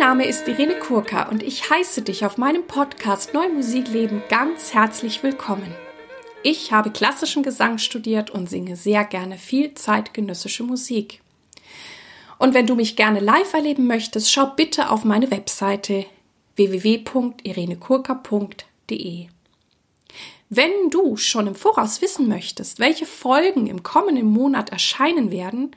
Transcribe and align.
Name 0.00 0.24
ist 0.24 0.48
Irene 0.48 0.78
Kurka 0.78 1.28
und 1.28 1.42
ich 1.42 1.68
heiße 1.68 2.00
dich 2.00 2.24
auf 2.24 2.38
meinem 2.38 2.66
Podcast 2.66 3.34
Neue 3.34 3.50
Musik 3.50 3.86
leben 3.88 4.22
ganz 4.30 4.72
herzlich 4.72 5.22
willkommen. 5.22 5.74
Ich 6.42 6.72
habe 6.72 6.90
klassischen 6.90 7.42
Gesang 7.42 7.76
studiert 7.76 8.30
und 8.30 8.48
singe 8.48 8.76
sehr 8.76 9.04
gerne 9.04 9.36
viel 9.36 9.74
zeitgenössische 9.74 10.62
Musik. 10.62 11.20
Und 12.38 12.54
wenn 12.54 12.66
du 12.66 12.76
mich 12.76 12.96
gerne 12.96 13.20
live 13.20 13.52
erleben 13.52 13.86
möchtest, 13.86 14.32
schau 14.32 14.46
bitte 14.46 14.88
auf 14.88 15.04
meine 15.04 15.30
Webseite 15.30 16.06
www.irenekurka.de. 16.56 19.26
Wenn 20.48 20.72
du 20.88 21.18
schon 21.18 21.46
im 21.46 21.54
Voraus 21.54 22.00
wissen 22.00 22.26
möchtest, 22.26 22.78
welche 22.78 23.04
Folgen 23.04 23.66
im 23.66 23.82
kommenden 23.82 24.28
Monat 24.28 24.70
erscheinen 24.70 25.30
werden, 25.30 25.72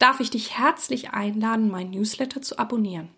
darf 0.00 0.18
ich 0.18 0.30
dich 0.30 0.58
herzlich 0.58 1.10
einladen, 1.10 1.70
mein 1.70 1.90
Newsletter 1.90 2.42
zu 2.42 2.58
abonnieren. 2.58 3.16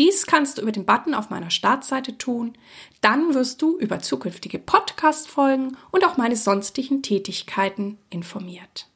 Dies 0.00 0.24
kannst 0.24 0.56
du 0.56 0.62
über 0.62 0.72
den 0.72 0.86
Button 0.86 1.12
auf 1.12 1.28
meiner 1.28 1.50
Startseite 1.50 2.16
tun. 2.16 2.54
Dann 3.02 3.34
wirst 3.34 3.60
du 3.60 3.76
über 3.78 3.98
zukünftige 3.98 4.58
Podcast-Folgen 4.58 5.76
und 5.90 6.06
auch 6.06 6.16
meine 6.16 6.36
sonstigen 6.36 7.02
Tätigkeiten 7.02 7.98
informiert. 8.08 8.88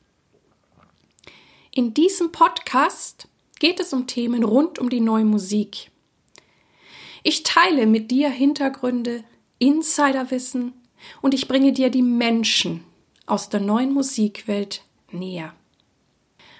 In 1.71 1.93
diesem 1.93 2.33
Podcast 2.33 3.29
geht 3.59 3.81
es 3.81 3.93
um 3.93 4.07
Themen 4.07 4.45
rund 4.45 4.79
um 4.79 4.89
die 4.89 5.01
neue 5.01 5.27
Musik. 5.27 5.91
Ich 7.23 7.43
teile 7.43 7.87
mit 7.87 8.11
dir 8.11 8.31
Hintergründe, 8.31 9.25
Insiderwissen 9.59 10.73
und 11.21 11.35
ich 11.35 11.49
bringe 11.49 11.75
dir 11.75 11.91
die 11.91 12.01
Menschen 12.01 12.83
aus 13.27 13.51
der 13.51 13.61
neuen 13.61 13.93
Musikwelt 13.93 14.83
näher. 15.13 15.53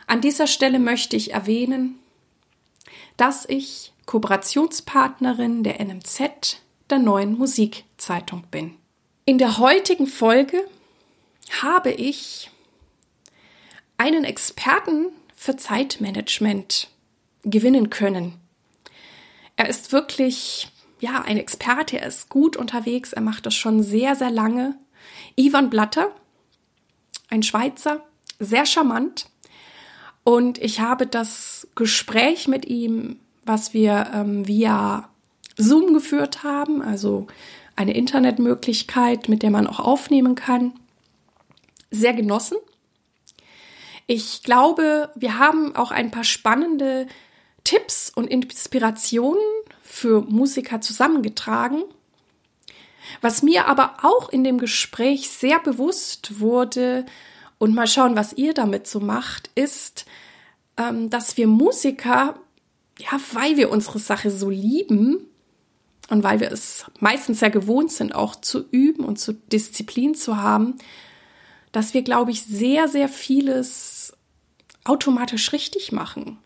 An 0.07 0.21
dieser 0.21 0.47
Stelle 0.47 0.81
möchte 0.81 1.17
ich 1.17 1.33
erwähnen, 1.33 1.99
dass 3.17 3.49
ich 3.49 3.94
Kooperationspartnerin 4.07 5.63
der 5.63 5.85
NMZ, 5.85 6.61
der 6.91 6.99
neuen 6.99 7.37
Musikzeitung 7.39 8.45
bin. 8.51 8.77
In 9.25 9.39
der 9.39 9.59
heutigen 9.59 10.07
Folge 10.07 10.63
habe 11.63 11.91
ich 11.91 12.51
einen 13.97 14.25
Experten 14.25 15.11
für 15.35 15.57
Zeitmanagement 15.57 16.89
gewinnen 17.43 17.91
können. 17.91 18.35
Er 19.57 19.69
ist 19.69 19.93
wirklich, 19.93 20.69
ja, 21.01 21.23
ein 21.23 21.37
Experte, 21.37 22.01
er 22.01 22.09
ist 22.09 22.29
gut 22.29 22.57
unterwegs, 22.57 23.13
er 23.13 23.23
macht 23.23 23.47
das 23.47 23.55
schon 23.55 23.83
sehr, 23.83 24.17
sehr 24.17 24.31
lange. 24.31 24.77
Ivan 25.37 25.71
Blatter, 25.71 26.15
ein 27.29 27.43
Schweizer, 27.43 28.05
sehr 28.39 28.67
charmant. 28.67 29.29
Und 30.25 30.59
ich 30.59 30.81
habe 30.81 31.07
das 31.07 31.69
Gespräch 31.75 32.49
mit 32.49 32.65
ihm 32.65 33.21
was 33.47 33.75
wir 33.75 34.11
ähm, 34.15 34.47
via 34.47 35.09
Zoom 35.57 35.95
geführt 35.95 36.43
haben, 36.43 36.83
also 36.83 37.27
eine 37.77 37.95
Internetmöglichkeit, 37.95 39.29
mit 39.29 39.43
der 39.43 39.51
man 39.51 39.67
auch 39.67 39.81
aufnehmen 39.81 40.35
kann, 40.35 40.73
sehr 41.91 42.13
genossen. 42.13 42.57
Ich 44.07 44.43
glaube, 44.43 45.11
wir 45.15 45.39
haben 45.39 45.75
auch 45.77 45.91
ein 45.91 46.11
paar 46.11 46.25
spannende 46.25 47.07
Tipps 47.63 48.13
und 48.15 48.29
Inspirationen 48.29 49.43
für 49.83 50.21
Musiker 50.23 50.81
zusammengetragen. 50.81 51.83
Was 53.21 53.43
mir 53.43 53.67
aber 53.67 53.97
auch 54.03 54.29
in 54.29 54.45
dem 54.45 54.59
Gespräch 54.59 55.31
sehr 55.31 55.59
bewusst 55.61 56.41
wurde, 56.41 57.07
und 57.59 57.75
mal 57.75 57.87
schauen, 57.87 58.17
was 58.17 58.33
ihr 58.35 58.55
damit 58.55 58.87
so 58.87 59.01
macht, 59.01 59.51
ist, 59.55 60.05
ähm, 60.77 61.11
dass 61.11 61.37
wir 61.37 61.47
Musiker 61.47 62.35
ja, 62.99 63.21
weil 63.33 63.57
wir 63.57 63.71
unsere 63.71 63.99
Sache 63.99 64.31
so 64.31 64.51
lieben 64.51 65.27
und 66.11 66.23
weil 66.23 66.41
wir 66.41 66.53
es 66.53 66.85
meistens 67.01 67.41
ja 67.41 67.49
gewohnt 67.49 67.91
sind, 67.91 68.15
auch 68.15 68.37
zu 68.37 68.65
üben 68.71 69.05
und 69.05 69.19
zu 69.19 69.33
Disziplin 69.33 70.15
zu 70.15 70.37
haben, 70.37 70.77
dass 71.73 71.95
wir, 71.95 72.03
glaube 72.03 72.31
ich, 72.31 72.43
sehr, 72.43 72.89
sehr 72.89 73.09
vieles 73.09 74.13
automatisch 74.85 75.53
richtig 75.53 75.93
machen. 75.93 76.39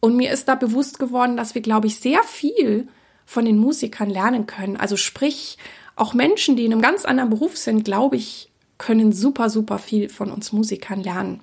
Und 0.00 0.16
mir 0.16 0.32
ist 0.32 0.48
da 0.48 0.54
bewusst 0.54 0.98
geworden, 0.98 1.36
dass 1.36 1.54
wir, 1.54 1.62
glaube 1.62 1.86
ich, 1.86 1.96
sehr 1.96 2.22
viel 2.22 2.88
von 3.26 3.44
den 3.44 3.58
Musikern 3.58 4.10
lernen 4.10 4.46
können. 4.46 4.76
Also 4.76 4.96
sprich, 4.96 5.58
auch 5.94 6.14
Menschen, 6.14 6.56
die 6.56 6.64
in 6.64 6.72
einem 6.72 6.82
ganz 6.82 7.04
anderen 7.04 7.30
Beruf 7.30 7.56
sind, 7.58 7.84
glaube 7.84 8.16
ich, 8.16 8.50
können 8.78 9.12
super, 9.12 9.50
super 9.50 9.78
viel 9.78 10.08
von 10.08 10.32
uns 10.32 10.52
Musikern 10.52 11.02
lernen. 11.02 11.40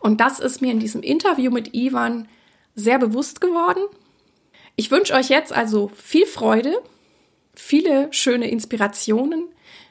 Und 0.00 0.20
das 0.20 0.40
ist 0.40 0.60
mir 0.60 0.72
in 0.72 0.80
diesem 0.80 1.02
Interview 1.02 1.50
mit 1.52 1.74
Ivan 1.74 2.28
sehr 2.74 2.98
bewusst 2.98 3.40
geworden. 3.40 3.82
Ich 4.76 4.90
wünsche 4.90 5.14
euch 5.14 5.28
jetzt 5.28 5.52
also 5.52 5.90
viel 5.94 6.26
Freude, 6.26 6.74
viele 7.54 8.12
schöne 8.12 8.50
Inspirationen 8.50 9.44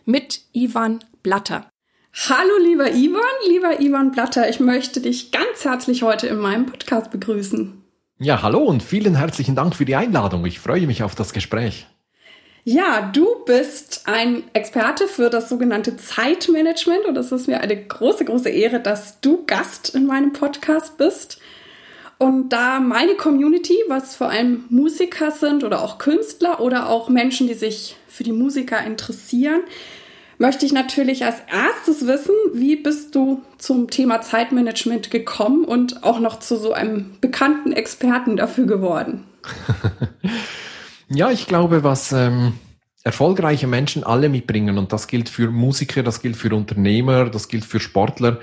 mit 0.06 0.42
Ivan 0.52 1.00
Blatter. 1.22 1.70
Hallo 2.30 2.58
lieber 2.62 2.92
Ivan, 2.92 3.22
lieber 3.48 3.80
Ivan 3.80 4.12
Blatter, 4.12 4.48
ich 4.50 4.60
möchte 4.60 5.02
dich 5.02 5.32
ganz 5.32 5.64
herzlich 5.64 6.04
heute 6.04 6.28
in 6.28 6.38
meinem 6.38 6.68
Podcast 6.68 7.10
begrüßen. 7.10 7.82
Ja, 8.20 8.42
hallo 8.44 8.60
und 8.60 8.84
vielen 8.84 9.16
herzlichen 9.16 9.56
Dank 9.56 9.76
für 9.76 9.86
die 9.86 9.96
Einladung. 9.96 10.46
Ich 10.46 10.60
freue 10.60 10.86
mich 10.86 11.02
auf 11.02 11.16
das 11.16 11.34
Gespräch. 11.34 11.88
Ja, 12.66 13.12
du 13.14 13.44
bist 13.46 14.04
ein 14.06 14.44
Experte 14.54 15.08
für 15.08 15.30
das 15.30 15.50
sogenannte 15.50 15.98
Zeitmanagement 15.98 17.06
und 17.06 17.18
es 17.18 17.32
ist 17.32 17.48
mir 17.48 17.60
eine 17.60 17.76
große, 17.76 18.24
große 18.24 18.50
Ehre, 18.50 18.80
dass 18.80 19.20
du 19.20 19.46
Gast 19.46 19.94
in 19.94 20.06
meinem 20.06 20.32
Podcast 20.32 20.98
bist. 20.98 21.42
Und 22.18 22.50
da 22.50 22.80
meine 22.80 23.16
Community, 23.16 23.78
was 23.88 24.16
vor 24.16 24.30
allem 24.30 24.66
Musiker 24.70 25.32
sind 25.32 25.64
oder 25.64 25.82
auch 25.82 25.98
Künstler 25.98 26.62
oder 26.62 26.90
auch 26.90 27.10
Menschen, 27.10 27.48
die 27.48 27.54
sich 27.54 27.96
für 28.08 28.24
die 28.24 28.32
Musiker 28.32 28.84
interessieren, 28.86 29.62
möchte 30.38 30.66
ich 30.66 30.74
natürlich 30.74 31.26
als 31.26 31.38
erstes 31.52 32.08
wissen, 32.08 32.36
wie 32.54 32.76
bist 32.76 33.16
du 33.16 33.42
zum 33.58 33.90
Thema 33.90 34.22
Zeitmanagement 34.22 35.12
gekommen 35.12 35.66
und 35.66 36.04
auch 36.04 36.20
noch 36.20 36.40
zu 36.40 36.58
so 36.58 36.74
einem 36.74 37.12
bekannten 37.22 37.72
Experten 37.72 38.38
dafür 38.38 38.66
geworden? 38.66 39.24
ja, 41.10 41.32
ich 41.32 41.48
glaube, 41.48 41.84
was 41.84 42.12
ähm, 42.12 42.54
erfolgreiche 43.04 43.68
Menschen 43.68 44.04
alle 44.04 44.30
mitbringen, 44.30 44.78
und 44.78 44.94
das 44.94 45.08
gilt 45.08 45.30
für 45.30 45.50
Musiker, 45.50 46.04
das 46.04 46.22
gilt 46.22 46.38
für 46.38 46.54
Unternehmer, 46.56 47.30
das 47.30 47.48
gilt 47.48 47.66
für 47.66 47.80
Sportler, 47.80 48.40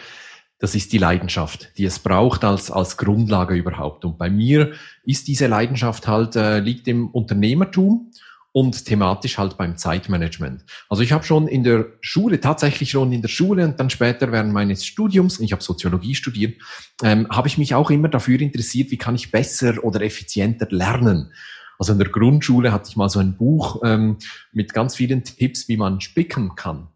das 0.61 0.75
ist 0.75 0.93
die 0.93 0.99
Leidenschaft, 0.99 1.77
die 1.79 1.87
es 1.87 1.99
braucht 1.99 2.45
als, 2.45 2.71
als 2.71 2.97
Grundlage 2.99 3.55
überhaupt. 3.55 4.05
Und 4.05 4.19
bei 4.19 4.31
mir 4.31 4.73
ist 5.05 5.27
diese 5.27 5.47
Leidenschaft 5.47 6.07
halt, 6.07 6.37
äh, 6.37 6.61
liegt 6.61 6.87
im 6.87 7.09
Unternehmertum 7.09 8.13
und 8.53 8.85
thematisch 8.85 9.39
halt 9.39 9.57
beim 9.57 9.79
Zeitmanagement. 9.79 10.65
Also 10.89 11.03
ich 11.03 11.13
habe 11.13 11.25
schon 11.25 11.49
in 11.49 11.65
der 11.65 11.87
Schule, 12.03 12.41
tatsächlich 12.41 12.91
schon 12.91 13.13
in 13.13 13.23
der 13.23 13.29
Schule 13.29 13.65
und 13.65 13.81
dann 13.81 13.89
später 13.89 14.33
während 14.33 14.53
meines 14.53 14.85
Studiums, 14.85 15.41
ich 15.41 15.53
habe 15.53 15.63
Soziologie 15.63 16.15
studiert, 16.15 16.61
ähm, 17.03 17.27
habe 17.31 17.49
ich 17.49 17.57
mich 17.57 17.75
auch 17.75 17.91
immer 17.91 18.09
dafür 18.09 18.41
interessiert, 18.41 18.91
wie 18.91 18.99
kann 18.99 19.15
ich 19.15 19.31
besser 19.31 19.83
oder 19.83 20.03
effizienter 20.03 20.67
lernen. 20.71 21.33
Also 21.79 21.93
in 21.93 21.99
der 21.99 22.09
Grundschule 22.09 22.73
hatte 22.73 22.91
ich 22.91 22.97
mal 22.97 23.09
so 23.09 23.21
ein 23.21 23.39
Buch 23.39 23.81
ähm, 23.83 24.19
mit 24.53 24.75
ganz 24.75 24.97
vielen 24.97 25.25
Tipps, 25.25 25.69
wie 25.69 25.79
man 25.79 26.03
spicken 26.03 26.55
kann. 26.55 26.89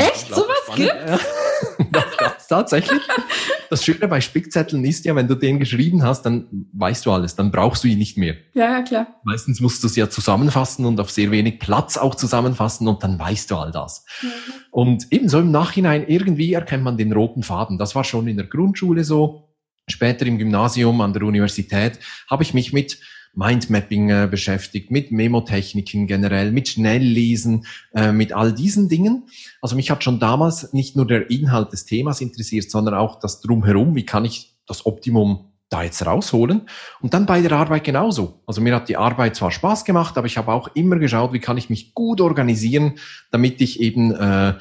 Echt? 0.00 0.30
Sowas 0.76 0.92
gibt's? 1.08 1.26
das 1.92 2.46
tatsächlich. 2.48 3.00
Das 3.70 3.84
Schöne 3.84 4.08
bei 4.08 4.20
Spickzetteln 4.20 4.84
ist 4.84 5.04
ja, 5.04 5.14
wenn 5.14 5.28
du 5.28 5.34
den 5.34 5.58
geschrieben 5.58 6.02
hast, 6.02 6.22
dann 6.22 6.66
weißt 6.72 7.06
du 7.06 7.12
alles, 7.12 7.36
dann 7.36 7.50
brauchst 7.50 7.84
du 7.84 7.88
ihn 7.88 7.98
nicht 7.98 8.18
mehr. 8.18 8.36
Ja, 8.54 8.70
ja, 8.70 8.82
klar. 8.82 9.06
Meistens 9.24 9.60
musst 9.60 9.82
du 9.82 9.86
es 9.86 9.96
ja 9.96 10.10
zusammenfassen 10.10 10.84
und 10.84 11.00
auf 11.00 11.10
sehr 11.10 11.30
wenig 11.30 11.58
Platz 11.58 11.96
auch 11.96 12.14
zusammenfassen 12.14 12.86
und 12.88 13.02
dann 13.02 13.18
weißt 13.18 13.50
du 13.50 13.56
all 13.56 13.72
das. 13.72 14.04
Mhm. 14.22 14.28
Und 14.70 15.06
ebenso 15.10 15.40
im 15.40 15.50
Nachhinein 15.50 16.06
irgendwie 16.06 16.52
erkennt 16.52 16.84
man 16.84 16.96
den 16.96 17.12
roten 17.12 17.42
Faden. 17.42 17.78
Das 17.78 17.94
war 17.94 18.04
schon 18.04 18.28
in 18.28 18.36
der 18.36 18.46
Grundschule 18.46 19.04
so. 19.04 19.48
Später 19.88 20.26
im 20.26 20.38
Gymnasium, 20.38 21.00
an 21.00 21.12
der 21.12 21.22
Universität, 21.22 21.98
habe 22.30 22.44
ich 22.44 22.54
mich 22.54 22.72
mit 22.72 23.00
Mindmapping 23.34 24.10
äh, 24.10 24.28
beschäftigt, 24.30 24.90
mit 24.90 25.10
Memotechniken 25.10 26.06
generell, 26.06 26.52
mit 26.52 26.68
Schnelllesen, 26.68 27.66
äh, 27.94 28.12
mit 28.12 28.32
all 28.32 28.52
diesen 28.52 28.88
Dingen. 28.88 29.24
Also 29.60 29.76
mich 29.76 29.90
hat 29.90 30.04
schon 30.04 30.20
damals 30.20 30.72
nicht 30.72 30.96
nur 30.96 31.06
der 31.06 31.30
Inhalt 31.30 31.72
des 31.72 31.86
Themas 31.86 32.20
interessiert, 32.20 32.70
sondern 32.70 32.94
auch 32.94 33.18
das 33.20 33.40
Drumherum. 33.40 33.94
Wie 33.94 34.04
kann 34.04 34.24
ich 34.24 34.54
das 34.66 34.84
Optimum 34.84 35.52
da 35.70 35.82
jetzt 35.82 36.04
rausholen? 36.04 36.62
Und 37.00 37.14
dann 37.14 37.24
bei 37.24 37.40
der 37.40 37.52
Arbeit 37.52 37.84
genauso. 37.84 38.42
Also 38.46 38.60
mir 38.60 38.74
hat 38.74 38.88
die 38.88 38.98
Arbeit 38.98 39.36
zwar 39.36 39.50
Spaß 39.50 39.84
gemacht, 39.84 40.18
aber 40.18 40.26
ich 40.26 40.36
habe 40.36 40.52
auch 40.52 40.68
immer 40.74 40.98
geschaut, 40.98 41.32
wie 41.32 41.40
kann 41.40 41.56
ich 41.56 41.70
mich 41.70 41.94
gut 41.94 42.20
organisieren, 42.20 42.98
damit 43.30 43.62
ich 43.62 43.80
eben 43.80 44.12
äh, 44.12 44.54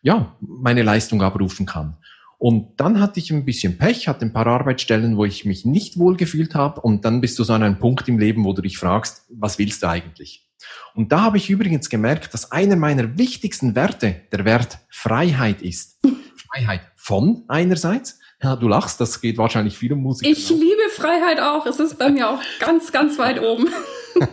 ja 0.00 0.34
meine 0.40 0.82
Leistung 0.82 1.22
abrufen 1.22 1.66
kann. 1.66 1.98
Und 2.44 2.78
dann 2.78 3.00
hatte 3.00 3.20
ich 3.20 3.30
ein 3.30 3.46
bisschen 3.46 3.78
Pech, 3.78 4.06
hatte 4.06 4.26
ein 4.26 4.34
paar 4.34 4.46
Arbeitsstellen, 4.46 5.16
wo 5.16 5.24
ich 5.24 5.46
mich 5.46 5.64
nicht 5.64 5.98
wohl 5.98 6.14
gefühlt 6.14 6.54
habe. 6.54 6.82
Und 6.82 7.06
dann 7.06 7.22
bist 7.22 7.38
du 7.38 7.42
so 7.42 7.54
an 7.54 7.62
einem 7.62 7.78
Punkt 7.78 8.06
im 8.06 8.18
Leben, 8.18 8.44
wo 8.44 8.52
du 8.52 8.60
dich 8.60 8.76
fragst, 8.76 9.24
was 9.30 9.58
willst 9.58 9.82
du 9.82 9.88
eigentlich? 9.88 10.46
Und 10.94 11.10
da 11.10 11.22
habe 11.22 11.38
ich 11.38 11.48
übrigens 11.48 11.88
gemerkt, 11.88 12.34
dass 12.34 12.52
einer 12.52 12.76
meiner 12.76 13.16
wichtigsten 13.16 13.74
Werte 13.74 14.16
der 14.30 14.44
Wert 14.44 14.76
Freiheit 14.90 15.62
ist. 15.62 15.98
Freiheit 16.52 16.82
von 16.96 17.44
einerseits. 17.48 18.20
Ja, 18.42 18.56
du 18.56 18.68
lachst, 18.68 19.00
das 19.00 19.22
geht 19.22 19.38
wahrscheinlich 19.38 19.78
vielen 19.78 20.00
Musikern. 20.00 20.30
Ich 20.30 20.52
auch. 20.52 20.58
liebe 20.58 20.90
Freiheit 20.94 21.40
auch. 21.40 21.64
Es 21.64 21.80
ist 21.80 21.98
bei 21.98 22.10
mir 22.10 22.28
auch 22.28 22.40
ganz, 22.60 22.92
ganz 22.92 23.18
weit 23.18 23.40
oben. 23.40 23.68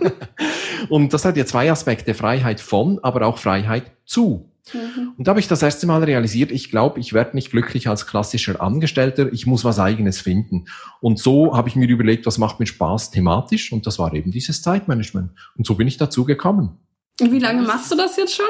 und 0.89 1.13
das 1.13 1.23
hat 1.23 1.37
ja 1.37 1.45
zwei 1.45 1.71
Aspekte. 1.71 2.13
Freiheit 2.13 2.59
von, 2.59 2.99
aber 3.03 3.25
auch 3.25 3.37
Freiheit 3.37 3.93
zu. 4.03 4.50
Mhm. 4.73 5.13
Und 5.17 5.27
da 5.27 5.31
habe 5.31 5.39
ich 5.39 5.47
das 5.47 5.61
erste 5.61 5.87
Mal 5.87 6.03
realisiert, 6.03 6.51
ich 6.51 6.69
glaube, 6.69 6.99
ich 6.99 7.13
werde 7.13 7.35
nicht 7.35 7.51
glücklich 7.51 7.87
als 7.87 8.07
klassischer 8.07 8.61
Angestellter, 8.61 9.31
ich 9.31 9.47
muss 9.47 9.63
was 9.63 9.79
eigenes 9.79 10.21
finden. 10.21 10.65
Und 10.99 11.19
so 11.19 11.55
habe 11.55 11.69
ich 11.69 11.75
mir 11.75 11.87
überlegt, 11.87 12.25
was 12.25 12.37
macht 12.37 12.59
mir 12.59 12.65
Spaß 12.65 13.11
thematisch 13.11 13.71
und 13.71 13.87
das 13.87 13.99
war 13.99 14.13
eben 14.13 14.31
dieses 14.31 14.61
Zeitmanagement. 14.61 15.31
Und 15.55 15.65
so 15.65 15.75
bin 15.75 15.87
ich 15.87 15.97
dazu 15.97 16.25
gekommen. 16.25 16.77
Und 17.19 17.31
wie 17.31 17.39
lange 17.39 17.61
machst 17.61 17.91
du 17.91 17.95
das 17.95 18.17
jetzt 18.17 18.35
schon? 18.35 18.45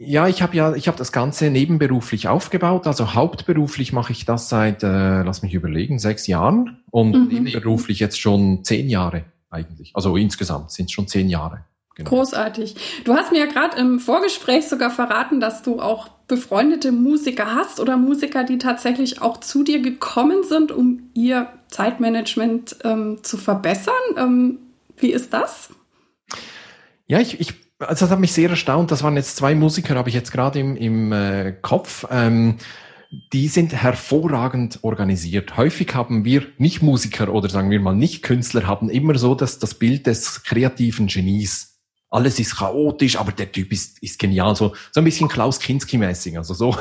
Ja, 0.00 0.28
ich 0.28 0.42
habe 0.42 0.56
ja, 0.56 0.74
ich 0.74 0.86
habe 0.86 0.96
das 0.96 1.10
Ganze 1.10 1.50
nebenberuflich 1.50 2.28
aufgebaut. 2.28 2.86
Also 2.86 3.14
hauptberuflich 3.14 3.92
mache 3.92 4.12
ich 4.12 4.24
das 4.24 4.48
seit, 4.48 4.84
äh, 4.84 5.22
lass 5.22 5.42
mich 5.42 5.54
überlegen, 5.54 5.98
sechs 5.98 6.28
Jahren 6.28 6.82
und 6.90 7.16
mhm. 7.16 7.26
nebenberuflich 7.26 7.98
jetzt 7.98 8.20
schon 8.20 8.62
zehn 8.62 8.88
Jahre 8.88 9.24
eigentlich. 9.50 9.90
Also 9.94 10.16
insgesamt 10.16 10.70
sind 10.70 10.86
es 10.86 10.92
schon 10.92 11.08
zehn 11.08 11.28
Jahre. 11.28 11.64
Genau. 11.98 12.10
Großartig. 12.10 13.02
Du 13.04 13.14
hast 13.14 13.32
mir 13.32 13.40
ja 13.40 13.46
gerade 13.46 13.76
im 13.76 13.98
Vorgespräch 13.98 14.68
sogar 14.68 14.90
verraten, 14.90 15.40
dass 15.40 15.62
du 15.62 15.80
auch 15.80 16.08
befreundete 16.28 16.92
Musiker 16.92 17.54
hast 17.54 17.80
oder 17.80 17.96
Musiker, 17.96 18.44
die 18.44 18.58
tatsächlich 18.58 19.20
auch 19.20 19.38
zu 19.38 19.64
dir 19.64 19.82
gekommen 19.82 20.44
sind, 20.44 20.70
um 20.70 21.10
ihr 21.14 21.48
Zeitmanagement 21.68 22.76
ähm, 22.84 23.18
zu 23.22 23.36
verbessern. 23.36 23.94
Ähm, 24.16 24.58
wie 24.96 25.10
ist 25.10 25.32
das? 25.32 25.70
Ja, 27.08 27.18
ich, 27.18 27.40
ich 27.40 27.54
also 27.80 28.04
das 28.04 28.10
hat 28.12 28.20
mich 28.20 28.32
sehr 28.32 28.50
erstaunt. 28.50 28.92
Das 28.92 29.02
waren 29.02 29.16
jetzt 29.16 29.36
zwei 29.36 29.56
Musiker, 29.56 29.96
habe 29.96 30.08
ich 30.08 30.14
jetzt 30.14 30.30
gerade 30.30 30.60
im, 30.60 30.76
im 30.76 31.12
äh, 31.12 31.52
Kopf. 31.62 32.06
Ähm, 32.12 32.58
die 33.32 33.48
sind 33.48 33.72
hervorragend 33.72 34.80
organisiert. 34.82 35.56
Häufig 35.56 35.94
haben 35.94 36.24
wir 36.24 36.46
nicht 36.58 36.80
Musiker 36.80 37.32
oder 37.32 37.48
sagen 37.48 37.70
wir 37.70 37.80
mal 37.80 37.96
nicht 37.96 38.22
Künstler 38.22 38.68
haben 38.68 38.88
immer 38.88 39.16
so 39.18 39.34
das, 39.34 39.58
das 39.58 39.74
Bild 39.74 40.06
des 40.06 40.44
kreativen 40.44 41.08
Genies. 41.08 41.77
Alles 42.10 42.38
ist 42.38 42.56
chaotisch, 42.56 43.16
aber 43.16 43.32
der 43.32 43.52
Typ 43.52 43.72
ist, 43.72 44.02
ist 44.02 44.18
genial. 44.18 44.56
So, 44.56 44.74
so 44.92 45.00
ein 45.00 45.04
bisschen 45.04 45.28
Klaus 45.28 45.60
Kinski-mäßig. 45.60 46.38
Also 46.38 46.54
so. 46.54 46.68
Oh. 46.68 46.74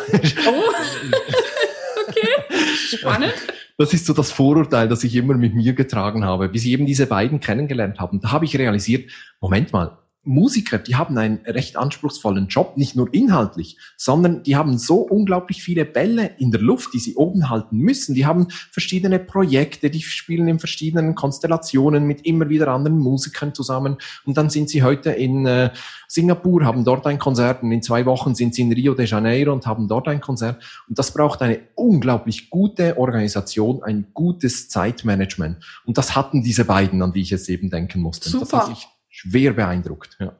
okay. 2.07 2.97
Spannend. 2.97 3.33
Das 3.77 3.94
ist 3.94 4.06
so 4.06 4.13
das 4.13 4.31
Vorurteil, 4.31 4.88
das 4.88 5.03
ich 5.03 5.15
immer 5.15 5.35
mit 5.35 5.53
mir 5.53 5.74
getragen 5.74 6.25
habe, 6.25 6.50
bis 6.50 6.65
ich 6.65 6.71
eben 6.71 6.85
diese 6.85 7.06
beiden 7.06 7.39
kennengelernt 7.39 8.00
habe. 8.00 8.13
Und 8.13 8.24
da 8.24 8.31
habe 8.31 8.45
ich 8.45 8.57
realisiert, 8.57 9.12
Moment 9.39 9.74
mal, 9.74 9.97
Musiker, 10.27 10.77
die 10.77 10.95
haben 10.95 11.18
einen 11.18 11.39
recht 11.45 11.77
anspruchsvollen 11.77 12.47
Job, 12.47 12.75
nicht 12.75 12.95
nur 12.95 13.13
inhaltlich, 13.13 13.77
sondern 13.95 14.44
die 14.44 14.56
haben 14.57 14.77
so 14.77 14.97
unglaublich 14.97 15.63
viele 15.63 15.85
Bälle 15.85 16.31
in 16.38 16.51
der 16.51 16.59
Luft, 16.59 16.94
die 16.94 17.00
sie 17.00 17.15
oben 17.15 17.50
halten 17.50 17.77
müssen. 17.77 18.13
Die 18.13 18.25
haben 18.25 18.47
verschiedene 18.71 19.19
Projekte, 19.19 19.89
die 19.89 20.01
spielen 20.01 20.47
in 20.50 20.59
verschiedenen 20.59 21.15
Konstellationen 21.15 22.06
mit 22.06 22.25
immer 22.25 22.50
wieder 22.50 22.68
anderen 22.68 23.00
Musikern 23.00 23.53
zusammen. 23.53 23.97
Und 24.25 24.38
dann 24.38 24.50
sind 24.50 24.69
sie 24.69 24.83
heute 24.83 25.12
in 25.12 25.45
äh, 25.45 25.71
Singapur, 26.09 26.65
haben 26.65 26.83
dort 26.83 27.07
ein 27.07 27.19
Konzert 27.19 27.63
und 27.63 27.71
in 27.71 27.81
zwei 27.81 28.06
Wochen 28.06 28.35
sind 28.35 28.53
sie 28.53 28.63
in 28.63 28.74
Rio 28.74 28.94
de 28.94 29.06
Janeiro 29.06 29.53
und 29.53 29.65
haben 29.65 29.88
dort 29.88 30.09
ein 30.09 30.19
Konzert. 30.19 30.62
Und 30.89 31.00
das 31.00 31.13
braucht 31.13 31.41
eine 31.41 31.62
unglaublich 31.75 32.50
gute 32.50 32.97
Organisation, 32.97 33.81
ein 33.83 34.07
gutes 34.13 34.68
Zeitmanagement. 34.68 35.63
Und 35.85 35.97
das 35.97 36.15
hatten 36.15 36.44
diese 36.44 36.65
beiden, 36.65 37.01
an 37.01 37.13
die 37.13 37.21
ich 37.21 37.29
jetzt 37.29 37.50
eben 37.50 37.69
denken 37.69 38.01
musste. 38.01 38.29
Super 38.29 38.75
schwer 39.18 39.54
beeindruckt. 39.54 40.18
Ja. 40.19 40.34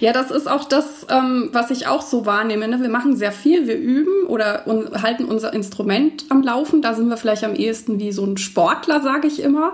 Ja, 0.00 0.12
das 0.12 0.30
ist 0.30 0.48
auch 0.48 0.64
das, 0.64 1.06
ähm, 1.08 1.50
was 1.52 1.70
ich 1.70 1.86
auch 1.86 2.02
so 2.02 2.26
wahrnehme. 2.26 2.66
Ne? 2.66 2.80
Wir 2.80 2.88
machen 2.88 3.14
sehr 3.14 3.30
viel, 3.30 3.68
wir 3.68 3.76
üben 3.76 4.26
oder 4.26 4.66
un 4.66 5.02
halten 5.02 5.24
unser 5.24 5.52
Instrument 5.52 6.24
am 6.30 6.42
Laufen. 6.42 6.82
Da 6.82 6.94
sind 6.94 7.08
wir 7.08 7.16
vielleicht 7.16 7.44
am 7.44 7.54
ehesten 7.54 8.00
wie 8.00 8.10
so 8.10 8.24
ein 8.24 8.38
Sportler, 8.38 9.00
sage 9.00 9.28
ich 9.28 9.40
immer. 9.40 9.72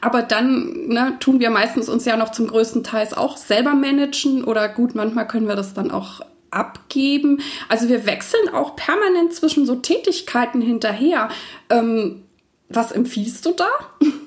Aber 0.00 0.22
dann 0.22 0.88
ne, 0.88 1.16
tun 1.20 1.40
wir 1.40 1.50
meistens 1.50 1.88
uns 1.88 2.04
ja 2.04 2.16
noch 2.16 2.32
zum 2.32 2.48
größten 2.48 2.84
Teil 2.84 3.08
auch 3.14 3.36
selber 3.36 3.74
managen 3.74 4.44
oder 4.44 4.68
gut, 4.68 4.94
manchmal 4.94 5.26
können 5.28 5.48
wir 5.48 5.56
das 5.56 5.74
dann 5.74 5.90
auch 5.90 6.20
abgeben. 6.50 7.40
Also 7.68 7.88
wir 7.88 8.04
wechseln 8.04 8.52
auch 8.52 8.76
permanent 8.76 9.32
zwischen 9.32 9.64
so 9.64 9.76
Tätigkeiten 9.76 10.60
hinterher. 10.60 11.28
Ähm, 11.70 12.24
was 12.68 12.92
empfiehlst 12.92 13.46
du 13.46 13.52
da? 13.52 13.68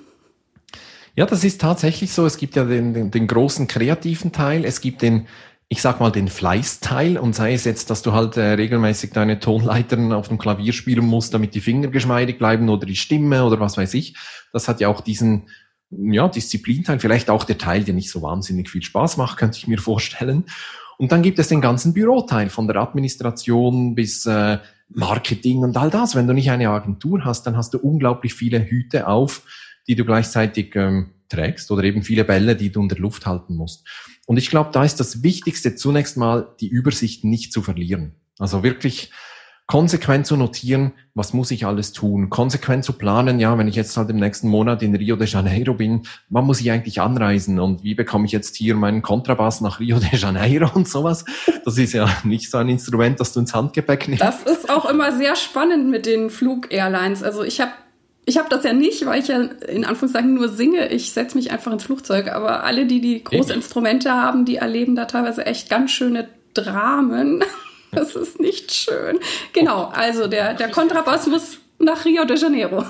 Ja, 1.20 1.26
das 1.26 1.44
ist 1.44 1.60
tatsächlich 1.60 2.14
so. 2.14 2.26
Es 2.26 2.38
gibt 2.38 2.56
ja 2.56 2.64
den, 2.64 2.94
den, 2.94 3.12
den 3.12 3.28
großen 3.28 3.68
kreativen 3.68 4.32
Teil, 4.32 4.64
es 4.64 4.80
gibt 4.80 5.02
den, 5.02 5.28
ich 5.68 5.82
sag 5.82 6.00
mal, 6.00 6.12
den 6.12 6.30
Fleißteil 6.30 7.18
und 7.18 7.36
sei 7.36 7.52
es 7.52 7.66
jetzt, 7.66 7.90
dass 7.90 8.02
du 8.02 8.14
halt 8.14 8.38
äh, 8.38 8.54
regelmäßig 8.54 9.12
deine 9.12 9.42
Tonleitern 9.42 10.14
auf 10.14 10.30
dem 10.30 10.38
Klavier 10.38 10.72
spielen 10.72 11.06
musst, 11.06 11.34
damit 11.34 11.56
die 11.56 11.60
Finger 11.60 11.90
geschmeidig 11.90 12.38
bleiben 12.38 12.70
oder 12.70 12.86
die 12.86 12.96
Stimme 12.96 13.44
oder 13.44 13.60
was 13.60 13.76
weiß 13.76 13.96
ich. 13.96 14.16
Das 14.54 14.70
hat 14.70 14.80
ja 14.80 14.88
auch 14.88 15.02
diesen, 15.02 15.50
ja, 15.90 16.30
Disziplinteil, 16.30 17.00
vielleicht 17.00 17.30
auch 17.30 17.44
der 17.44 17.58
Teil, 17.58 17.84
der 17.84 17.96
nicht 17.96 18.12
so 18.12 18.22
wahnsinnig 18.22 18.70
viel 18.70 18.82
Spaß 18.82 19.18
macht, 19.18 19.38
könnte 19.38 19.58
ich 19.58 19.68
mir 19.68 19.78
vorstellen. 19.78 20.46
Und 20.98 21.12
dann 21.12 21.22
gibt 21.22 21.38
es 21.38 21.50
den 21.50 21.60
ganzen 21.60 21.94
Büroteil 21.94 22.48
von 22.48 22.66
der 22.66 22.78
Administration 22.78 23.94
bis 23.94 24.26
äh, 24.26 24.60
Marketing 24.88 25.58
und 25.64 25.76
all 25.76 25.90
das. 25.90 26.16
Wenn 26.16 26.28
du 26.28 26.34
nicht 26.34 26.50
eine 26.50 26.70
Agentur 26.70 27.26
hast, 27.26 27.44
dann 27.44 27.58
hast 27.58 27.74
du 27.74 27.78
unglaublich 27.78 28.34
viele 28.34 28.64
Hüte 28.64 29.06
auf 29.06 29.42
die 29.90 29.96
du 29.96 30.06
gleichzeitig 30.06 30.76
ähm, 30.76 31.10
trägst 31.30 31.72
oder 31.72 31.84
eben 31.84 32.04
viele 32.04 32.24
Bälle, 32.24 32.56
die 32.56 32.72
du 32.72 32.82
in 32.82 32.90
der 32.90 33.00
Luft 33.00 33.26
halten 33.26 33.56
musst. 33.56 33.88
Und 34.28 34.38
ich 34.38 34.52
glaube, 34.52 34.70
da 34.72 34.86
ist 34.86 35.00
das 35.00 35.24
Wichtigste 35.24 35.76
zunächst 35.76 36.16
mal, 36.16 36.56
die 36.60 36.68
Übersicht 36.68 37.24
nicht 37.26 37.52
zu 37.52 37.64
verlieren. 37.64 38.14
Also 38.38 38.62
wirklich 38.62 39.12
konsequent 39.66 40.28
zu 40.28 40.36
notieren, 40.36 40.94
was 41.16 41.34
muss 41.34 41.50
ich 41.50 41.66
alles 41.66 41.92
tun, 41.92 42.30
konsequent 42.30 42.84
zu 42.84 42.94
planen, 42.94 43.40
ja, 43.40 43.56
wenn 43.58 43.68
ich 43.68 43.76
jetzt 43.76 43.98
halt 43.98 44.10
im 44.10 44.18
nächsten 44.18 44.48
Monat 44.48 44.82
in 44.82 44.96
Rio 44.96 45.16
de 45.16 45.28
Janeiro 45.28 45.74
bin, 45.76 46.04
wann 46.30 46.46
muss 46.46 46.60
ich 46.62 46.72
eigentlich 46.72 47.02
anreisen 47.02 47.60
und 47.60 47.84
wie 47.84 47.94
bekomme 47.94 48.26
ich 48.26 48.32
jetzt 48.32 48.56
hier 48.56 48.76
meinen 48.76 49.02
Kontrabass 49.02 49.62
nach 49.62 49.80
Rio 49.80 50.00
de 50.00 50.16
Janeiro 50.18 50.72
und 50.74 50.88
sowas. 50.88 51.26
Das 51.66 51.78
ist 51.78 51.94
ja 51.94 52.08
nicht 52.24 52.50
so 52.50 52.58
ein 52.58 52.70
Instrument, 52.70 53.20
das 53.20 53.34
du 53.34 53.42
ins 53.42 53.54
Handgepäck 53.54 54.08
nimmst. 54.08 54.24
Das 54.24 54.42
ist 54.44 54.72
auch 54.72 54.90
immer 54.90 55.16
sehr 55.16 55.36
spannend 55.36 55.90
mit 55.90 56.08
den 56.08 56.32
Flug-Airlines. 56.32 57.22
Also 57.22 57.44
ich 57.44 57.62
habe 57.62 57.72
ich 58.30 58.38
habe 58.38 58.48
das 58.48 58.64
ja 58.64 58.74
nicht, 58.74 59.06
weil 59.08 59.22
ich 59.22 59.28
ja 59.28 59.42
in 59.42 59.86
Anführungszeichen 59.86 60.36
nur 60.36 60.50
singe. 60.50 60.90
Ich 60.90 61.12
setze 61.12 61.36
mich 61.36 61.52
einfach 61.52 61.72
ins 61.72 61.84
Flugzeug. 61.84 62.28
Aber 62.32 62.64
alle, 62.64 62.86
die 62.86 63.02
die 63.02 63.24
große 63.24 63.52
Instrumente 63.52 64.12
haben, 64.12 64.46
die 64.46 64.58
erleben 64.58 64.96
da 64.96 65.06
teilweise 65.06 65.48
echt 65.48 65.70
ganz 65.70 65.92
schöne 65.92 66.30
Dramen. 66.54 67.44
Das 67.92 68.16
ist 68.16 68.40
nicht 68.40 68.72
schön. 68.72 69.18
Genau, 69.52 69.86
also 69.86 70.28
der, 70.28 70.54
der 70.54 70.70
Kontrabass 70.70 71.26
muss 71.26 71.58
nach 71.80 72.06
Rio 72.06 72.24
de 72.24 72.38
Janeiro. 72.38 72.86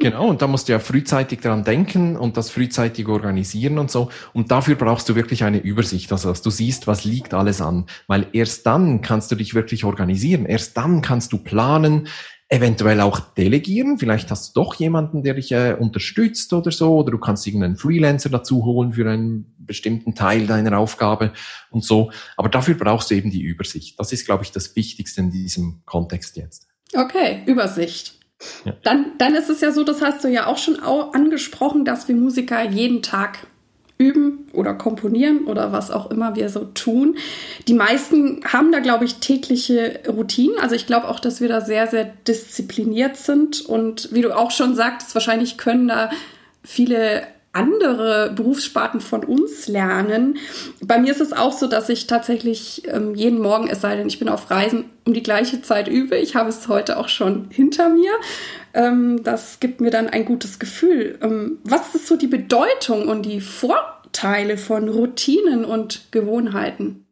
Genau, 0.00 0.26
und 0.26 0.42
da 0.42 0.48
musst 0.48 0.66
du 0.68 0.72
ja 0.72 0.80
frühzeitig 0.80 1.38
dran 1.38 1.62
denken 1.62 2.16
und 2.16 2.36
das 2.36 2.50
frühzeitig 2.50 3.06
organisieren 3.06 3.78
und 3.78 3.92
so. 3.92 4.08
Und 4.32 4.50
dafür 4.50 4.74
brauchst 4.74 5.08
du 5.08 5.14
wirklich 5.14 5.44
eine 5.44 5.58
Übersicht, 5.58 6.10
also 6.10 6.30
dass 6.30 6.42
du 6.42 6.50
siehst, 6.50 6.88
was 6.88 7.04
liegt 7.04 7.32
alles 7.32 7.60
an. 7.60 7.86
Weil 8.08 8.26
erst 8.32 8.66
dann 8.66 9.02
kannst 9.02 9.30
du 9.30 9.36
dich 9.36 9.54
wirklich 9.54 9.84
organisieren. 9.84 10.46
Erst 10.46 10.76
dann 10.76 11.00
kannst 11.00 11.32
du 11.32 11.38
planen, 11.38 12.08
eventuell 12.50 13.00
auch 13.00 13.20
delegieren. 13.20 13.96
Vielleicht 13.96 14.30
hast 14.30 14.56
du 14.56 14.60
doch 14.60 14.74
jemanden, 14.74 15.22
der 15.22 15.34
dich 15.34 15.52
äh, 15.52 15.76
unterstützt 15.78 16.52
oder 16.52 16.72
so, 16.72 16.96
oder 16.96 17.12
du 17.12 17.18
kannst 17.18 17.46
irgendeinen 17.46 17.76
Freelancer 17.76 18.28
dazu 18.28 18.64
holen 18.64 18.92
für 18.92 19.08
einen 19.08 19.54
bestimmten 19.58 20.16
Teil 20.16 20.48
deiner 20.48 20.76
Aufgabe 20.76 21.32
und 21.70 21.84
so. 21.84 22.10
Aber 22.36 22.48
dafür 22.48 22.74
brauchst 22.74 23.10
du 23.10 23.14
eben 23.14 23.30
die 23.30 23.42
Übersicht. 23.42 23.98
Das 24.00 24.12
ist, 24.12 24.26
glaube 24.26 24.42
ich, 24.42 24.50
das 24.50 24.74
Wichtigste 24.74 25.20
in 25.20 25.30
diesem 25.30 25.82
Kontext 25.86 26.36
jetzt. 26.36 26.66
Okay, 26.92 27.44
Übersicht. 27.46 28.18
Ja. 28.64 28.72
Dann, 28.82 29.12
dann 29.18 29.36
ist 29.36 29.48
es 29.48 29.60
ja 29.60 29.70
so, 29.70 29.84
das 29.84 30.02
hast 30.02 30.24
du 30.24 30.28
ja 30.28 30.46
auch 30.46 30.58
schon 30.58 30.80
angesprochen, 30.80 31.84
dass 31.84 32.08
wir 32.08 32.16
Musiker 32.16 32.68
jeden 32.68 33.02
Tag 33.02 33.46
üben 34.00 34.46
oder 34.54 34.72
komponieren 34.72 35.44
oder 35.44 35.72
was 35.72 35.90
auch 35.90 36.10
immer 36.10 36.34
wir 36.34 36.48
so 36.48 36.64
tun. 36.64 37.18
Die 37.68 37.74
meisten 37.74 38.40
haben 38.44 38.72
da, 38.72 38.80
glaube 38.80 39.04
ich, 39.04 39.16
tägliche 39.16 40.00
Routinen. 40.08 40.58
Also 40.58 40.74
ich 40.74 40.86
glaube 40.86 41.08
auch, 41.08 41.20
dass 41.20 41.42
wir 41.42 41.48
da 41.48 41.60
sehr, 41.60 41.86
sehr 41.86 42.04
diszipliniert 42.26 43.18
sind. 43.18 43.60
Und 43.60 44.08
wie 44.12 44.22
du 44.22 44.36
auch 44.36 44.50
schon 44.50 44.74
sagtest, 44.74 45.14
wahrscheinlich 45.14 45.58
können 45.58 45.86
da 45.86 46.10
viele 46.64 47.22
andere 47.52 48.32
Berufssparten 48.34 49.00
von 49.00 49.24
uns 49.24 49.66
lernen. 49.66 50.38
Bei 50.80 50.98
mir 50.98 51.10
ist 51.10 51.20
es 51.20 51.32
auch 51.32 51.52
so, 51.52 51.66
dass 51.66 51.88
ich 51.88 52.06
tatsächlich 52.06 52.82
ähm, 52.86 53.14
jeden 53.14 53.40
Morgen, 53.40 53.68
es 53.68 53.80
sei 53.80 53.96
denn, 53.96 54.06
ich 54.06 54.20
bin 54.20 54.28
auf 54.28 54.50
Reisen, 54.50 54.84
um 55.04 55.14
die 55.14 55.22
gleiche 55.22 55.60
Zeit 55.60 55.88
übe. 55.88 56.16
Ich 56.16 56.36
habe 56.36 56.48
es 56.48 56.68
heute 56.68 56.96
auch 56.98 57.08
schon 57.08 57.50
hinter 57.50 57.88
mir. 57.88 58.12
Ähm, 58.72 59.22
das 59.24 59.58
gibt 59.58 59.80
mir 59.80 59.90
dann 59.90 60.08
ein 60.08 60.24
gutes 60.24 60.60
Gefühl. 60.60 61.18
Ähm, 61.22 61.58
was 61.64 61.94
ist 61.94 62.06
so 62.06 62.16
die 62.16 62.28
Bedeutung 62.28 63.08
und 63.08 63.22
die 63.22 63.40
Vorteile 63.40 64.56
von 64.56 64.88
Routinen 64.88 65.64
und 65.64 66.12
Gewohnheiten? 66.12 67.06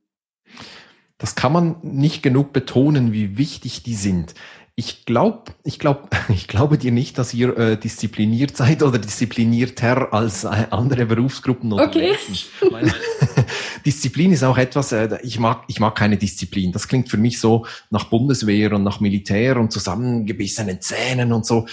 Das 1.18 1.35
kann 1.35 1.52
man 1.52 1.76
nicht 1.83 2.23
genug 2.23 2.52
betonen, 2.52 3.12
wie 3.12 3.37
wichtig 3.37 3.83
die 3.83 3.97
sind. 3.97 4.35
Ich 4.79 5.07
glaube, 5.07 5.43
ich 5.65 5.81
glaube, 5.81 6.09
ich 6.29 6.47
glaube 6.47 6.79
dir 6.79 6.93
nicht, 6.93 7.19
dass 7.19 7.35
ihr 7.35 7.59
äh, 7.59 7.77
diszipliniert 7.77 8.57
seid 8.57 8.81
oder 8.85 9.01
disziplinierter 9.01 10.13
als 10.13 10.45
äh, 10.45 10.67
andere 10.71 11.05
Berufsgruppen 11.05 11.73
oder 11.73 11.87
okay. 11.87 12.15
Disziplin 13.85 14.31
ist 14.31 14.45
auch 14.45 14.57
etwas, 14.57 14.93
äh, 14.93 15.19
ich 15.25 15.41
mag, 15.41 15.65
ich 15.67 15.81
mag 15.81 15.97
keine 15.97 16.17
Disziplin. 16.17 16.71
Das 16.71 16.87
klingt 16.87 17.09
für 17.09 17.17
mich 17.17 17.41
so 17.41 17.67
nach 17.91 18.05
Bundeswehr 18.05 18.73
und 18.73 18.85
nach 18.85 19.01
Militär 19.01 19.57
und 19.57 19.73
zusammengebissenen 19.73 20.81
Zähnen 20.81 21.33
und 21.33 21.45
so 21.45 21.67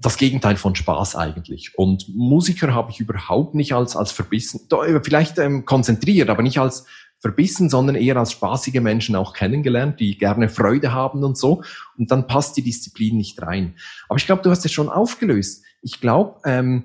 das 0.00 0.16
Gegenteil 0.16 0.56
von 0.56 0.74
Spaß 0.74 1.16
eigentlich. 1.16 1.76
Und 1.76 2.08
Musiker 2.08 2.72
habe 2.72 2.92
ich 2.92 3.00
überhaupt 3.00 3.54
nicht 3.54 3.74
als, 3.74 3.94
als 3.94 4.12
verbissen, 4.12 4.60
vielleicht 5.02 5.38
ähm, 5.38 5.66
konzentriert, 5.66 6.30
aber 6.30 6.42
nicht 6.42 6.58
als 6.58 6.86
verbissen, 7.26 7.68
sondern 7.68 7.96
eher 7.96 8.16
als 8.16 8.32
spaßige 8.32 8.80
Menschen 8.80 9.16
auch 9.16 9.32
kennengelernt, 9.32 9.98
die 9.98 10.16
gerne 10.16 10.48
Freude 10.48 10.92
haben 10.92 11.24
und 11.24 11.36
so. 11.36 11.62
Und 11.98 12.10
dann 12.10 12.26
passt 12.26 12.56
die 12.56 12.62
Disziplin 12.62 13.16
nicht 13.16 13.42
rein. 13.42 13.74
Aber 14.08 14.18
ich 14.18 14.26
glaube, 14.26 14.42
du 14.42 14.50
hast 14.50 14.64
es 14.64 14.72
schon 14.72 14.88
aufgelöst. 14.88 15.64
Ich 15.82 16.00
glaube, 16.00 16.40
ähm, 16.44 16.84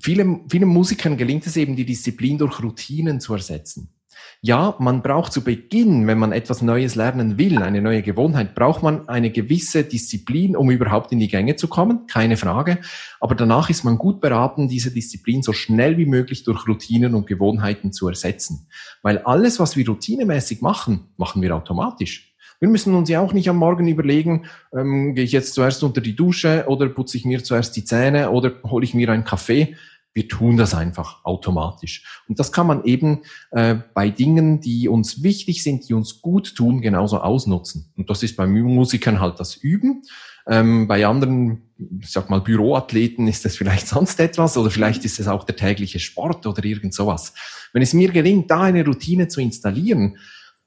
viele, 0.00 0.40
vielen 0.50 0.68
Musikern 0.68 1.16
gelingt 1.16 1.46
es 1.46 1.56
eben, 1.56 1.74
die 1.74 1.86
Disziplin 1.86 2.38
durch 2.38 2.62
Routinen 2.62 3.20
zu 3.20 3.34
ersetzen. 3.34 3.94
Ja, 4.42 4.74
man 4.78 5.02
braucht 5.02 5.32
zu 5.32 5.44
Beginn, 5.44 6.06
wenn 6.06 6.18
man 6.18 6.32
etwas 6.32 6.62
Neues 6.62 6.94
lernen 6.94 7.36
will, 7.36 7.62
eine 7.62 7.82
neue 7.82 8.00
Gewohnheit, 8.00 8.54
braucht 8.54 8.82
man 8.82 9.06
eine 9.08 9.30
gewisse 9.30 9.84
Disziplin, 9.84 10.56
um 10.56 10.70
überhaupt 10.70 11.12
in 11.12 11.18
die 11.18 11.28
Gänge 11.28 11.56
zu 11.56 11.68
kommen, 11.68 12.06
keine 12.06 12.38
Frage. 12.38 12.78
Aber 13.20 13.34
danach 13.34 13.68
ist 13.68 13.84
man 13.84 13.98
gut 13.98 14.22
beraten, 14.22 14.68
diese 14.68 14.92
Disziplin 14.92 15.42
so 15.42 15.52
schnell 15.52 15.98
wie 15.98 16.06
möglich 16.06 16.44
durch 16.44 16.66
Routinen 16.66 17.14
und 17.14 17.26
Gewohnheiten 17.26 17.92
zu 17.92 18.08
ersetzen. 18.08 18.66
Weil 19.02 19.18
alles, 19.18 19.60
was 19.60 19.76
wir 19.76 19.86
routinemäßig 19.86 20.62
machen, 20.62 21.08
machen 21.18 21.42
wir 21.42 21.54
automatisch. 21.54 22.30
Wir 22.60 22.68
müssen 22.68 22.94
uns 22.94 23.08
ja 23.08 23.20
auch 23.20 23.32
nicht 23.32 23.48
am 23.48 23.56
Morgen 23.56 23.88
überlegen, 23.88 24.44
ähm, 24.76 25.14
gehe 25.14 25.24
ich 25.24 25.32
jetzt 25.32 25.54
zuerst 25.54 25.82
unter 25.82 26.02
die 26.02 26.14
Dusche 26.14 26.66
oder 26.68 26.86
putze 26.90 27.16
ich 27.16 27.24
mir 27.24 27.42
zuerst 27.42 27.74
die 27.74 27.84
Zähne 27.84 28.30
oder 28.30 28.52
hole 28.64 28.84
ich 28.84 28.92
mir 28.92 29.08
einen 29.08 29.24
Kaffee. 29.24 29.76
Wir 30.12 30.28
tun 30.28 30.56
das 30.56 30.74
einfach 30.74 31.24
automatisch. 31.24 32.22
Und 32.28 32.38
das 32.38 32.52
kann 32.52 32.66
man 32.66 32.84
eben 32.84 33.22
äh, 33.52 33.76
bei 33.94 34.10
Dingen, 34.10 34.60
die 34.60 34.88
uns 34.88 35.22
wichtig 35.22 35.62
sind, 35.62 35.88
die 35.88 35.94
uns 35.94 36.20
gut 36.20 36.56
tun, 36.56 36.80
genauso 36.80 37.20
ausnutzen. 37.20 37.92
Und 37.96 38.10
das 38.10 38.22
ist 38.22 38.36
bei 38.36 38.46
Musikern 38.46 39.20
halt 39.20 39.38
das 39.38 39.54
Üben. 39.54 40.02
Ähm, 40.48 40.88
bei 40.88 41.06
anderen, 41.06 41.62
ich 42.00 42.10
sag 42.10 42.28
mal, 42.28 42.40
Büroathleten 42.40 43.28
ist 43.28 43.46
es 43.46 43.56
vielleicht 43.56 43.86
sonst 43.88 44.18
etwas 44.18 44.56
oder 44.56 44.70
vielleicht 44.70 45.04
ist 45.04 45.20
es 45.20 45.28
auch 45.28 45.44
der 45.44 45.56
tägliche 45.56 46.00
Sport 46.00 46.46
oder 46.46 46.64
irgend 46.64 46.92
sowas. 46.92 47.32
Wenn 47.72 47.82
es 47.82 47.94
mir 47.94 48.10
gelingt, 48.10 48.50
da 48.50 48.62
eine 48.62 48.84
Routine 48.84 49.28
zu 49.28 49.40
installieren, 49.40 50.16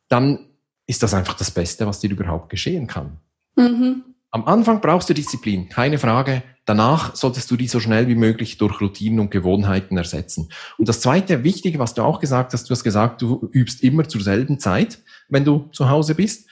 dann 0.07 0.47
ist 0.85 1.03
das 1.03 1.13
einfach 1.13 1.33
das 1.33 1.51
Beste, 1.51 1.85
was 1.85 2.00
dir 2.00 2.12
überhaupt 2.12 2.50
geschehen 2.50 2.88
kann. 2.88 3.17
Mhm. 3.55 4.03
Am 4.33 4.45
Anfang 4.45 4.81
brauchst 4.81 5.07
du 5.11 5.13
Disziplin, 5.13 5.69
keine 5.69 5.99
Frage. 5.99 6.41
Danach 6.65 7.15
solltest 7.15 7.51
du 7.51 7.55
die 7.55 7.67
so 7.67 7.79
schnell 7.79 8.07
wie 8.07 8.15
möglich 8.15 8.57
durch 8.57 8.81
Routinen 8.81 9.19
und 9.19 9.29
Gewohnheiten 9.29 9.95
ersetzen. 9.95 10.49
Und 10.79 10.89
das 10.89 11.01
zweite 11.01 11.43
Wichtige, 11.43 11.77
was 11.77 11.93
du 11.93 12.01
auch 12.01 12.19
gesagt 12.19 12.51
hast, 12.51 12.67
du 12.67 12.71
hast 12.71 12.83
gesagt, 12.83 13.21
du 13.21 13.47
übst 13.53 13.83
immer 13.83 14.09
zur 14.09 14.21
selben 14.21 14.59
Zeit, 14.59 14.97
wenn 15.29 15.45
du 15.45 15.69
zu 15.71 15.87
Hause 15.87 16.15
bist. 16.15 16.49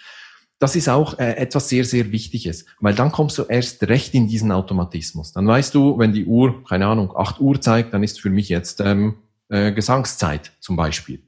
Das 0.59 0.75
ist 0.75 0.89
auch 0.89 1.17
äh, 1.17 1.38
etwas 1.38 1.69
sehr, 1.69 1.83
sehr 1.83 2.11
Wichtiges, 2.11 2.67
weil 2.81 2.93
dann 2.93 3.11
kommst 3.11 3.39
du 3.39 3.45
erst 3.45 3.81
recht 3.81 4.13
in 4.13 4.27
diesen 4.27 4.51
Automatismus. 4.51 5.33
Dann 5.33 5.47
weißt 5.47 5.73
du, 5.73 5.97
wenn 5.97 6.13
die 6.13 6.25
Uhr, 6.25 6.63
keine 6.65 6.85
Ahnung, 6.85 7.11
8 7.17 7.39
Uhr 7.39 7.59
zeigt, 7.61 7.95
dann 7.95 8.03
ist 8.03 8.21
für 8.21 8.29
mich 8.29 8.47
jetzt 8.47 8.79
ähm, 8.79 9.15
äh, 9.50 9.71
Gesangszeit 9.71 10.51
zum 10.59 10.75
Beispiel. 10.75 11.23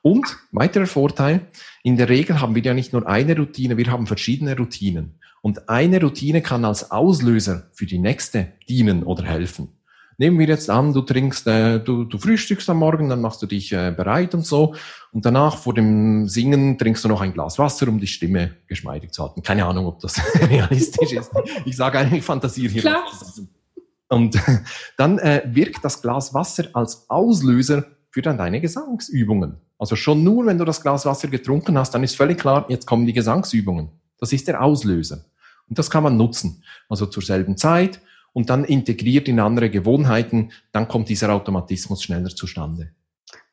Und 0.00 0.38
weiterer 0.50 0.86
Vorteil, 0.86 1.42
in 1.82 1.98
der 1.98 2.08
Regel 2.08 2.40
haben 2.40 2.54
wir 2.54 2.62
ja 2.62 2.72
nicht 2.72 2.94
nur 2.94 3.06
eine 3.06 3.36
Routine, 3.36 3.76
wir 3.76 3.90
haben 3.90 4.06
verschiedene 4.06 4.56
Routinen. 4.56 5.20
Und 5.42 5.68
eine 5.68 6.00
Routine 6.00 6.42
kann 6.42 6.64
als 6.64 6.90
Auslöser 6.90 7.68
für 7.72 7.86
die 7.86 7.98
nächste 7.98 8.48
dienen 8.68 9.02
oder 9.02 9.24
helfen. 9.24 9.68
Nehmen 10.18 10.38
wir 10.38 10.46
jetzt 10.48 10.68
an, 10.68 10.92
du 10.92 11.00
trinkst, 11.00 11.46
äh, 11.46 11.78
du, 11.78 12.04
du 12.04 12.18
frühstückst 12.18 12.68
am 12.68 12.76
Morgen, 12.76 13.08
dann 13.08 13.22
machst 13.22 13.40
du 13.40 13.46
dich 13.46 13.72
äh, 13.72 13.90
bereit 13.96 14.34
und 14.34 14.44
so. 14.44 14.74
Und 15.12 15.24
danach 15.24 15.56
vor 15.56 15.72
dem 15.72 16.28
Singen 16.28 16.76
trinkst 16.76 17.02
du 17.02 17.08
noch 17.08 17.22
ein 17.22 17.32
Glas 17.32 17.58
Wasser, 17.58 17.88
um 17.88 17.98
die 17.98 18.06
Stimme 18.06 18.56
geschmeidig 18.66 19.12
zu 19.12 19.22
halten. 19.22 19.42
Keine 19.42 19.64
Ahnung, 19.64 19.86
ob 19.86 19.98
das 20.00 20.20
realistisch 20.42 21.12
ist. 21.12 21.30
Ich 21.64 21.74
sage 21.74 21.98
eigentlich, 21.98 22.22
fantasiere 22.22 22.70
hier. 22.70 22.82
Klar. 22.82 23.02
Und 24.10 24.38
dann 24.98 25.18
äh, 25.20 25.42
wirkt 25.46 25.82
das 25.86 26.02
Glas 26.02 26.34
Wasser 26.34 26.66
als 26.74 27.08
Auslöser 27.08 27.86
für 28.10 28.20
dann 28.20 28.36
deine 28.36 28.60
Gesangsübungen. 28.60 29.56
Also 29.78 29.96
schon 29.96 30.22
nur, 30.22 30.44
wenn 30.44 30.58
du 30.58 30.66
das 30.66 30.82
Glas 30.82 31.06
Wasser 31.06 31.28
getrunken 31.28 31.78
hast, 31.78 31.94
dann 31.94 32.04
ist 32.04 32.14
völlig 32.14 32.38
klar, 32.38 32.66
jetzt 32.68 32.86
kommen 32.86 33.06
die 33.06 33.14
Gesangsübungen. 33.14 33.88
Das 34.18 34.34
ist 34.34 34.46
der 34.48 34.62
Auslöser. 34.62 35.24
Und 35.70 35.78
das 35.78 35.90
kann 35.90 36.02
man 36.02 36.16
nutzen. 36.16 36.62
Also 36.88 37.06
zur 37.06 37.22
selben 37.22 37.56
Zeit 37.56 38.00
und 38.32 38.50
dann 38.50 38.64
integriert 38.64 39.28
in 39.28 39.40
andere 39.40 39.70
Gewohnheiten, 39.70 40.52
dann 40.72 40.88
kommt 40.88 41.08
dieser 41.08 41.32
Automatismus 41.32 42.02
schneller 42.02 42.28
zustande. 42.28 42.90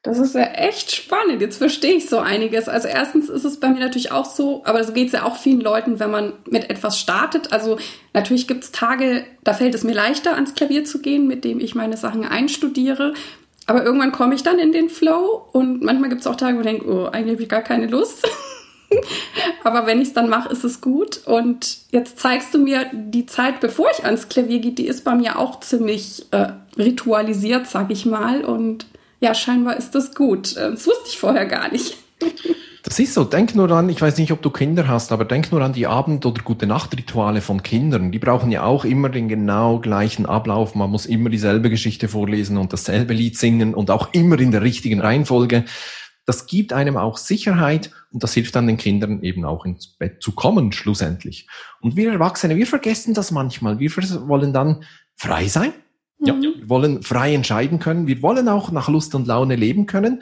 Das 0.04 0.20
ist 0.20 0.36
ja 0.36 0.44
echt 0.44 0.96
spannend. 0.96 1.42
Jetzt 1.42 1.58
verstehe 1.58 1.96
ich 1.96 2.08
so 2.08 2.20
einiges. 2.20 2.70
Also 2.70 2.88
erstens 2.88 3.30
ist 3.30 3.44
es 3.44 3.60
bei 3.60 3.70
mir 3.70 3.80
natürlich 3.80 4.12
auch 4.12 4.26
so, 4.26 4.64
aber 4.66 4.84
so 4.84 4.94
geht 4.94 5.08
es 5.08 5.14
ja 5.14 5.24
auch 5.24 5.36
vielen 5.36 5.60
Leuten, 5.60 6.00
wenn 6.00 6.12
man 6.12 6.34
mit 6.50 6.70
etwas 6.70 7.00
startet. 7.00 7.52
Also 7.52 7.78
natürlich 8.14 8.48
gibt 8.48 8.64
es 8.64 8.72
Tage, 8.72 9.26
da 9.44 9.54
fällt 9.54 9.76
es 9.76 9.84
mir 9.84 9.94
leichter, 9.94 10.36
ans 10.36 10.54
Klavier 10.54 10.86
zu 10.86 11.02
gehen, 11.02 11.28
mit 11.28 11.44
dem 11.44 11.60
ich 11.60 11.76
meine 11.76 11.98
Sachen 11.98 12.24
einstudiere. 12.24 13.14
Aber 13.66 13.84
irgendwann 13.84 14.14
komme 14.14 14.34
ich 14.36 14.44
dann 14.44 14.60
in 14.60 14.72
den 14.72 14.90
Flow 14.90 15.50
und 15.52 15.84
manchmal 15.84 16.10
gibt 16.10 16.22
es 16.22 16.28
auch 16.28 16.38
Tage, 16.38 16.56
wo 16.56 16.62
ich 16.62 16.68
denke, 16.68 16.88
oh, 16.88 17.06
eigentlich 17.08 17.34
habe 17.34 17.44
ich 17.44 17.50
gar 17.50 17.64
keine 17.64 17.88
Lust. 17.88 18.26
Aber 19.63 19.86
wenn 19.86 20.01
ich 20.01 20.10
es 20.10 20.13
dann 20.13 20.29
mache, 20.29 20.50
ist 20.50 20.63
es 20.63 20.82
gut. 20.82 21.22
Und 21.25 21.77
jetzt 21.91 22.20
zeigst 22.20 22.53
du 22.53 22.60
mir 22.60 22.86
die 22.94 23.25
Zeit, 23.25 23.60
bevor 23.60 23.88
ich 23.91 24.06
ans 24.06 24.29
Klavier 24.29 24.60
gehe, 24.60 24.72
die 24.72 24.88
ist 24.88 25.03
bei 25.03 25.15
mir 25.15 25.39
auch 25.39 25.60
ziemlich 25.60 26.25
äh, 26.32 26.50
ritualisiert, 26.77 27.67
sag 27.67 27.91
ich 27.91 28.06
mal. 28.06 28.44
Und 28.44 28.86
ja, 29.20 29.34
scheinbar 29.34 29.77
ist 29.77 29.96
das 29.96 30.15
gut. 30.15 30.56
Äh, 30.58 30.72
das 30.72 30.88
wusste 30.88 31.10
ich 31.10 31.20
vorher 31.20 31.46
gar 31.46 31.72
nicht. 31.72 31.98
Das 32.84 33.00
ist 33.00 33.15
so. 33.15 33.25
Denk 33.25 33.53
nur 33.53 33.70
an, 33.72 33.89
ich 33.89 34.01
weiß 34.01 34.17
nicht, 34.17 34.32
ob 34.32 34.41
du 34.41 34.50
Kinder 34.50 34.88
hast, 34.88 35.12
aber 35.12 35.25
denk 35.25 35.51
nur 35.51 35.62
an 35.62 35.74
die 35.74 35.88
Abend- 35.88 36.25
oder 36.25 36.41
Gute-Nacht-Rituale 36.41 37.41
von 37.41 37.62
Kindern. 37.62 38.13
Die 38.13 38.17
brauchen 38.20 38.50
ja 38.50 38.63
auch 38.63 38.86
immer 38.86 39.10
den 39.10 39.27
genau 39.27 39.79
gleichen 39.79 40.25
Ablauf. 40.25 40.74
Man 40.74 40.89
muss 40.89 41.06
immer 41.06 41.29
dieselbe 41.29 41.70
Geschichte 41.70 42.08
vorlesen 42.08 42.56
und 42.58 42.72
dasselbe 42.72 43.13
Lied 43.13 43.38
singen 43.38 43.74
und 43.74 43.91
auch 43.91 44.13
immer 44.13 44.39
in 44.39 44.51
der 44.51 44.62
richtigen 44.62 45.01
Reihenfolge. 45.01 45.65
Das 46.28 46.46
gibt 46.46 46.74
einem 46.74 46.98
auch 46.98 47.18
Sicherheit 47.18 47.90
und 48.12 48.22
das 48.22 48.34
hilft 48.34 48.56
dann 48.56 48.68
den 48.68 48.78
Kindern 48.78 49.24
eben 49.24 49.46
auch 49.46 49.66
ins 49.66 49.88
Bett 49.88 50.22
zu 50.22 50.34
kommen, 50.34 50.72
schlussendlich. 50.74 51.48
Und 51.82 51.96
wir 51.96 52.12
Erwachsene, 52.12 52.58
wir 52.58 52.68
vergessen 52.68 53.16
das 53.16 53.32
manchmal. 53.32 53.80
Wir 53.80 53.90
wollen 53.90 54.54
dann 54.54 54.84
frei 55.16 55.48
sein. 55.48 55.74
Ja, 56.20 56.34
mhm. 56.34 56.42
wir 56.42 56.70
wollen 56.70 57.02
frei 57.02 57.34
entscheiden 57.34 57.80
können. 57.80 58.08
Wir 58.08 58.22
wollen 58.22 58.50
auch 58.50 58.72
nach 58.72 58.90
Lust 58.90 59.16
und 59.16 59.26
Laune 59.26 59.56
leben 59.56 59.88
können 59.88 60.22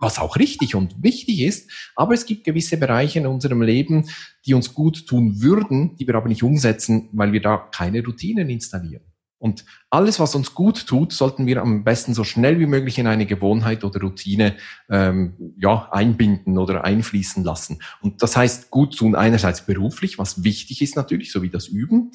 was 0.00 0.18
auch 0.18 0.36
richtig 0.36 0.74
und 0.74 1.02
wichtig 1.02 1.40
ist. 1.40 1.70
Aber 1.96 2.14
es 2.14 2.26
gibt 2.26 2.44
gewisse 2.44 2.76
Bereiche 2.76 3.18
in 3.18 3.26
unserem 3.26 3.62
Leben, 3.62 4.08
die 4.46 4.54
uns 4.54 4.74
gut 4.74 5.06
tun 5.06 5.42
würden, 5.42 5.96
die 5.96 6.06
wir 6.06 6.14
aber 6.14 6.28
nicht 6.28 6.42
umsetzen, 6.42 7.08
weil 7.12 7.32
wir 7.32 7.42
da 7.42 7.56
keine 7.56 8.04
Routinen 8.04 8.48
installieren. 8.48 9.02
Und 9.38 9.64
alles, 9.88 10.18
was 10.18 10.34
uns 10.34 10.54
gut 10.54 10.86
tut, 10.86 11.12
sollten 11.12 11.46
wir 11.46 11.62
am 11.62 11.84
besten 11.84 12.12
so 12.12 12.24
schnell 12.24 12.58
wie 12.58 12.66
möglich 12.66 12.98
in 12.98 13.06
eine 13.06 13.24
Gewohnheit 13.24 13.84
oder 13.84 14.00
Routine 14.00 14.56
ähm, 14.90 15.54
ja, 15.58 15.88
einbinden 15.92 16.58
oder 16.58 16.84
einfließen 16.84 17.44
lassen. 17.44 17.80
Und 18.02 18.22
das 18.22 18.36
heißt, 18.36 18.70
gut 18.70 18.96
tun 18.96 19.14
einerseits 19.14 19.64
beruflich, 19.64 20.18
was 20.18 20.42
wichtig 20.42 20.82
ist 20.82 20.96
natürlich, 20.96 21.30
so 21.30 21.42
wie 21.42 21.50
das 21.50 21.68
Üben, 21.68 22.10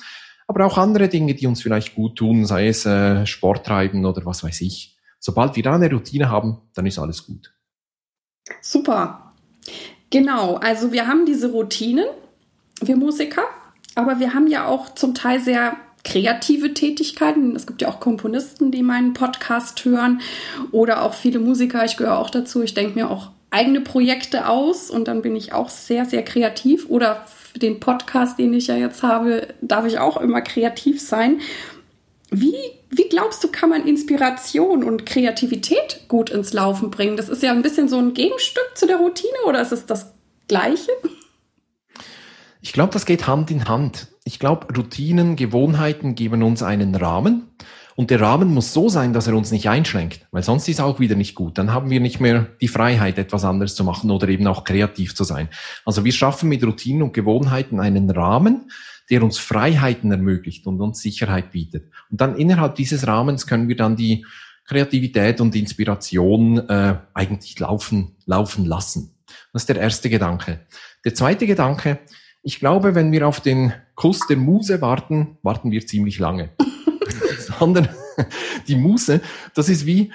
aber 0.47 0.65
auch 0.65 0.77
andere 0.77 1.07
Dinge, 1.07 1.33
die 1.33 1.47
uns 1.47 1.61
vielleicht 1.61 1.95
gut 1.95 2.17
tun, 2.17 2.45
sei 2.45 2.67
es 2.67 2.85
äh, 2.85 3.25
Sport 3.25 3.65
treiben 3.65 4.05
oder 4.05 4.25
was 4.25 4.43
weiß 4.43 4.59
ich. 4.61 4.97
Sobald 5.19 5.55
wir 5.55 5.63
da 5.63 5.75
eine 5.75 5.89
Routine 5.89 6.29
haben, 6.29 6.61
dann 6.73 6.85
ist 6.85 6.99
alles 6.99 7.25
gut. 7.25 7.53
Super. 8.59 9.33
Genau, 10.09 10.55
also 10.55 10.91
wir 10.91 11.07
haben 11.07 11.25
diese 11.25 11.51
Routinen, 11.51 12.05
wir 12.81 12.97
Musiker, 12.97 13.45
aber 13.95 14.19
wir 14.19 14.33
haben 14.33 14.47
ja 14.47 14.67
auch 14.67 14.93
zum 14.93 15.15
Teil 15.15 15.39
sehr 15.39 15.77
kreative 16.03 16.73
Tätigkeiten. 16.73 17.55
Es 17.55 17.65
gibt 17.65 17.81
ja 17.81 17.89
auch 17.89 17.99
Komponisten, 17.99 18.71
die 18.71 18.83
meinen 18.83 19.13
Podcast 19.13 19.83
hören 19.85 20.21
oder 20.71 21.03
auch 21.03 21.13
viele 21.13 21.39
Musiker. 21.39 21.85
Ich 21.85 21.97
gehöre 21.97 22.19
auch 22.19 22.29
dazu. 22.29 22.61
Ich 22.61 22.73
denke 22.73 22.99
mir 22.99 23.09
auch 23.09 23.31
eigene 23.51 23.81
Projekte 23.81 24.47
aus 24.47 24.89
und 24.89 25.07
dann 25.07 25.21
bin 25.21 25.35
ich 25.35 25.53
auch 25.53 25.69
sehr, 25.69 26.05
sehr 26.05 26.23
kreativ. 26.23 26.89
Oder 26.89 27.23
für 27.27 27.59
den 27.59 27.79
Podcast, 27.79 28.39
den 28.39 28.53
ich 28.53 28.67
ja 28.67 28.75
jetzt 28.75 29.03
habe, 29.03 29.47
darf 29.61 29.85
ich 29.85 29.99
auch 29.99 30.17
immer 30.17 30.41
kreativ 30.41 30.99
sein. 31.01 31.39
Wie, 32.31 32.55
wie 32.89 33.09
glaubst 33.09 33.43
du, 33.43 33.47
kann 33.47 33.69
man 33.69 33.87
Inspiration 33.87 34.83
und 34.83 35.05
Kreativität 35.05 36.05
gut 36.07 36.31
ins 36.31 36.51
Laufen 36.51 36.89
bringen? 36.89 37.15
Das 37.15 37.29
ist 37.29 37.43
ja 37.43 37.51
ein 37.51 37.61
bisschen 37.61 37.87
so 37.87 37.99
ein 37.99 38.15
Gegenstück 38.15 38.71
zu 38.73 38.87
der 38.87 38.97
Routine 38.97 39.37
oder 39.45 39.61
ist 39.61 39.71
es 39.71 39.85
das 39.85 40.11
Gleiche? 40.47 40.91
Ich 42.63 42.71
glaube, 42.71 42.93
das 42.93 43.05
geht 43.05 43.27
Hand 43.27 43.51
in 43.51 43.67
Hand. 43.67 44.07
Ich 44.23 44.39
glaube, 44.39 44.73
Routinen, 44.73 45.35
Gewohnheiten 45.35 46.15
geben 46.15 46.43
uns 46.43 46.63
einen 46.63 46.95
Rahmen. 46.95 47.49
Und 47.97 48.09
der 48.09 48.21
Rahmen 48.21 48.53
muss 48.53 48.71
so 48.71 48.87
sein, 48.87 49.11
dass 49.11 49.27
er 49.27 49.35
uns 49.35 49.51
nicht 49.51 49.67
einschränkt, 49.67 50.25
weil 50.31 50.43
sonst 50.43 50.69
ist 50.69 50.79
auch 50.79 51.01
wieder 51.01 51.15
nicht 51.15 51.35
gut. 51.35 51.57
Dann 51.57 51.73
haben 51.73 51.89
wir 51.89 51.99
nicht 51.99 52.21
mehr 52.21 52.47
die 52.61 52.69
Freiheit, 52.69 53.17
etwas 53.17 53.43
anderes 53.43 53.75
zu 53.75 53.83
machen 53.83 54.09
oder 54.11 54.29
eben 54.29 54.47
auch 54.47 54.63
kreativ 54.63 55.13
zu 55.13 55.25
sein. 55.25 55.49
Also 55.83 56.05
wir 56.05 56.13
schaffen 56.13 56.47
mit 56.47 56.63
Routinen 56.63 57.01
und 57.01 57.13
Gewohnheiten 57.13 57.81
einen 57.81 58.09
Rahmen, 58.09 58.71
der 59.09 59.23
uns 59.23 59.37
Freiheiten 59.39 60.09
ermöglicht 60.11 60.65
und 60.65 60.79
uns 60.79 61.01
Sicherheit 61.01 61.51
bietet. 61.51 61.91
Und 62.09 62.21
dann 62.21 62.37
innerhalb 62.37 62.75
dieses 62.75 63.05
Rahmens 63.05 63.45
können 63.45 63.67
wir 63.67 63.75
dann 63.75 63.97
die 63.97 64.25
Kreativität 64.65 65.41
und 65.41 65.53
Inspiration 65.53 66.69
äh, 66.69 66.95
eigentlich 67.13 67.59
laufen, 67.59 68.15
laufen 68.25 68.63
lassen. 68.63 69.15
Das 69.51 69.63
ist 69.63 69.69
der 69.69 69.81
erste 69.81 70.09
Gedanke. 70.09 70.61
Der 71.03 71.13
zweite 71.13 71.45
Gedanke, 71.45 71.99
Ich 72.45 72.59
glaube, 72.59 72.93
wenn 72.93 73.13
wir 73.13 73.25
auf 73.25 73.39
den 73.39 73.71
Kuss 73.95 74.19
der 74.27 74.35
Muse 74.35 74.81
warten, 74.81 75.37
warten 75.43 75.71
wir 75.71 75.87
ziemlich 75.87 76.19
lange. 76.19 76.49
Sondern 77.39 77.87
die 78.67 78.75
Muse, 78.75 79.21
das 79.55 79.69
ist 79.69 79.85
wie, 79.85 80.11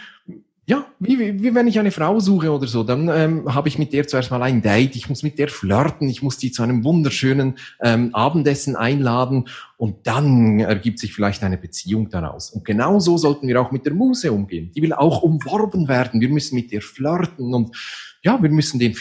ja, 0.67 0.85
wie, 0.99 1.19
wie, 1.19 1.43
wie 1.43 1.55
wenn 1.55 1.67
ich 1.67 1.79
eine 1.79 1.91
Frau 1.91 2.21
suche 2.21 2.53
oder 2.53 2.67
so, 2.67 2.85
dann 2.85 3.09
ähm, 3.09 3.55
habe 3.55 3.69
ich 3.69 3.79
mit 3.79 3.95
der 3.95 4.07
zuerst 4.07 4.31
mal 4.31 4.43
ein 4.43 4.61
Date, 4.61 4.95
ich 4.95 5.09
muss 5.09 5.23
mit 5.23 5.39
der 5.39 5.49
flirten, 5.49 6.11
ich 6.11 6.23
muss 6.23 6.37
die 6.37 6.53
zu 6.53 6.63
einem 6.63 6.85
wunderschönen 6.85 7.55
ähm, 7.81 8.15
Abendessen 8.15 8.77
einladen 8.77 9.49
und 9.79 10.07
dann 10.07 10.61
ergibt 10.61 10.99
sich 10.99 11.15
vielleicht 11.15 11.43
eine 11.43 11.57
Beziehung 11.57 12.11
daraus. 12.11 12.51
Und 12.51 12.67
genau 12.67 13.01
so 13.01 13.17
sollten 13.17 13.49
wir 13.49 13.59
auch 13.59 13.71
mit 13.71 13.87
der 13.87 13.95
Muse 13.95 14.31
umgehen. 14.31 14.71
Die 14.77 14.83
will 14.83 14.93
auch 14.93 15.23
umworben 15.23 15.89
werden, 15.89 16.21
wir 16.21 16.29
müssen 16.29 16.57
mit 16.57 16.71
der 16.73 16.83
flirten 16.83 17.55
und 17.55 17.75
ja, 18.23 18.43
wir 18.43 18.51
müssen 18.51 18.79
den, 18.79 18.95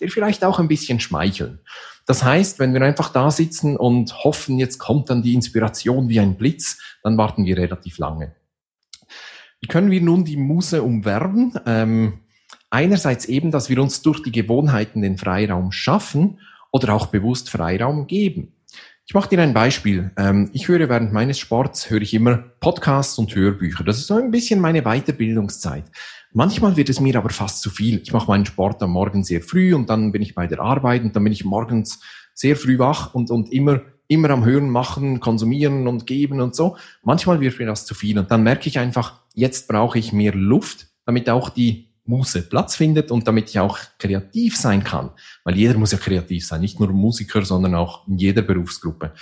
den 0.00 0.08
vielleicht 0.08 0.42
auch 0.42 0.58
ein 0.58 0.68
bisschen 0.68 0.98
schmeicheln. 0.98 1.58
Das 2.06 2.24
heißt, 2.24 2.58
wenn 2.58 2.74
wir 2.74 2.82
einfach 2.82 3.12
da 3.12 3.30
sitzen 3.30 3.76
und 3.76 4.24
hoffen, 4.24 4.58
jetzt 4.58 4.78
kommt 4.78 5.10
dann 5.10 5.22
die 5.22 5.34
Inspiration 5.34 6.08
wie 6.08 6.20
ein 6.20 6.36
Blitz, 6.36 6.78
dann 7.02 7.16
warten 7.16 7.44
wir 7.44 7.56
relativ 7.56 7.98
lange. 7.98 8.34
Wie 9.60 9.68
können 9.68 9.90
wir 9.90 10.00
nun 10.00 10.24
die 10.24 10.36
Muse 10.36 10.82
umwerben? 10.82 11.54
Ähm, 11.66 12.20
einerseits 12.70 13.26
eben, 13.26 13.50
dass 13.50 13.68
wir 13.68 13.80
uns 13.80 14.02
durch 14.02 14.22
die 14.22 14.32
Gewohnheiten 14.32 15.02
den 15.02 15.18
Freiraum 15.18 15.72
schaffen 15.72 16.40
oder 16.72 16.94
auch 16.94 17.06
bewusst 17.06 17.50
Freiraum 17.50 18.06
geben. 18.06 18.54
Ich 19.10 19.14
mache 19.14 19.28
dir 19.28 19.42
ein 19.42 19.52
Beispiel. 19.52 20.12
Ähm, 20.16 20.50
ich 20.52 20.68
höre 20.68 20.88
während 20.88 21.12
meines 21.12 21.36
Sports, 21.36 21.90
höre 21.90 22.00
ich 22.00 22.14
immer 22.14 22.36
Podcasts 22.60 23.18
und 23.18 23.34
Hörbücher. 23.34 23.82
Das 23.82 23.98
ist 23.98 24.06
so 24.06 24.14
ein 24.14 24.30
bisschen 24.30 24.60
meine 24.60 24.82
Weiterbildungszeit. 24.82 25.82
Manchmal 26.32 26.76
wird 26.76 26.90
es 26.90 27.00
mir 27.00 27.16
aber 27.16 27.30
fast 27.30 27.60
zu 27.60 27.70
viel. 27.70 28.00
Ich 28.04 28.12
mache 28.12 28.28
meinen 28.28 28.46
Sport 28.46 28.80
am 28.84 28.92
Morgen 28.92 29.24
sehr 29.24 29.40
früh 29.40 29.74
und 29.74 29.90
dann 29.90 30.12
bin 30.12 30.22
ich 30.22 30.36
bei 30.36 30.46
der 30.46 30.60
Arbeit 30.60 31.02
und 31.02 31.16
dann 31.16 31.24
bin 31.24 31.32
ich 31.32 31.44
morgens 31.44 32.00
sehr 32.34 32.54
früh 32.54 32.78
wach 32.78 33.12
und, 33.12 33.32
und 33.32 33.52
immer 33.52 33.80
immer 34.06 34.30
am 34.30 34.44
Hören, 34.44 34.70
Machen, 34.70 35.18
Konsumieren 35.18 35.88
und 35.88 36.06
Geben 36.06 36.40
und 36.40 36.54
so. 36.54 36.76
Manchmal 37.02 37.40
wird 37.40 37.58
mir 37.58 37.66
das 37.66 37.86
zu 37.86 37.94
viel 37.94 38.16
und 38.16 38.30
dann 38.30 38.44
merke 38.44 38.68
ich 38.68 38.78
einfach, 38.78 39.22
jetzt 39.34 39.66
brauche 39.66 39.98
ich 39.98 40.12
mehr 40.12 40.34
Luft, 40.34 40.86
damit 41.04 41.28
auch 41.28 41.48
die 41.48 41.89
Muse 42.04 42.42
Platz 42.42 42.76
findet 42.76 43.10
und 43.10 43.28
damit 43.28 43.50
ich 43.50 43.58
auch 43.58 43.78
kreativ 43.98 44.56
sein 44.56 44.84
kann. 44.84 45.10
Weil 45.44 45.56
jeder 45.56 45.78
muss 45.78 45.92
ja 45.92 45.98
kreativ 45.98 46.46
sein, 46.46 46.60
nicht 46.60 46.80
nur 46.80 46.88
Musiker, 46.90 47.44
sondern 47.44 47.74
auch 47.74 48.06
in 48.08 48.18
jeder 48.18 48.42
Berufsgruppe. 48.42 49.12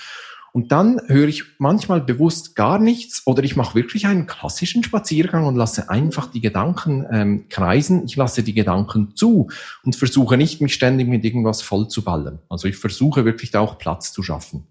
Und 0.52 0.72
dann 0.72 1.00
höre 1.06 1.28
ich 1.28 1.44
manchmal 1.58 2.00
bewusst 2.00 2.56
gar 2.56 2.78
nichts 2.78 3.22
oder 3.26 3.44
ich 3.44 3.54
mache 3.54 3.74
wirklich 3.74 4.06
einen 4.06 4.26
klassischen 4.26 4.82
Spaziergang 4.82 5.46
und 5.46 5.56
lasse 5.56 5.90
einfach 5.90 6.30
die 6.30 6.40
Gedanken 6.40 7.06
ähm, 7.12 7.48
kreisen. 7.48 8.04
Ich 8.06 8.16
lasse 8.16 8.42
die 8.42 8.54
Gedanken 8.54 9.14
zu 9.14 9.50
und 9.84 9.94
versuche 9.94 10.36
nicht, 10.36 10.60
mich 10.60 10.74
ständig 10.74 11.06
mit 11.06 11.24
irgendwas 11.24 11.62
voll 11.62 11.88
zu 11.88 12.02
ballern. 12.02 12.40
Also 12.48 12.66
ich 12.66 12.76
versuche 12.76 13.24
wirklich 13.24 13.50
da 13.50 13.60
auch 13.60 13.78
Platz 13.78 14.12
zu 14.12 14.22
schaffen. 14.22 14.66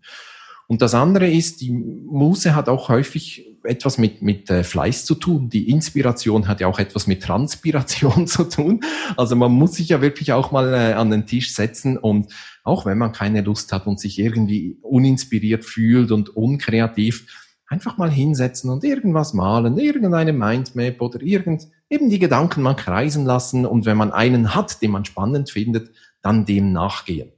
Und 0.67 0.81
das 0.81 0.93
andere 0.93 1.29
ist, 1.29 1.61
die 1.61 1.71
Muse 1.71 2.53
hat 2.53 2.67
auch 2.67 2.89
häufig 2.89 3.47
etwas 3.63 3.97
mit, 3.97 4.21
mit 4.21 4.49
äh, 4.49 4.63
Fleiß 4.63 5.05
zu 5.05 5.15
tun. 5.15 5.49
Die 5.49 5.69
Inspiration 5.69 6.47
hat 6.47 6.59
ja 6.59 6.67
auch 6.67 6.79
etwas 6.79 7.07
mit 7.07 7.23
Transpiration 7.23 8.27
zu 8.27 8.43
tun. 8.43 8.81
Also 9.15 9.35
man 9.35 9.51
muss 9.51 9.75
sich 9.75 9.89
ja 9.89 10.01
wirklich 10.01 10.33
auch 10.33 10.51
mal 10.51 10.73
äh, 10.73 10.93
an 10.93 11.09
den 11.09 11.25
Tisch 11.25 11.53
setzen 11.53 11.97
und 11.97 12.33
auch 12.63 12.85
wenn 12.85 12.97
man 12.97 13.13
keine 13.13 13.41
Lust 13.41 13.71
hat 13.71 13.87
und 13.87 13.99
sich 13.99 14.19
irgendwie 14.19 14.77
uninspiriert 14.81 15.63
fühlt 15.63 16.11
und 16.11 16.35
unkreativ, 16.35 17.25
einfach 17.67 17.97
mal 17.97 18.11
hinsetzen 18.11 18.69
und 18.69 18.83
irgendwas 18.83 19.33
malen, 19.33 19.77
irgendeine 19.77 20.33
Mindmap 20.33 21.01
oder 21.01 21.21
irgend, 21.21 21.67
eben 21.89 22.09
die 22.09 22.19
Gedanken 22.19 22.61
mal 22.61 22.75
kreisen 22.75 23.25
lassen 23.25 23.65
und 23.65 23.85
wenn 23.85 23.97
man 23.97 24.11
einen 24.11 24.55
hat, 24.55 24.81
den 24.81 24.91
man 24.91 25.05
spannend 25.05 25.49
findet, 25.49 25.91
dann 26.21 26.45
dem 26.45 26.71
nachgehen. 26.71 27.31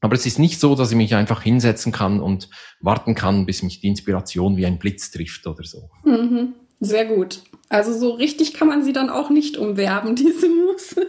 Aber 0.00 0.14
es 0.14 0.26
ist 0.26 0.38
nicht 0.38 0.60
so, 0.60 0.74
dass 0.74 0.90
ich 0.90 0.96
mich 0.96 1.14
einfach 1.14 1.42
hinsetzen 1.42 1.92
kann 1.92 2.20
und 2.20 2.48
warten 2.80 3.14
kann, 3.14 3.46
bis 3.46 3.62
mich 3.62 3.80
die 3.80 3.88
Inspiration 3.88 4.56
wie 4.56 4.66
ein 4.66 4.78
Blitz 4.78 5.10
trifft 5.10 5.46
oder 5.46 5.64
so. 5.64 5.90
Mhm. 6.04 6.54
Sehr 6.80 7.06
gut. 7.06 7.42
Also 7.68 7.92
so 7.92 8.12
richtig 8.12 8.54
kann 8.54 8.68
man 8.68 8.84
sie 8.84 8.92
dann 8.92 9.10
auch 9.10 9.30
nicht 9.30 9.56
umwerben, 9.56 10.14
diese 10.14 10.48
Muse. 10.48 11.06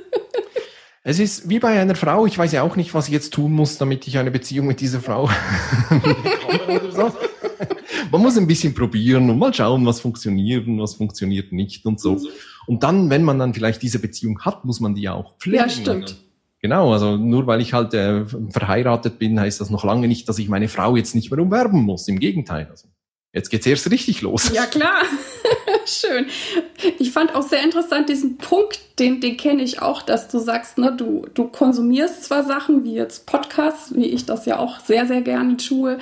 Es 1.03 1.19
ist 1.19 1.49
wie 1.49 1.59
bei 1.59 1.79
einer 1.79 1.95
Frau. 1.95 2.25
Ich 2.25 2.37
weiß 2.37 2.51
ja 2.51 2.63
auch 2.63 2.75
nicht, 2.75 2.93
was 2.93 3.07
ich 3.07 3.13
jetzt 3.13 3.33
tun 3.33 3.53
muss, 3.53 3.77
damit 3.77 4.07
ich 4.07 4.17
eine 4.17 4.31
Beziehung 4.31 4.67
mit 4.67 4.81
dieser 4.81 4.99
Frau 4.99 5.29
bekomme 5.89 6.81
oder 6.81 6.91
so. 6.91 7.17
Man 8.11 8.21
muss 8.21 8.37
ein 8.37 8.47
bisschen 8.47 8.73
probieren 8.73 9.29
und 9.29 9.37
mal 9.37 9.53
schauen, 9.53 9.85
was 9.85 9.99
funktioniert 10.01 10.67
und 10.67 10.79
was 10.79 10.95
funktioniert 10.95 11.51
nicht 11.51 11.85
und 11.85 11.99
so. 11.99 12.19
Und 12.65 12.83
dann, 12.83 13.09
wenn 13.09 13.23
man 13.23 13.39
dann 13.39 13.53
vielleicht 13.53 13.81
diese 13.81 13.99
Beziehung 13.99 14.41
hat, 14.41 14.65
muss 14.65 14.79
man 14.79 14.95
die 14.95 15.03
ja 15.03 15.13
auch 15.13 15.37
pflegen. 15.37 15.57
Ja, 15.57 15.69
stimmt. 15.69 16.17
Genau, 16.61 16.91
also 16.91 17.15
nur 17.15 17.47
weil 17.47 17.61
ich 17.61 17.73
halt 17.73 17.93
äh, 17.93 18.25
verheiratet 18.49 19.17
bin, 19.17 19.39
heißt 19.39 19.61
das 19.61 19.69
noch 19.69 19.85
lange 19.85 20.07
nicht, 20.07 20.27
dass 20.27 20.39
ich 20.39 20.49
meine 20.49 20.67
Frau 20.67 20.97
jetzt 20.97 21.15
nicht 21.15 21.31
mehr 21.31 21.39
umwerben 21.39 21.81
muss. 21.83 22.07
Im 22.09 22.19
Gegenteil. 22.19 22.67
Also 22.69 22.89
jetzt 23.31 23.49
geht's 23.49 23.65
erst 23.65 23.89
richtig 23.89 24.21
los. 24.21 24.51
Ja 24.53 24.65
klar, 24.65 25.03
schön. 25.85 26.25
Ich 26.97 27.11
fand 27.11 27.33
auch 27.33 27.43
sehr 27.43 27.63
interessant 27.63 28.09
diesen 28.09 28.37
Punkt, 28.37 28.79
den, 28.99 29.21
den 29.21 29.37
kenne 29.37 29.63
ich 29.63 29.81
auch, 29.81 30.01
dass 30.01 30.27
du 30.27 30.37
sagst, 30.39 30.77
ne, 30.77 30.93
du, 30.95 31.25
du 31.33 31.47
konsumierst 31.47 32.25
zwar 32.25 32.43
Sachen 32.43 32.83
wie 32.83 32.93
jetzt 32.95 33.25
Podcasts, 33.25 33.95
wie 33.95 34.07
ich 34.07 34.25
das 34.25 34.45
ja 34.45 34.59
auch 34.59 34.81
sehr, 34.81 35.07
sehr 35.07 35.21
gerne 35.21 35.55
tue, 35.55 35.99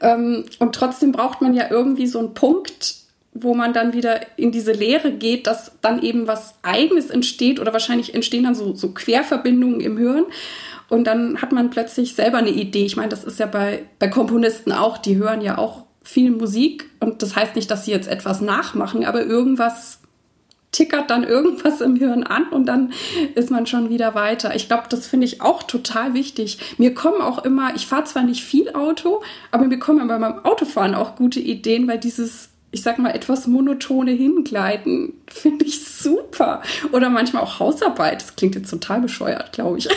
ähm, 0.00 0.46
und 0.58 0.74
trotzdem 0.74 1.12
braucht 1.12 1.42
man 1.42 1.52
ja 1.52 1.70
irgendwie 1.70 2.06
so 2.06 2.18
einen 2.18 2.32
Punkt, 2.32 2.96
wo 3.32 3.54
man 3.54 3.72
dann 3.72 3.92
wieder 3.92 4.20
in 4.38 4.52
diese 4.52 4.72
Lehre 4.72 5.12
geht, 5.12 5.46
dass 5.46 5.72
dann 5.80 6.02
eben 6.02 6.26
was 6.26 6.54
Eigenes 6.62 7.10
entsteht 7.10 7.60
oder 7.60 7.72
wahrscheinlich 7.72 8.14
entstehen 8.14 8.44
dann 8.44 8.54
so, 8.54 8.74
so 8.74 8.92
Querverbindungen 8.92 9.80
im 9.80 9.96
Hirn. 9.98 10.24
Und 10.88 11.04
dann 11.06 11.42
hat 11.42 11.52
man 11.52 11.70
plötzlich 11.70 12.14
selber 12.14 12.38
eine 12.38 12.50
Idee. 12.50 12.86
Ich 12.86 12.96
meine, 12.96 13.10
das 13.10 13.24
ist 13.24 13.38
ja 13.38 13.46
bei, 13.46 13.84
bei 13.98 14.08
Komponisten 14.08 14.72
auch, 14.72 14.98
die 14.98 15.16
hören 15.16 15.42
ja 15.42 15.58
auch 15.58 15.84
viel 16.02 16.30
Musik 16.30 16.88
und 17.00 17.22
das 17.22 17.36
heißt 17.36 17.54
nicht, 17.54 17.70
dass 17.70 17.84
sie 17.84 17.90
jetzt 17.90 18.08
etwas 18.08 18.40
nachmachen, 18.40 19.04
aber 19.04 19.22
irgendwas 19.22 20.00
tickert 20.72 21.10
dann 21.10 21.24
irgendwas 21.24 21.80
im 21.82 21.96
Hirn 21.96 22.22
an 22.22 22.48
und 22.48 22.66
dann 22.66 22.92
ist 23.34 23.50
man 23.50 23.66
schon 23.66 23.90
wieder 23.90 24.14
weiter. 24.14 24.54
Ich 24.54 24.68
glaube, 24.68 24.84
das 24.88 25.06
finde 25.06 25.26
ich 25.26 25.42
auch 25.42 25.62
total 25.62 26.14
wichtig. 26.14 26.58
Mir 26.78 26.94
kommen 26.94 27.20
auch 27.20 27.44
immer, 27.44 27.74
ich 27.74 27.86
fahre 27.86 28.04
zwar 28.04 28.22
nicht 28.22 28.42
viel 28.42 28.72
Auto, 28.72 29.22
aber 29.50 29.66
mir 29.66 29.78
kommen 29.78 30.00
immer 30.00 30.18
beim 30.18 30.44
Autofahren 30.44 30.94
auch 30.94 31.16
gute 31.16 31.40
Ideen, 31.40 31.86
weil 31.88 31.98
dieses 31.98 32.50
ich 32.70 32.82
sag 32.82 32.98
mal, 32.98 33.10
etwas 33.10 33.46
monotone 33.46 34.12
Hingleiten 34.12 35.14
finde 35.26 35.64
ich 35.64 35.84
super. 35.84 36.62
Oder 36.92 37.08
manchmal 37.08 37.42
auch 37.42 37.60
Hausarbeit. 37.60 38.20
Das 38.20 38.36
klingt 38.36 38.54
jetzt 38.54 38.70
total 38.70 39.00
bescheuert, 39.00 39.52
glaube 39.52 39.78
ich. 39.78 39.88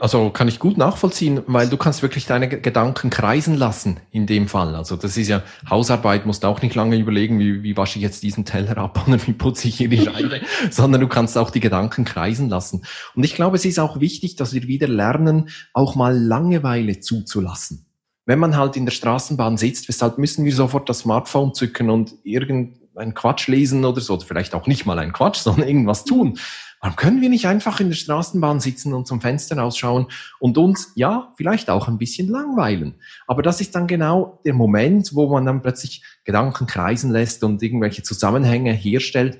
Also 0.00 0.30
kann 0.30 0.48
ich 0.48 0.58
gut 0.58 0.76
nachvollziehen, 0.76 1.42
weil 1.46 1.68
du 1.68 1.76
kannst 1.76 2.02
wirklich 2.02 2.26
deine 2.26 2.48
Gedanken 2.48 3.10
kreisen 3.10 3.56
lassen 3.56 4.00
in 4.10 4.26
dem 4.26 4.48
Fall. 4.48 4.74
Also 4.74 4.96
das 4.96 5.16
ist 5.16 5.28
ja 5.28 5.42
Hausarbeit, 5.68 6.26
musst 6.26 6.44
auch 6.44 6.60
nicht 6.62 6.74
lange 6.74 6.96
überlegen, 6.96 7.38
wie, 7.38 7.62
wie 7.62 7.76
wasche 7.76 7.98
ich 7.98 8.02
jetzt 8.02 8.24
diesen 8.24 8.44
Teller 8.44 8.76
ab 8.78 9.06
oder 9.06 9.24
wie 9.26 9.32
putze 9.32 9.68
ich 9.68 9.76
hier 9.76 9.88
die 9.88 10.04
Scheibe, 10.04 10.40
sondern 10.70 11.00
du 11.00 11.06
kannst 11.06 11.38
auch 11.38 11.50
die 11.50 11.60
Gedanken 11.60 12.04
kreisen 12.04 12.48
lassen. 12.48 12.82
Und 13.14 13.22
ich 13.22 13.34
glaube, 13.34 13.56
es 13.56 13.64
ist 13.64 13.78
auch 13.78 14.00
wichtig, 14.00 14.34
dass 14.34 14.52
wir 14.52 14.64
wieder 14.64 14.88
lernen, 14.88 15.50
auch 15.74 15.94
mal 15.94 16.18
Langeweile 16.18 16.98
zuzulassen 16.98 17.86
wenn 18.26 18.38
man 18.38 18.56
halt 18.56 18.76
in 18.76 18.84
der 18.84 18.92
Straßenbahn 18.92 19.56
sitzt, 19.56 19.88
weshalb 19.88 20.18
müssen 20.18 20.44
wir 20.44 20.54
sofort 20.54 20.88
das 20.88 21.00
Smartphone 21.00 21.54
zücken 21.54 21.90
und 21.90 22.14
irgendeinen 22.22 23.14
Quatsch 23.14 23.48
lesen 23.48 23.84
oder 23.84 24.00
so, 24.00 24.14
oder 24.14 24.24
vielleicht 24.24 24.54
auch 24.54 24.66
nicht 24.66 24.86
mal 24.86 24.98
ein 24.98 25.12
Quatsch, 25.12 25.38
sondern 25.42 25.68
irgendwas 25.68 26.04
tun. 26.04 26.38
Warum 26.82 26.96
können 26.96 27.20
wir 27.20 27.28
nicht 27.28 27.46
einfach 27.46 27.78
in 27.80 27.88
der 27.88 27.96
Straßenbahn 27.96 28.58
sitzen 28.58 28.94
und 28.94 29.06
zum 29.06 29.20
Fenster 29.20 29.62
ausschauen 29.62 30.06
und 30.38 30.56
uns, 30.56 30.92
ja, 30.94 31.34
vielleicht 31.36 31.68
auch 31.68 31.88
ein 31.88 31.98
bisschen 31.98 32.28
langweilen? 32.28 32.94
Aber 33.26 33.42
das 33.42 33.60
ist 33.60 33.74
dann 33.74 33.86
genau 33.86 34.40
der 34.46 34.54
Moment, 34.54 35.14
wo 35.14 35.28
man 35.28 35.44
dann 35.44 35.60
plötzlich 35.60 36.02
Gedanken 36.24 36.66
kreisen 36.66 37.10
lässt 37.10 37.44
und 37.44 37.62
irgendwelche 37.62 38.02
Zusammenhänge 38.02 38.72
herstellt, 38.72 39.38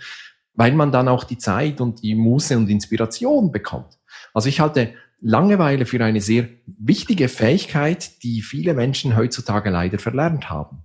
weil 0.52 0.72
man 0.72 0.92
dann 0.92 1.08
auch 1.08 1.24
die 1.24 1.38
Zeit 1.38 1.80
und 1.80 2.02
die 2.02 2.14
Muße 2.14 2.58
und 2.58 2.68
Inspiration 2.68 3.50
bekommt. 3.50 3.98
Also 4.34 4.50
ich 4.50 4.60
halte 4.60 4.92
Langeweile 5.20 5.86
für 5.86 6.02
eine 6.02 6.20
sehr 6.20 6.48
wichtige 6.66 7.28
Fähigkeit, 7.28 8.22
die 8.22 8.42
viele 8.42 8.74
Menschen 8.74 9.16
heutzutage 9.16 9.70
leider 9.70 9.98
verlernt 9.98 10.48
haben. 10.48 10.84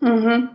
Mhm. 0.00 0.48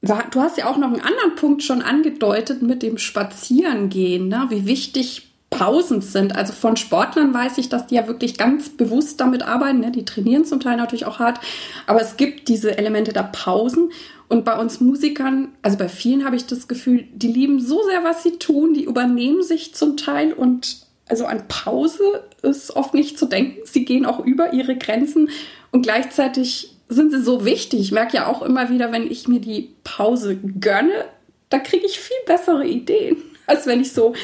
Du 0.00 0.40
hast 0.40 0.58
ja 0.58 0.66
auch 0.66 0.76
noch 0.76 0.88
einen 0.88 1.00
anderen 1.00 1.34
Punkt 1.34 1.62
schon 1.62 1.80
angedeutet 1.80 2.60
mit 2.62 2.82
dem 2.82 2.98
Spazierengehen, 2.98 4.28
ne? 4.28 4.46
wie 4.50 4.66
wichtig 4.66 5.30
Pausen 5.48 6.02
sind. 6.02 6.36
Also 6.36 6.52
von 6.52 6.76
Sportlern 6.76 7.32
weiß 7.32 7.58
ich, 7.58 7.68
dass 7.68 7.86
die 7.86 7.94
ja 7.94 8.06
wirklich 8.06 8.36
ganz 8.36 8.68
bewusst 8.68 9.20
damit 9.20 9.42
arbeiten. 9.42 9.80
Ne? 9.80 9.92
Die 9.92 10.04
trainieren 10.04 10.44
zum 10.44 10.60
Teil 10.60 10.76
natürlich 10.76 11.06
auch 11.06 11.20
hart, 11.20 11.40
aber 11.86 12.02
es 12.02 12.16
gibt 12.16 12.48
diese 12.48 12.76
Elemente 12.76 13.12
der 13.12 13.22
Pausen. 13.22 13.92
Und 14.28 14.44
bei 14.44 14.58
uns 14.58 14.80
Musikern, 14.80 15.48
also 15.62 15.78
bei 15.78 15.88
vielen 15.88 16.24
habe 16.24 16.36
ich 16.36 16.46
das 16.46 16.66
Gefühl, 16.68 17.06
die 17.12 17.28
lieben 17.28 17.60
so 17.60 17.82
sehr, 17.84 18.04
was 18.04 18.22
sie 18.22 18.38
tun, 18.38 18.74
die 18.74 18.84
übernehmen 18.84 19.42
sich 19.42 19.74
zum 19.74 19.96
Teil 19.96 20.32
und 20.32 20.83
also 21.08 21.26
an 21.26 21.46
Pause 21.48 22.24
ist 22.42 22.74
oft 22.74 22.94
nicht 22.94 23.18
zu 23.18 23.26
denken. 23.26 23.60
Sie 23.64 23.84
gehen 23.84 24.06
auch 24.06 24.20
über 24.20 24.52
ihre 24.52 24.76
Grenzen 24.76 25.28
und 25.70 25.82
gleichzeitig 25.82 26.74
sind 26.88 27.12
sie 27.12 27.22
so 27.22 27.44
wichtig. 27.44 27.80
Ich 27.80 27.92
merke 27.92 28.16
ja 28.16 28.26
auch 28.26 28.42
immer 28.42 28.70
wieder, 28.70 28.92
wenn 28.92 29.10
ich 29.10 29.28
mir 29.28 29.40
die 29.40 29.74
Pause 29.84 30.36
gönne, 30.36 31.04
da 31.50 31.58
kriege 31.58 31.86
ich 31.86 31.98
viel 31.98 32.16
bessere 32.26 32.66
Ideen, 32.66 33.16
als 33.46 33.66
wenn 33.66 33.80
ich 33.80 33.92
so, 33.92 34.14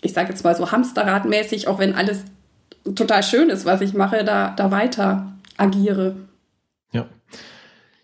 ich 0.00 0.12
sage 0.12 0.30
jetzt 0.30 0.44
mal 0.44 0.54
so 0.54 0.70
Hamsterradmäßig, 0.70 1.68
auch 1.68 1.78
wenn 1.78 1.94
alles 1.94 2.24
total 2.94 3.22
schön 3.22 3.50
ist, 3.50 3.66
was 3.66 3.80
ich 3.80 3.92
mache, 3.92 4.24
da, 4.24 4.50
da 4.56 4.70
weiter 4.70 5.32
agiere. 5.56 6.16
Ja. 6.92 7.06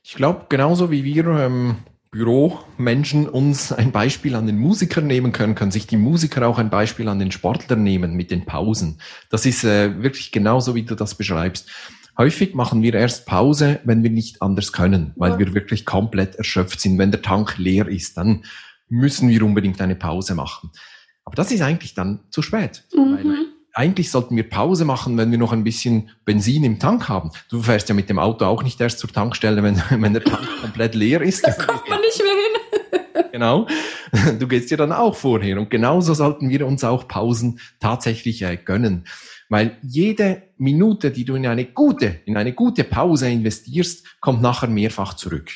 Ich 0.02 0.14
glaube, 0.14 0.46
genauso 0.48 0.90
wie 0.90 1.04
wir 1.04 1.26
ähm, 1.26 1.76
Büromenschen 2.16 3.28
uns 3.28 3.72
ein 3.72 3.92
Beispiel 3.92 4.34
an 4.34 4.46
den 4.46 4.56
Musikern 4.58 5.06
nehmen 5.06 5.32
können, 5.32 5.54
können 5.54 5.70
sich 5.70 5.86
die 5.86 5.98
Musiker 5.98 6.48
auch 6.48 6.58
ein 6.58 6.70
Beispiel 6.70 7.08
an 7.08 7.18
den 7.18 7.30
Sportlern 7.30 7.82
nehmen 7.82 8.14
mit 8.14 8.30
den 8.30 8.46
Pausen. 8.46 8.98
Das 9.28 9.44
ist 9.44 9.64
äh, 9.64 10.02
wirklich 10.02 10.32
genauso, 10.32 10.74
wie 10.74 10.84
du 10.84 10.94
das 10.94 11.14
beschreibst. 11.14 11.68
Häufig 12.16 12.54
machen 12.54 12.82
wir 12.82 12.94
erst 12.94 13.26
Pause, 13.26 13.80
wenn 13.84 14.02
wir 14.02 14.08
nicht 14.08 14.40
anders 14.40 14.72
können, 14.72 15.12
weil 15.16 15.32
ja. 15.32 15.38
wir 15.38 15.54
wirklich 15.54 15.84
komplett 15.84 16.36
erschöpft 16.36 16.80
sind. 16.80 16.96
Wenn 16.96 17.10
der 17.10 17.20
Tank 17.20 17.58
leer 17.58 17.86
ist, 17.86 18.16
dann 18.16 18.44
müssen 18.88 19.28
wir 19.28 19.42
unbedingt 19.42 19.80
eine 19.82 19.96
Pause 19.96 20.34
machen. 20.34 20.70
Aber 21.24 21.36
das 21.36 21.50
ist 21.50 21.60
eigentlich 21.60 21.92
dann 21.92 22.20
zu 22.30 22.40
spät. 22.40 22.84
Mhm. 22.94 23.55
Eigentlich 23.78 24.10
sollten 24.10 24.36
wir 24.36 24.48
Pause 24.48 24.86
machen, 24.86 25.18
wenn 25.18 25.30
wir 25.30 25.36
noch 25.36 25.52
ein 25.52 25.62
bisschen 25.62 26.08
Benzin 26.24 26.64
im 26.64 26.78
Tank 26.78 27.10
haben. 27.10 27.30
Du 27.50 27.60
fährst 27.60 27.90
ja 27.90 27.94
mit 27.94 28.08
dem 28.08 28.18
Auto 28.18 28.46
auch 28.46 28.62
nicht 28.62 28.80
erst 28.80 28.98
zur 28.98 29.12
Tankstelle, 29.12 29.62
wenn, 29.62 29.76
wenn 30.02 30.14
der 30.14 30.24
Tank 30.24 30.48
komplett 30.62 30.94
leer 30.94 31.20
ist. 31.20 31.46
Da 31.46 31.52
kommt 31.52 31.86
man 31.86 32.00
nicht 32.00 32.18
mehr 32.22 32.32
hin. 32.32 33.24
genau. 33.32 33.66
Du 34.38 34.48
gehst 34.48 34.70
ja 34.70 34.78
dann 34.78 34.92
auch 34.92 35.14
vorher. 35.14 35.58
Und 35.58 35.68
genauso 35.68 36.14
sollten 36.14 36.48
wir 36.48 36.66
uns 36.66 36.84
auch 36.84 37.06
Pausen 37.06 37.60
tatsächlich 37.78 38.40
äh, 38.40 38.56
gönnen. 38.56 39.04
Weil 39.50 39.76
jede 39.82 40.44
Minute, 40.56 41.10
die 41.10 41.26
du 41.26 41.34
in 41.34 41.46
eine 41.46 41.66
gute, 41.66 42.20
in 42.24 42.38
eine 42.38 42.54
gute 42.54 42.82
Pause 42.82 43.28
investierst, 43.28 44.06
kommt 44.20 44.40
nachher 44.40 44.68
mehrfach 44.68 45.12
zurück. 45.12 45.50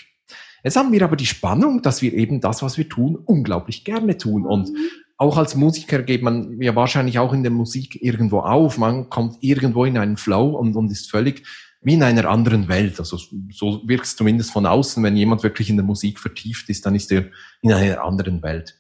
Jetzt 0.63 0.77
haben 0.77 0.93
wir 0.93 1.03
aber 1.03 1.17
die 1.17 1.25
Spannung, 1.25 1.81
dass 1.81 2.03
wir 2.03 2.13
eben 2.13 2.43
das, 2.43 2.63
was 2.63 2.77
wir 2.77 2.87
tun, 2.87 3.17
unglaublich 3.17 3.83
gerne 3.83 4.19
tun. 4.19 4.45
Und 4.45 4.69
mhm. 4.69 4.77
Auch 5.21 5.37
als 5.37 5.55
Musiker 5.55 6.03
geht 6.03 6.23
man 6.23 6.63
ja 6.63 6.75
wahrscheinlich 6.75 7.19
auch 7.19 7.35
in 7.35 7.43
der 7.43 7.53
Musik 7.53 8.03
irgendwo 8.03 8.41
auf. 8.41 8.79
Man 8.79 9.11
kommt 9.11 9.37
irgendwo 9.43 9.85
in 9.85 9.99
einen 9.99 10.17
Flow 10.17 10.57
und, 10.57 10.75
und 10.77 10.91
ist 10.91 11.11
völlig 11.11 11.47
wie 11.83 11.93
in 11.93 12.03
einer 12.03 12.25
anderen 12.25 12.69
Welt. 12.69 12.99
Also 12.99 13.19
so 13.51 13.83
wirkt 13.87 14.07
es 14.07 14.17
zumindest 14.17 14.51
von 14.51 14.65
außen, 14.65 15.03
wenn 15.05 15.19
jemand 15.19 15.43
wirklich 15.43 15.69
in 15.69 15.77
der 15.77 15.85
Musik 15.85 16.19
vertieft 16.19 16.71
ist, 16.71 16.87
dann 16.87 16.95
ist 16.95 17.13
er 17.13 17.27
in 17.61 17.71
einer 17.71 18.03
anderen 18.03 18.43
Welt. 18.43 18.79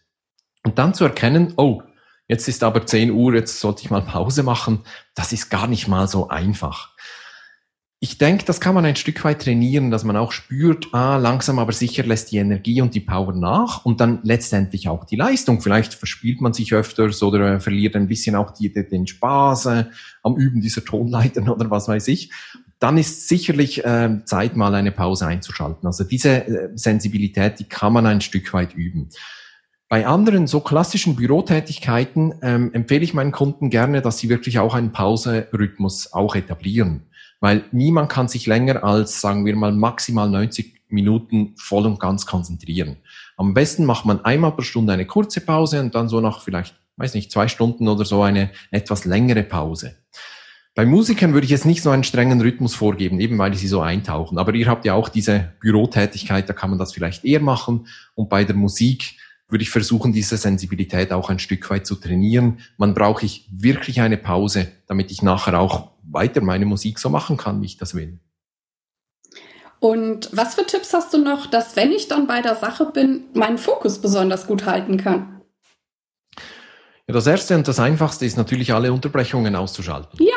Und 0.64 0.78
dann 0.78 0.94
zu 0.94 1.04
erkennen, 1.04 1.52
oh, 1.58 1.82
jetzt 2.26 2.48
ist 2.48 2.64
aber 2.64 2.86
10 2.86 3.10
Uhr, 3.10 3.34
jetzt 3.34 3.60
sollte 3.60 3.82
ich 3.82 3.90
mal 3.90 4.00
Pause 4.00 4.42
machen, 4.42 4.80
das 5.14 5.34
ist 5.34 5.50
gar 5.50 5.66
nicht 5.66 5.88
mal 5.88 6.08
so 6.08 6.28
einfach. 6.28 6.96
Ich 8.02 8.16
denke, 8.16 8.46
das 8.46 8.62
kann 8.62 8.74
man 8.74 8.86
ein 8.86 8.96
Stück 8.96 9.22
weit 9.24 9.42
trainieren, 9.42 9.90
dass 9.90 10.04
man 10.04 10.16
auch 10.16 10.32
spürt, 10.32 10.88
ah, 10.92 11.18
langsam 11.18 11.58
aber 11.58 11.72
sicher 11.72 12.02
lässt 12.02 12.32
die 12.32 12.38
Energie 12.38 12.80
und 12.80 12.94
die 12.94 13.00
Power 13.00 13.34
nach 13.34 13.84
und 13.84 14.00
dann 14.00 14.20
letztendlich 14.22 14.88
auch 14.88 15.04
die 15.04 15.16
Leistung. 15.16 15.60
Vielleicht 15.60 15.92
verspielt 15.92 16.40
man 16.40 16.54
sich 16.54 16.72
öfters 16.72 17.22
oder 17.22 17.56
äh, 17.56 17.60
verliert 17.60 17.94
ein 17.96 18.08
bisschen 18.08 18.36
auch 18.36 18.52
die, 18.52 18.72
den 18.72 19.06
Spaß 19.06 19.66
äh, 19.66 19.84
am 20.22 20.38
Üben 20.38 20.62
dieser 20.62 20.82
Tonleitern 20.82 21.50
oder 21.50 21.70
was 21.70 21.88
weiß 21.88 22.08
ich. 22.08 22.32
Dann 22.78 22.96
ist 22.96 23.28
sicherlich 23.28 23.84
äh, 23.84 24.24
Zeit, 24.24 24.56
mal 24.56 24.74
eine 24.74 24.92
Pause 24.92 25.26
einzuschalten. 25.26 25.86
Also 25.86 26.04
diese 26.04 26.46
äh, 26.46 26.68
Sensibilität, 26.74 27.58
die 27.58 27.64
kann 27.64 27.92
man 27.92 28.06
ein 28.06 28.22
Stück 28.22 28.54
weit 28.54 28.74
üben. 28.74 29.10
Bei 29.90 30.06
anderen 30.06 30.46
so 30.46 30.60
klassischen 30.60 31.16
Bürotätigkeiten 31.16 32.32
ähm, 32.40 32.72
empfehle 32.72 33.04
ich 33.04 33.12
meinen 33.12 33.32
Kunden 33.32 33.68
gerne, 33.68 34.00
dass 34.00 34.16
sie 34.16 34.30
wirklich 34.30 34.58
auch 34.58 34.72
einen 34.72 34.92
Pauserhythmus 34.92 36.14
auch 36.14 36.34
etablieren. 36.34 37.09
Weil 37.40 37.64
niemand 37.72 38.10
kann 38.10 38.28
sich 38.28 38.46
länger 38.46 38.84
als, 38.84 39.20
sagen 39.20 39.46
wir 39.46 39.56
mal, 39.56 39.72
maximal 39.72 40.28
90 40.28 40.80
Minuten 40.88 41.54
voll 41.56 41.86
und 41.86 41.98
ganz 41.98 42.26
konzentrieren. 42.26 42.96
Am 43.36 43.54
besten 43.54 43.86
macht 43.86 44.04
man 44.04 44.24
einmal 44.24 44.52
pro 44.52 44.62
Stunde 44.62 44.92
eine 44.92 45.06
kurze 45.06 45.40
Pause 45.40 45.80
und 45.80 45.94
dann 45.94 46.08
so 46.08 46.20
nach 46.20 46.42
vielleicht, 46.42 46.74
weiß 46.96 47.14
nicht, 47.14 47.32
zwei 47.32 47.48
Stunden 47.48 47.88
oder 47.88 48.04
so 48.04 48.22
eine 48.22 48.50
etwas 48.70 49.04
längere 49.04 49.42
Pause. 49.42 49.96
Bei 50.74 50.86
Musikern 50.86 51.32
würde 51.32 51.44
ich 51.44 51.50
jetzt 51.50 51.66
nicht 51.66 51.82
so 51.82 51.90
einen 51.90 52.04
strengen 52.04 52.40
Rhythmus 52.40 52.74
vorgeben, 52.74 53.18
eben 53.20 53.38
weil 53.38 53.54
sie 53.54 53.66
so 53.66 53.80
eintauchen. 53.80 54.38
Aber 54.38 54.54
ihr 54.54 54.68
habt 54.68 54.84
ja 54.84 54.94
auch 54.94 55.08
diese 55.08 55.52
Bürotätigkeit, 55.60 56.48
da 56.48 56.52
kann 56.52 56.70
man 56.70 56.78
das 56.78 56.92
vielleicht 56.92 57.24
eher 57.24 57.40
machen. 57.40 57.88
Und 58.14 58.28
bei 58.28 58.44
der 58.44 58.54
Musik 58.54 59.16
würde 59.50 59.62
ich 59.62 59.70
versuchen, 59.70 60.12
diese 60.12 60.36
Sensibilität 60.36 61.12
auch 61.12 61.30
ein 61.30 61.38
Stück 61.38 61.68
weit 61.70 61.86
zu 61.86 61.96
trainieren. 61.96 62.60
Man 62.76 62.94
brauche 62.94 63.24
ich 63.24 63.48
wirklich 63.50 64.00
eine 64.00 64.16
Pause, 64.16 64.68
damit 64.86 65.10
ich 65.10 65.22
nachher 65.22 65.58
auch 65.58 65.92
weiter 66.02 66.40
meine 66.40 66.66
Musik 66.66 66.98
so 66.98 67.10
machen 67.10 67.36
kann, 67.36 67.60
wie 67.62 67.66
ich 67.66 67.76
das 67.76 67.94
will. 67.94 68.18
Und 69.80 70.28
was 70.32 70.54
für 70.54 70.66
Tipps 70.66 70.92
hast 70.92 71.12
du 71.14 71.18
noch, 71.18 71.46
dass 71.46 71.74
wenn 71.74 71.90
ich 71.90 72.06
dann 72.06 72.26
bei 72.26 72.42
der 72.42 72.54
Sache 72.54 72.86
bin, 72.86 73.24
meinen 73.32 73.58
Fokus 73.58 73.98
besonders 73.98 74.46
gut 74.46 74.66
halten 74.66 74.98
kann? 74.98 75.40
Ja, 77.06 77.14
das 77.14 77.26
erste 77.26 77.56
und 77.56 77.66
das 77.66 77.80
einfachste 77.80 78.26
ist 78.26 78.36
natürlich 78.36 78.72
alle 78.74 78.92
Unterbrechungen 78.92 79.56
auszuschalten. 79.56 80.18
Ja. 80.22 80.34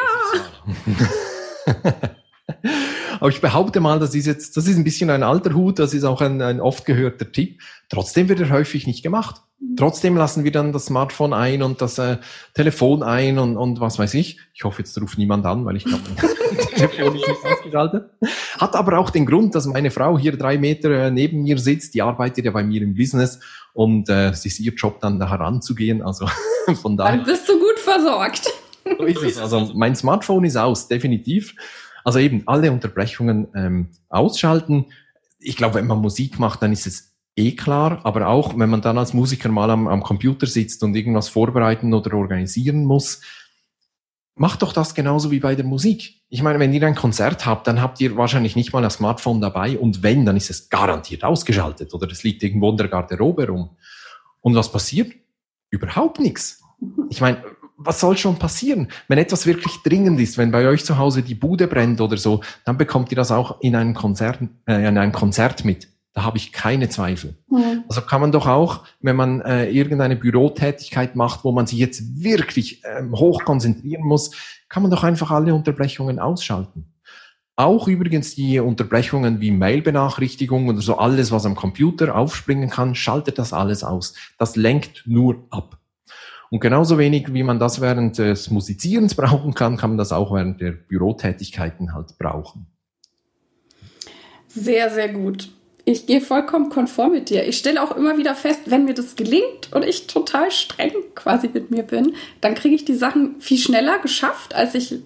Aber 3.23 3.29
ich 3.29 3.39
behaupte 3.39 3.79
mal, 3.79 3.99
das 3.99 4.13
ist 4.15 4.25
jetzt, 4.25 4.57
das 4.57 4.67
ist 4.67 4.75
ein 4.75 4.83
bisschen 4.83 5.09
ein 5.09 5.23
alter 5.23 5.53
Hut, 5.53 5.79
das 5.79 5.93
ist 5.93 6.03
auch 6.03 6.19
ein, 6.19 6.41
ein 6.41 6.59
oft 6.59 6.83
gehörter 6.83 7.31
Tipp. 7.31 7.61
Trotzdem 7.87 8.27
wird 8.27 8.41
er 8.41 8.49
häufig 8.49 8.85
nicht 8.85 9.01
gemacht. 9.01 9.39
Mhm. 9.61 9.77
Trotzdem 9.77 10.17
lassen 10.17 10.43
wir 10.43 10.51
dann 10.51 10.73
das 10.73 10.87
Smartphone 10.87 11.31
ein 11.31 11.63
und 11.63 11.81
das 11.81 11.97
äh, 11.99 12.17
Telefon 12.53 13.01
ein 13.01 13.39
und, 13.39 13.55
und 13.55 13.79
was 13.79 13.97
weiß 13.97 14.13
ich. 14.15 14.39
Ich 14.53 14.65
hoffe, 14.65 14.81
jetzt 14.81 14.99
ruft 14.99 15.17
niemand 15.17 15.45
an, 15.45 15.63
weil 15.63 15.77
ich 15.77 15.85
glaube, 15.85 16.03
Telefon 16.75 17.15
ist 17.15 17.25
nicht 17.29 17.45
ausgeschaltet. 17.45 18.09
Hat 18.57 18.75
aber 18.75 18.97
auch 18.99 19.09
den 19.09 19.25
Grund, 19.25 19.55
dass 19.55 19.67
meine 19.67 19.89
Frau 19.89 20.19
hier 20.19 20.35
drei 20.35 20.57
Meter 20.57 20.91
äh, 20.91 21.09
neben 21.09 21.43
mir 21.43 21.57
sitzt. 21.59 21.93
Die 21.93 22.01
arbeitet 22.01 22.43
ja 22.43 22.51
bei 22.51 22.65
mir 22.65 22.81
im 22.81 22.93
Business 22.93 23.39
und 23.71 24.09
äh, 24.09 24.31
es 24.31 24.45
ist 24.45 24.59
ihr 24.59 24.73
Job, 24.73 24.99
dann 24.99 25.17
da 25.17 25.29
heranzugehen. 25.29 26.01
Also 26.01 26.27
von 26.81 26.97
daher. 26.97 27.15
Dann 27.15 27.25
bist 27.25 27.47
du 27.47 27.57
gut 27.57 27.79
versorgt. 27.79 28.51
So 28.83 29.05
ist 29.05 29.23
es. 29.23 29.37
Also 29.37 29.71
mein 29.75 29.95
Smartphone 29.95 30.43
ist 30.43 30.57
aus, 30.57 30.89
definitiv. 30.89 31.55
Also 32.03 32.19
eben 32.19 32.43
alle 32.45 32.71
Unterbrechungen 32.71 33.47
ähm, 33.55 33.89
ausschalten. 34.09 34.87
Ich 35.39 35.57
glaube, 35.57 35.75
wenn 35.75 35.87
man 35.87 35.99
Musik 35.99 36.39
macht, 36.39 36.61
dann 36.61 36.71
ist 36.71 36.87
es 36.87 37.13
eh 37.35 37.55
klar, 37.55 38.01
aber 38.03 38.27
auch 38.27 38.57
wenn 38.57 38.69
man 38.69 38.81
dann 38.81 38.97
als 38.97 39.13
Musiker 39.13 39.49
mal 39.49 39.69
am, 39.69 39.87
am 39.87 40.03
Computer 40.03 40.45
sitzt 40.45 40.83
und 40.83 40.95
irgendwas 40.95 41.29
vorbereiten 41.29 41.93
oder 41.93 42.13
organisieren 42.13 42.85
muss, 42.85 43.21
macht 44.35 44.61
doch 44.61 44.73
das 44.73 44.95
genauso 44.95 45.31
wie 45.31 45.39
bei 45.39 45.55
der 45.55 45.65
Musik. 45.65 46.21
Ich 46.29 46.41
meine, 46.41 46.59
wenn 46.59 46.73
ihr 46.73 46.85
ein 46.85 46.95
Konzert 46.95 47.45
habt, 47.45 47.67
dann 47.67 47.81
habt 47.81 48.01
ihr 48.01 48.17
wahrscheinlich 48.17 48.55
nicht 48.55 48.73
mal 48.73 48.83
ein 48.83 48.89
Smartphone 48.89 49.41
dabei 49.41 49.77
und 49.77 50.01
wenn, 50.03 50.25
dann 50.25 50.37
ist 50.37 50.49
es 50.49 50.69
garantiert 50.69 51.23
ausgeschaltet 51.23 51.93
oder 51.93 52.09
es 52.11 52.23
liegt 52.23 52.43
irgendwo 52.43 52.69
in 52.69 52.77
der 52.77 52.87
Garderobe 52.87 53.47
rum. 53.47 53.69
Und 54.41 54.55
was 54.55 54.71
passiert? 54.71 55.13
Überhaupt 55.69 56.19
nichts. 56.19 56.61
Ich 57.09 57.21
meine, 57.21 57.43
was 57.77 57.99
soll 57.99 58.17
schon 58.17 58.37
passieren? 58.37 58.87
Wenn 59.07 59.17
etwas 59.17 59.45
wirklich 59.45 59.81
dringend 59.83 60.19
ist, 60.19 60.37
wenn 60.37 60.51
bei 60.51 60.67
euch 60.67 60.85
zu 60.85 60.97
Hause 60.97 61.21
die 61.21 61.35
Bude 61.35 61.67
brennt 61.67 62.01
oder 62.01 62.17
so, 62.17 62.41
dann 62.65 62.77
bekommt 62.77 63.11
ihr 63.11 63.15
das 63.15 63.31
auch 63.31 63.61
in 63.61 63.75
einem 63.75 63.93
Konzert, 63.93 64.39
äh, 64.67 64.87
in 64.87 64.97
einem 64.97 65.11
Konzert 65.11 65.65
mit. 65.65 65.87
Da 66.13 66.23
habe 66.23 66.37
ich 66.37 66.51
keine 66.51 66.89
Zweifel. 66.89 67.35
Mhm. 67.49 67.83
Also 67.87 68.01
kann 68.01 68.21
man 68.21 68.31
doch 68.31 68.47
auch, 68.47 68.83
wenn 69.01 69.15
man 69.15 69.41
äh, 69.41 69.69
irgendeine 69.69 70.15
Bürotätigkeit 70.15 71.15
macht, 71.15 71.43
wo 71.43 71.51
man 71.51 71.65
sich 71.65 71.79
jetzt 71.79 72.23
wirklich 72.23 72.83
ähm, 72.85 73.13
hoch 73.17 73.43
konzentrieren 73.43 74.03
muss, 74.03 74.31
kann 74.69 74.83
man 74.83 74.91
doch 74.91 75.03
einfach 75.03 75.31
alle 75.31 75.53
Unterbrechungen 75.55 76.19
ausschalten. 76.19 76.93
Auch 77.55 77.87
übrigens 77.87 78.33
die 78.33 78.59
Unterbrechungen 78.59 79.39
wie 79.39 79.51
Mailbenachrichtigungen 79.51 80.69
oder 80.69 80.81
so 80.81 80.97
alles, 80.97 81.31
was 81.31 81.45
am 81.45 81.55
Computer 81.55 82.15
aufspringen 82.15 82.69
kann, 82.69 82.95
schaltet 82.95 83.37
das 83.37 83.53
alles 83.53 83.83
aus. 83.83 84.15
Das 84.39 84.55
lenkt 84.55 85.03
nur 85.05 85.45
ab. 85.51 85.79
Und 86.53 86.59
genauso 86.59 86.99
wenig, 86.99 87.33
wie 87.33 87.41
man 87.41 87.57
das 87.57 87.81
während 87.81 88.19
des 88.19 88.51
Musizierens 88.51 89.15
brauchen 89.15 89.55
kann, 89.55 89.75
kann 89.75 89.89
man 89.89 89.97
das 89.97 90.11
auch 90.11 90.31
während 90.31 90.61
der 90.61 90.69
Bürotätigkeiten 90.69 91.95
halt 91.95 92.15
brauchen. 92.19 92.67
Sehr, 94.49 94.91
sehr 94.91 95.11
gut. 95.11 95.49
Ich 95.83 96.05
gehe 96.05 96.21
vollkommen 96.21 96.69
konform 96.69 97.13
mit 97.13 97.31
dir. 97.31 97.47
Ich 97.47 97.57
stelle 97.57 97.81
auch 97.81 97.97
immer 97.97 98.19
wieder 98.19 98.35
fest, 98.35 98.61
wenn 98.67 98.85
mir 98.85 98.93
das 98.93 99.15
gelingt 99.15 99.73
und 99.73 99.83
ich 99.83 100.05
total 100.05 100.51
streng 100.51 100.91
quasi 101.15 101.49
mit 101.51 101.71
mir 101.71 101.81
bin, 101.81 102.13
dann 102.39 102.53
kriege 102.53 102.75
ich 102.75 102.85
die 102.85 102.93
Sachen 102.93 103.41
viel 103.41 103.57
schneller 103.57 103.97
geschafft, 103.97 104.53
als 104.53 104.75
ich 104.75 104.99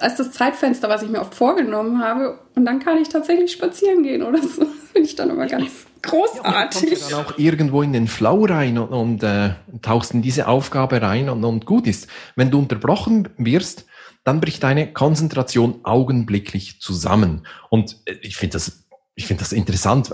als 0.00 0.16
das 0.16 0.32
Zeitfenster, 0.32 0.90
was 0.90 1.02
ich 1.02 1.08
mir 1.08 1.22
oft 1.22 1.34
vorgenommen 1.34 2.04
habe. 2.04 2.40
Und 2.56 2.66
dann 2.66 2.78
kann 2.78 2.98
ich 3.00 3.08
tatsächlich 3.08 3.52
spazieren 3.52 4.02
gehen 4.02 4.22
oder 4.22 4.42
so. 4.42 4.66
Finde 4.92 5.08
ich 5.08 5.16
dann 5.16 5.30
immer 5.30 5.46
ganz 5.46 5.86
Großartig. 6.02 7.00
Ja, 7.00 7.08
dann 7.10 7.26
auch 7.26 7.38
irgendwo 7.38 7.82
in 7.82 7.92
den 7.92 8.08
Flow 8.08 8.44
rein 8.44 8.78
und, 8.78 8.88
und 8.90 9.22
äh, 9.22 9.54
tauchst 9.82 10.12
in 10.12 10.22
diese 10.22 10.48
Aufgabe 10.48 11.02
rein 11.02 11.28
und, 11.28 11.44
und 11.44 11.66
gut 11.66 11.86
ist. 11.86 12.08
Wenn 12.36 12.50
du 12.50 12.58
unterbrochen 12.58 13.28
wirst, 13.36 13.86
dann 14.24 14.40
bricht 14.40 14.62
deine 14.62 14.92
Konzentration 14.92 15.80
augenblicklich 15.84 16.80
zusammen. 16.80 17.46
Und 17.68 17.96
äh, 18.06 18.14
ich 18.22 18.36
finde 18.36 18.54
das, 18.54 18.86
ich 19.14 19.26
finde 19.26 19.42
das 19.42 19.52
interessant. 19.52 20.10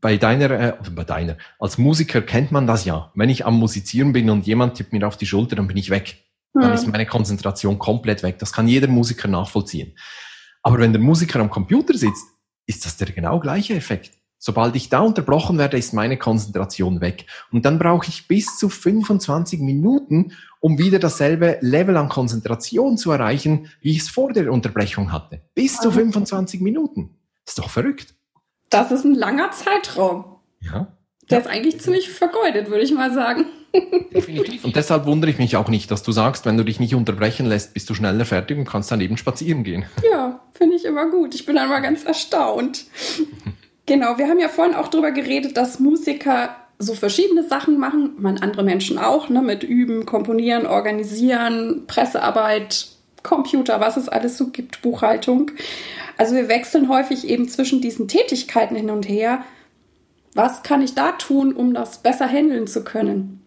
Bei 0.00 0.16
deiner, 0.16 0.50
äh, 0.50 0.76
bei 0.90 1.04
deiner, 1.04 1.36
als 1.58 1.78
Musiker 1.78 2.22
kennt 2.22 2.52
man 2.52 2.66
das 2.66 2.84
ja. 2.84 3.12
Wenn 3.14 3.28
ich 3.28 3.46
am 3.46 3.58
Musizieren 3.58 4.12
bin 4.12 4.30
und 4.30 4.46
jemand 4.46 4.76
tippt 4.76 4.92
mir 4.92 5.06
auf 5.06 5.16
die 5.16 5.26
Schulter, 5.26 5.56
dann 5.56 5.68
bin 5.68 5.76
ich 5.76 5.90
weg. 5.90 6.24
Dann 6.54 6.72
ist 6.72 6.86
meine 6.88 7.06
Konzentration 7.06 7.78
komplett 7.78 8.22
weg. 8.22 8.38
Das 8.38 8.52
kann 8.52 8.66
jeder 8.66 8.88
Musiker 8.88 9.28
nachvollziehen. 9.28 9.96
Aber 10.62 10.78
wenn 10.78 10.92
der 10.92 11.00
Musiker 11.00 11.38
am 11.40 11.50
Computer 11.50 11.96
sitzt, 11.96 12.26
ist 12.66 12.84
das 12.84 12.96
der 12.96 13.12
genau 13.12 13.38
gleiche 13.38 13.74
Effekt. 13.74 14.17
Sobald 14.38 14.76
ich 14.76 14.88
da 14.88 15.00
unterbrochen 15.00 15.58
werde, 15.58 15.76
ist 15.76 15.92
meine 15.92 16.16
Konzentration 16.16 17.00
weg. 17.00 17.26
Und 17.50 17.64
dann 17.64 17.78
brauche 17.78 18.08
ich 18.08 18.28
bis 18.28 18.56
zu 18.56 18.68
25 18.68 19.60
Minuten, 19.60 20.32
um 20.60 20.78
wieder 20.78 21.00
dasselbe 21.00 21.58
Level 21.60 21.96
an 21.96 22.08
Konzentration 22.08 22.96
zu 22.96 23.10
erreichen, 23.10 23.70
wie 23.80 23.90
ich 23.90 23.98
es 23.98 24.08
vor 24.08 24.32
der 24.32 24.52
Unterbrechung 24.52 25.12
hatte. 25.12 25.42
Bis 25.54 25.78
zu 25.78 25.90
25 25.90 26.60
Minuten. 26.60 27.16
Ist 27.46 27.58
doch 27.58 27.68
verrückt. 27.70 28.14
Das 28.70 28.92
ist 28.92 29.04
ein 29.04 29.14
langer 29.14 29.50
Zeitraum. 29.50 30.36
Ja. 30.60 30.92
Der 31.30 31.40
ist 31.40 31.46
eigentlich 31.46 31.80
ziemlich 31.80 32.10
vergeudet, 32.10 32.70
würde 32.70 32.84
ich 32.84 32.92
mal 32.92 33.12
sagen. 33.12 33.46
Definitiv. 34.14 34.64
Und 34.64 34.76
deshalb 34.76 35.04
wundere 35.06 35.30
ich 35.30 35.38
mich 35.38 35.56
auch 35.56 35.68
nicht, 35.68 35.90
dass 35.90 36.02
du 36.02 36.12
sagst, 36.12 36.46
wenn 36.46 36.56
du 36.56 36.64
dich 36.64 36.80
nicht 36.80 36.94
unterbrechen 36.94 37.46
lässt, 37.46 37.74
bist 37.74 37.90
du 37.90 37.94
schneller 37.94 38.24
fertig 38.24 38.56
und 38.56 38.64
kannst 38.64 38.90
dann 38.90 39.00
eben 39.00 39.16
spazieren 39.16 39.62
gehen. 39.62 39.84
Ja, 40.10 40.40
finde 40.52 40.76
ich 40.76 40.84
immer 40.84 41.10
gut. 41.10 41.34
Ich 41.34 41.44
bin 41.44 41.56
dann 41.56 41.68
mal 41.68 41.80
ganz 41.80 42.04
erstaunt. 42.04 42.86
genau, 43.88 44.18
wir 44.18 44.28
haben 44.28 44.38
ja 44.38 44.48
vorhin 44.48 44.76
auch 44.76 44.86
darüber 44.88 45.10
geredet, 45.10 45.56
dass 45.56 45.80
Musiker 45.80 46.54
so 46.78 46.94
verschiedene 46.94 47.42
Sachen 47.42 47.78
machen, 47.78 48.12
man 48.18 48.38
andere 48.38 48.62
Menschen 48.62 48.98
auch, 48.98 49.28
ne, 49.28 49.42
mit 49.42 49.64
Üben, 49.64 50.06
Komponieren, 50.06 50.66
Organisieren, 50.66 51.84
Pressearbeit, 51.88 52.86
Computer, 53.24 53.80
was 53.80 53.96
es 53.96 54.08
alles 54.08 54.38
so 54.38 54.48
gibt, 54.50 54.80
Buchhaltung. 54.82 55.50
Also 56.16 56.36
wir 56.36 56.48
wechseln 56.48 56.88
häufig 56.88 57.26
eben 57.26 57.48
zwischen 57.48 57.80
diesen 57.80 58.06
Tätigkeiten 58.06 58.76
hin 58.76 58.90
und 58.90 59.08
her. 59.08 59.42
Was 60.34 60.62
kann 60.62 60.82
ich 60.82 60.94
da 60.94 61.12
tun, 61.12 61.52
um 61.52 61.74
das 61.74 61.98
besser 61.98 62.28
handeln 62.28 62.68
zu 62.68 62.84
können? 62.84 63.42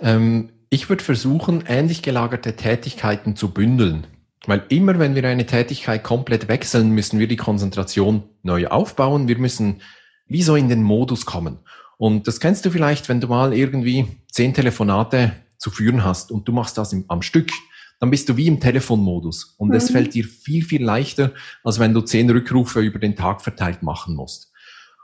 Ähm, 0.00 0.48
ich 0.70 0.88
würde 0.88 1.04
versuchen, 1.04 1.64
ähnlich 1.68 2.02
gelagerte 2.02 2.56
Tätigkeiten 2.56 3.36
zu 3.36 3.52
bündeln. 3.52 4.06
Weil 4.46 4.64
immer, 4.70 4.98
wenn 4.98 5.14
wir 5.14 5.24
eine 5.24 5.46
Tätigkeit 5.46 6.02
komplett 6.02 6.48
wechseln, 6.48 6.90
müssen 6.90 7.18
wir 7.18 7.28
die 7.28 7.36
Konzentration 7.36 8.22
neu 8.42 8.68
aufbauen. 8.68 9.28
Wir 9.28 9.38
müssen 9.38 9.82
wie 10.26 10.42
so 10.42 10.56
in 10.56 10.68
den 10.68 10.82
Modus 10.82 11.26
kommen. 11.26 11.58
Und 11.98 12.26
das 12.26 12.40
kennst 12.40 12.64
du 12.64 12.70
vielleicht, 12.70 13.08
wenn 13.08 13.20
du 13.20 13.28
mal 13.28 13.52
irgendwie 13.52 14.06
zehn 14.32 14.54
Telefonate 14.54 15.32
zu 15.58 15.70
führen 15.70 16.04
hast 16.04 16.32
und 16.32 16.48
du 16.48 16.52
machst 16.52 16.78
das 16.78 16.94
im, 16.94 17.04
am 17.08 17.20
Stück, 17.20 17.50
dann 17.98 18.10
bist 18.10 18.30
du 18.30 18.36
wie 18.38 18.46
im 18.46 18.60
Telefonmodus. 18.60 19.54
Und 19.58 19.74
es 19.74 19.90
mhm. 19.90 19.92
fällt 19.92 20.14
dir 20.14 20.24
viel, 20.24 20.64
viel 20.64 20.82
leichter, 20.82 21.32
als 21.62 21.78
wenn 21.78 21.92
du 21.92 22.00
zehn 22.00 22.30
Rückrufe 22.30 22.80
über 22.80 22.98
den 22.98 23.14
Tag 23.14 23.42
verteilt 23.42 23.82
machen 23.82 24.16
musst. 24.16 24.50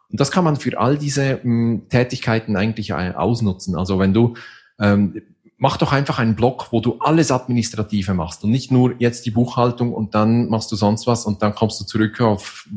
Und 0.09 0.20
das 0.20 0.31
kann 0.31 0.44
man 0.44 0.57
für 0.57 0.79
all 0.79 0.96
diese 0.96 1.40
mh, 1.42 1.88
Tätigkeiten 1.90 2.57
eigentlich 2.57 2.90
äh, 2.90 3.12
ausnutzen. 3.14 3.77
Also 3.77 3.99
wenn 3.99 4.14
du 4.14 4.35
ähm, 4.81 5.20
mach 5.59 5.77
doch 5.77 5.92
einfach 5.92 6.19
einen 6.19 6.37
Block, 6.37 6.69
wo 6.71 6.81
du 6.81 6.99
alles 7.01 7.31
Administrative 7.31 8.14
machst 8.14 8.45
und 8.45 8.51
nicht 8.51 8.71
nur 8.71 8.95
jetzt 8.99 9.27
die 9.27 9.31
Buchhaltung 9.31 9.92
und 9.92 10.14
dann 10.14 10.49
machst 10.49 10.71
du 10.71 10.77
sonst 10.77 11.07
was 11.07 11.25
und 11.25 11.42
dann 11.42 11.55
kommst 11.55 11.81
du 11.81 11.85
zurück 11.85 12.21
auf 12.21 12.69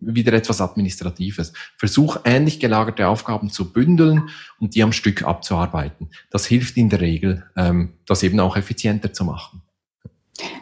wieder 0.00 0.32
etwas 0.32 0.60
Administratives. 0.60 1.52
Versuch 1.76 2.18
ähnlich 2.24 2.58
gelagerte 2.58 3.06
Aufgaben 3.06 3.50
zu 3.50 3.72
bündeln 3.72 4.30
und 4.58 4.74
die 4.74 4.82
am 4.82 4.92
Stück 4.92 5.24
abzuarbeiten. 5.24 6.08
Das 6.30 6.46
hilft 6.46 6.76
in 6.76 6.88
der 6.88 7.00
Regel, 7.00 7.44
ähm, 7.56 7.94
das 8.06 8.22
eben 8.22 8.40
auch 8.40 8.56
effizienter 8.56 9.12
zu 9.12 9.24
machen. 9.24 9.62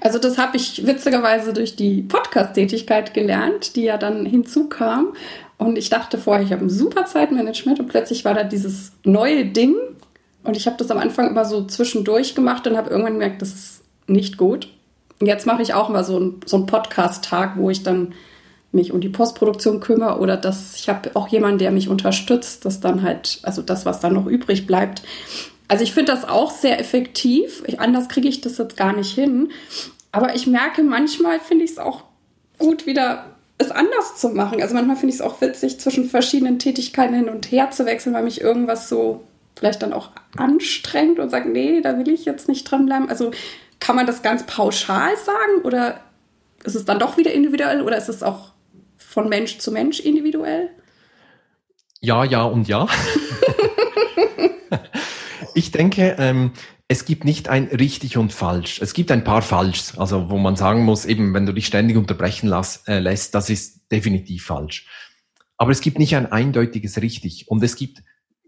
Also 0.00 0.18
das 0.18 0.38
habe 0.38 0.56
ich 0.56 0.86
witzigerweise 0.86 1.52
durch 1.52 1.76
die 1.76 2.02
Podcast-Tätigkeit 2.02 3.14
gelernt, 3.14 3.76
die 3.76 3.82
ja 3.82 3.96
dann 3.96 4.26
hinzukam. 4.26 5.14
Und 5.56 5.78
ich 5.78 5.88
dachte 5.88 6.18
vorher, 6.18 6.44
ich 6.44 6.52
habe 6.52 6.64
ein 6.64 6.70
super 6.70 7.04
Zeitmanagement 7.04 7.78
und 7.78 7.88
plötzlich 7.88 8.24
war 8.24 8.34
da 8.34 8.42
dieses 8.42 8.92
neue 9.04 9.46
Ding, 9.46 9.74
und 10.48 10.56
ich 10.56 10.66
habe 10.66 10.78
das 10.78 10.90
am 10.90 10.98
Anfang 10.98 11.28
immer 11.28 11.44
so 11.44 11.66
zwischendurch 11.66 12.34
gemacht 12.34 12.66
und 12.66 12.76
habe 12.76 12.88
irgendwann 12.88 13.12
gemerkt, 13.12 13.42
das 13.42 13.50
ist 13.50 13.82
nicht 14.06 14.38
gut. 14.38 14.68
Und 15.20 15.26
jetzt 15.26 15.46
mache 15.46 15.60
ich 15.60 15.74
auch 15.74 15.90
mal 15.90 16.04
so, 16.04 16.18
ein, 16.18 16.40
so 16.46 16.56
einen 16.56 16.64
Podcast-Tag, 16.66 17.58
wo 17.58 17.68
ich 17.68 17.82
dann 17.82 18.14
mich 18.72 18.92
um 18.92 19.00
die 19.00 19.10
Postproduktion 19.10 19.80
kümmere 19.80 20.20
oder 20.20 20.38
dass 20.38 20.74
ich 20.76 20.88
habe 20.88 21.10
auch 21.14 21.28
jemanden, 21.28 21.58
der 21.58 21.70
mich 21.70 21.88
unterstützt, 21.88 22.64
dass 22.64 22.80
dann 22.80 23.02
halt, 23.02 23.40
also 23.42 23.60
das, 23.60 23.84
was 23.84 24.00
dann 24.00 24.14
noch 24.14 24.26
übrig 24.26 24.66
bleibt. 24.66 25.02
Also 25.68 25.84
ich 25.84 25.92
finde 25.92 26.12
das 26.12 26.26
auch 26.26 26.50
sehr 26.50 26.80
effektiv. 26.80 27.62
Ich, 27.66 27.78
anders 27.78 28.08
kriege 28.08 28.28
ich 28.28 28.40
das 28.40 28.56
jetzt 28.56 28.76
gar 28.76 28.94
nicht 28.94 29.14
hin. 29.14 29.50
Aber 30.12 30.34
ich 30.34 30.46
merke, 30.46 30.82
manchmal 30.82 31.40
finde 31.40 31.64
ich 31.64 31.72
es 31.72 31.78
auch 31.78 32.04
gut, 32.56 32.86
wieder 32.86 33.26
es 33.58 33.70
anders 33.70 34.16
zu 34.16 34.30
machen. 34.30 34.62
Also 34.62 34.74
manchmal 34.74 34.96
finde 34.96 35.14
ich 35.14 35.20
es 35.20 35.26
auch 35.26 35.42
witzig, 35.42 35.78
zwischen 35.78 36.08
verschiedenen 36.08 36.58
Tätigkeiten 36.58 37.14
hin 37.14 37.28
und 37.28 37.52
her 37.52 37.70
zu 37.70 37.84
wechseln, 37.84 38.14
weil 38.14 38.24
mich 38.24 38.40
irgendwas 38.40 38.88
so 38.88 39.24
vielleicht 39.58 39.82
dann 39.82 39.92
auch 39.92 40.10
anstrengt 40.36 41.18
und 41.18 41.30
sagt, 41.30 41.46
nee, 41.46 41.80
da 41.80 41.98
will 41.98 42.08
ich 42.08 42.24
jetzt 42.24 42.48
nicht 42.48 42.70
dranbleiben? 42.70 43.08
Also 43.08 43.32
kann 43.80 43.96
man 43.96 44.06
das 44.06 44.22
ganz 44.22 44.46
pauschal 44.46 45.16
sagen 45.16 45.62
oder 45.64 46.00
ist 46.64 46.74
es 46.74 46.84
dann 46.84 46.98
doch 46.98 47.16
wieder 47.16 47.32
individuell 47.32 47.82
oder 47.82 47.96
ist 47.96 48.08
es 48.08 48.22
auch 48.22 48.52
von 48.96 49.28
Mensch 49.28 49.58
zu 49.58 49.72
Mensch 49.72 50.00
individuell? 50.00 50.70
Ja, 52.00 52.24
ja 52.24 52.44
und 52.44 52.68
ja. 52.68 52.86
ich 55.54 55.72
denke, 55.72 56.16
ähm, 56.18 56.52
es 56.86 57.04
gibt 57.04 57.24
nicht 57.24 57.48
ein 57.48 57.64
richtig 57.64 58.16
und 58.16 58.32
falsch. 58.32 58.80
Es 58.80 58.94
gibt 58.94 59.10
ein 59.10 59.24
paar 59.24 59.42
falsch, 59.42 59.92
also 59.96 60.30
wo 60.30 60.38
man 60.38 60.56
sagen 60.56 60.84
muss, 60.84 61.04
eben 61.04 61.34
wenn 61.34 61.46
du 61.46 61.52
dich 61.52 61.66
ständig 61.66 61.96
unterbrechen 61.96 62.48
lass, 62.48 62.84
äh, 62.86 63.00
lässt, 63.00 63.34
das 63.34 63.50
ist 63.50 63.90
definitiv 63.90 64.46
falsch. 64.46 64.86
Aber 65.56 65.72
es 65.72 65.80
gibt 65.80 65.98
nicht 65.98 66.14
ein 66.14 66.30
eindeutiges 66.30 67.02
richtig 67.02 67.48
und 67.48 67.62
es 67.62 67.74
gibt 67.74 68.02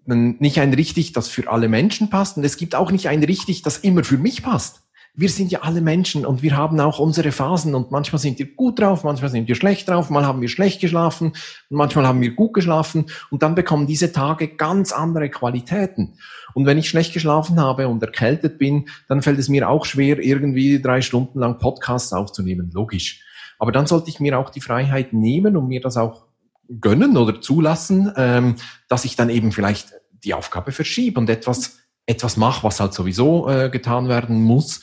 nicht 0.06 0.60
ein 0.60 0.74
richtig, 0.74 1.12
das 1.12 1.28
für 1.28 1.50
alle 1.50 1.68
Menschen 1.68 2.10
passt 2.10 2.36
und 2.36 2.44
es 2.44 2.56
gibt 2.56 2.74
auch 2.74 2.90
nicht 2.90 3.08
ein 3.08 3.22
richtig, 3.22 3.62
das 3.62 3.78
immer 3.78 4.04
für 4.04 4.18
mich 4.18 4.42
passt. 4.42 4.82
Wir 5.12 5.28
sind 5.28 5.50
ja 5.50 5.62
alle 5.62 5.80
Menschen 5.80 6.24
und 6.24 6.42
wir 6.42 6.56
haben 6.56 6.78
auch 6.78 7.00
unsere 7.00 7.32
Phasen 7.32 7.74
und 7.74 7.90
manchmal 7.90 8.20
sind 8.20 8.38
wir 8.38 8.46
gut 8.54 8.78
drauf, 8.78 9.02
manchmal 9.02 9.30
sind 9.30 9.48
wir 9.48 9.56
schlecht 9.56 9.88
drauf, 9.88 10.08
mal 10.08 10.24
haben 10.24 10.40
wir 10.40 10.48
schlecht 10.48 10.80
geschlafen 10.80 11.32
und 11.68 11.76
manchmal 11.76 12.06
haben 12.06 12.20
wir 12.20 12.30
gut 12.30 12.54
geschlafen 12.54 13.06
und 13.28 13.42
dann 13.42 13.56
bekommen 13.56 13.88
diese 13.88 14.12
Tage 14.12 14.48
ganz 14.48 14.92
andere 14.92 15.28
Qualitäten. 15.28 16.14
Und 16.54 16.64
wenn 16.66 16.78
ich 16.78 16.88
schlecht 16.88 17.12
geschlafen 17.12 17.60
habe 17.60 17.88
und 17.88 18.02
erkältet 18.02 18.58
bin, 18.58 18.88
dann 19.08 19.20
fällt 19.20 19.40
es 19.40 19.48
mir 19.48 19.68
auch 19.68 19.84
schwer, 19.84 20.20
irgendwie 20.20 20.80
drei 20.80 21.02
Stunden 21.02 21.40
lang 21.40 21.58
Podcasts 21.58 22.12
aufzunehmen, 22.12 22.70
logisch. 22.72 23.24
Aber 23.58 23.72
dann 23.72 23.86
sollte 23.86 24.10
ich 24.10 24.20
mir 24.20 24.38
auch 24.38 24.50
die 24.50 24.60
Freiheit 24.60 25.12
nehmen 25.12 25.56
und 25.56 25.68
mir 25.68 25.80
das 25.80 25.96
auch 25.96 26.29
gönnen 26.78 27.16
oder 27.16 27.40
zulassen, 27.40 28.12
ähm, 28.16 28.56
dass 28.88 29.04
ich 29.04 29.16
dann 29.16 29.30
eben 29.30 29.52
vielleicht 29.52 29.92
die 30.24 30.35
Aufgabe 30.35 30.72
verschiebe 30.72 31.18
und 31.18 31.28
etwas, 31.30 31.78
etwas 32.06 32.37
mache, 32.37 32.64
was 32.64 32.80
halt 32.80 32.94
sowieso 32.94 33.48
äh, 33.48 33.70
getan 33.70 34.09
werden 34.09 34.42
muss, 34.42 34.83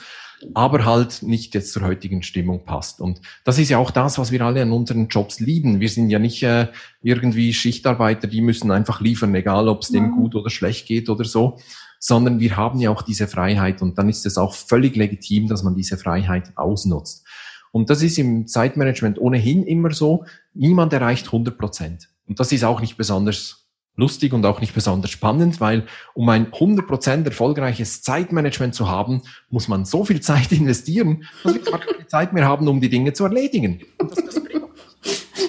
aber 0.53 0.85
halt 0.85 1.23
nicht 1.23 1.55
jetzt 1.55 1.71
zur 1.71 1.83
heutigen 1.83 2.23
Stimmung 2.23 2.65
passt. 2.65 2.99
Und 2.99 3.21
das 3.43 3.57
ist 3.57 3.69
ja 3.69 3.77
auch 3.77 3.91
das, 3.91 4.17
was 4.17 4.31
wir 4.31 4.41
alle 4.41 4.61
an 4.61 4.71
unseren 4.71 5.07
Jobs 5.07 5.39
lieben. 5.39 5.79
Wir 5.79 5.89
sind 5.89 6.09
ja 6.09 6.19
nicht 6.19 6.43
äh, 6.43 6.67
irgendwie 7.01 7.53
Schichtarbeiter, 7.53 8.27
die 8.27 8.41
müssen 8.41 8.71
einfach 8.71 9.01
liefern, 9.01 9.33
egal 9.35 9.67
ob 9.67 9.83
es 9.83 9.89
denen 9.89 10.11
gut 10.11 10.35
oder 10.35 10.49
schlecht 10.49 10.87
geht 10.87 11.09
oder 11.09 11.23
so, 11.23 11.57
sondern 11.99 12.39
wir 12.39 12.57
haben 12.57 12.79
ja 12.79 12.91
auch 12.91 13.01
diese 13.01 13.27
Freiheit 13.27 13.81
und 13.81 13.97
dann 13.97 14.09
ist 14.09 14.25
es 14.25 14.37
auch 14.37 14.53
völlig 14.53 14.95
legitim, 14.95 15.47
dass 15.47 15.63
man 15.63 15.75
diese 15.75 15.97
Freiheit 15.97 16.51
ausnutzt. 16.55 17.25
Und 17.71 17.89
das 17.89 18.01
ist 18.01 18.17
im 18.17 18.47
Zeitmanagement 18.47 19.19
ohnehin 19.19 19.63
immer 19.63 19.91
so. 19.91 20.25
Niemand 20.57 20.91
erreicht 20.91 21.27
100 21.27 21.57
Prozent. 21.57 22.09
Und 22.27 22.39
das 22.39 22.51
ist 22.51 22.63
auch 22.63 22.81
nicht 22.81 22.97
besonders 22.97 23.67
lustig 23.95 24.33
und 24.33 24.45
auch 24.45 24.61
nicht 24.61 24.73
besonders 24.73 25.11
spannend, 25.11 25.59
weil 25.59 25.85
um 26.13 26.29
ein 26.29 26.51
100% 26.51 27.25
erfolgreiches 27.25 28.01
Zeitmanagement 28.01 28.73
zu 28.73 28.87
haben, 28.87 29.21
muss 29.49 29.67
man 29.67 29.85
so 29.85 30.05
viel 30.05 30.21
Zeit 30.21 30.51
investieren, 30.51 31.25
dass 31.43 31.55
wir 31.55 31.61
gar 31.61 31.79
keine 31.79 32.07
Zeit 32.07 32.33
mehr 32.33 32.45
haben, 32.45 32.67
um 32.67 32.79
die 32.79 32.89
Dinge 32.89 33.13
zu 33.13 33.23
erledigen. 33.23 33.81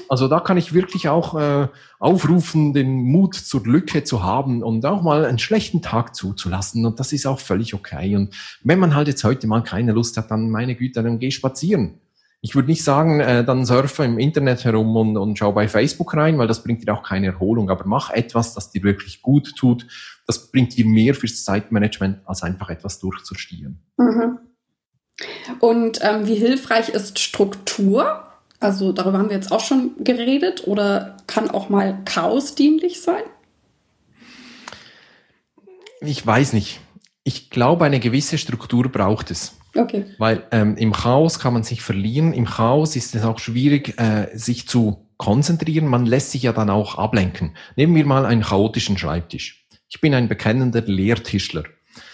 also 0.08 0.28
da 0.28 0.40
kann 0.40 0.56
ich 0.56 0.72
wirklich 0.72 1.08
auch 1.08 1.34
äh, 1.38 1.68
aufrufen, 1.98 2.72
den 2.72 3.02
Mut 3.02 3.34
zur 3.34 3.64
Lücke 3.64 4.04
zu 4.04 4.22
haben 4.22 4.62
und 4.62 4.84
auch 4.86 5.02
mal 5.02 5.26
einen 5.26 5.38
schlechten 5.38 5.82
Tag 5.82 6.14
zuzulassen. 6.14 6.86
Und 6.86 7.00
das 7.00 7.12
ist 7.12 7.26
auch 7.26 7.40
völlig 7.40 7.74
okay. 7.74 8.16
Und 8.16 8.34
wenn 8.62 8.78
man 8.78 8.94
halt 8.94 9.08
jetzt 9.08 9.24
heute 9.24 9.46
mal 9.46 9.62
keine 9.62 9.92
Lust 9.92 10.16
hat, 10.16 10.30
dann 10.30 10.50
meine 10.50 10.74
Güte, 10.74 11.02
dann 11.02 11.18
geh 11.18 11.30
spazieren 11.30 12.00
ich 12.40 12.54
würde 12.54 12.68
nicht 12.68 12.84
sagen, 12.84 13.20
äh, 13.20 13.44
dann 13.44 13.64
surfe 13.66 14.04
im 14.04 14.18
Internet 14.18 14.64
herum 14.64 14.94
und, 14.96 15.16
und 15.16 15.38
schau 15.38 15.52
bei 15.52 15.66
Facebook 15.66 16.14
rein, 16.14 16.38
weil 16.38 16.46
das 16.46 16.62
bringt 16.62 16.86
dir 16.86 16.94
auch 16.94 17.02
keine 17.02 17.26
Erholung. 17.26 17.68
Aber 17.68 17.84
mach 17.86 18.10
etwas, 18.10 18.54
das 18.54 18.70
dir 18.70 18.84
wirklich 18.84 19.22
gut 19.22 19.56
tut. 19.56 19.86
Das 20.26 20.50
bringt 20.52 20.76
dir 20.76 20.86
mehr 20.86 21.14
fürs 21.14 21.42
Zeitmanagement, 21.42 22.20
als 22.26 22.42
einfach 22.42 22.70
etwas 22.70 23.00
durchzustieren. 23.00 23.82
Mhm. 23.96 24.38
Und 25.58 25.98
ähm, 26.02 26.28
wie 26.28 26.36
hilfreich 26.36 26.90
ist 26.90 27.18
Struktur? 27.18 28.24
Also 28.60 28.92
darüber 28.92 29.18
haben 29.18 29.30
wir 29.30 29.36
jetzt 29.36 29.50
auch 29.50 29.60
schon 29.60 29.92
geredet. 30.04 30.68
Oder 30.68 31.16
kann 31.26 31.50
auch 31.50 31.68
mal 31.68 31.98
Chaos 32.04 32.54
dienlich 32.54 33.00
sein? 33.00 33.22
Ich 36.00 36.24
weiß 36.24 36.52
nicht. 36.52 36.80
Ich 37.24 37.50
glaube, 37.50 37.84
eine 37.84 37.98
gewisse 37.98 38.38
Struktur 38.38 38.88
braucht 38.88 39.32
es. 39.32 39.57
Okay. 39.78 40.04
Weil 40.18 40.42
ähm, 40.50 40.76
im 40.76 40.92
Chaos 40.92 41.38
kann 41.38 41.52
man 41.52 41.62
sich 41.62 41.82
verlieren. 41.82 42.32
Im 42.32 42.46
Chaos 42.46 42.96
ist 42.96 43.14
es 43.14 43.24
auch 43.24 43.38
schwierig, 43.38 43.98
äh, 43.98 44.28
sich 44.36 44.68
zu 44.68 45.06
konzentrieren. 45.18 45.86
Man 45.86 46.04
lässt 46.04 46.32
sich 46.32 46.42
ja 46.42 46.52
dann 46.52 46.70
auch 46.70 46.96
ablenken. 46.96 47.56
Nehmen 47.76 47.94
wir 47.94 48.04
mal 48.04 48.26
einen 48.26 48.42
chaotischen 48.42 48.98
Schreibtisch. 48.98 49.66
Ich 49.88 50.00
bin 50.00 50.14
ein 50.14 50.28
bekennender 50.28 50.82
Lehrtischler. 50.82 51.64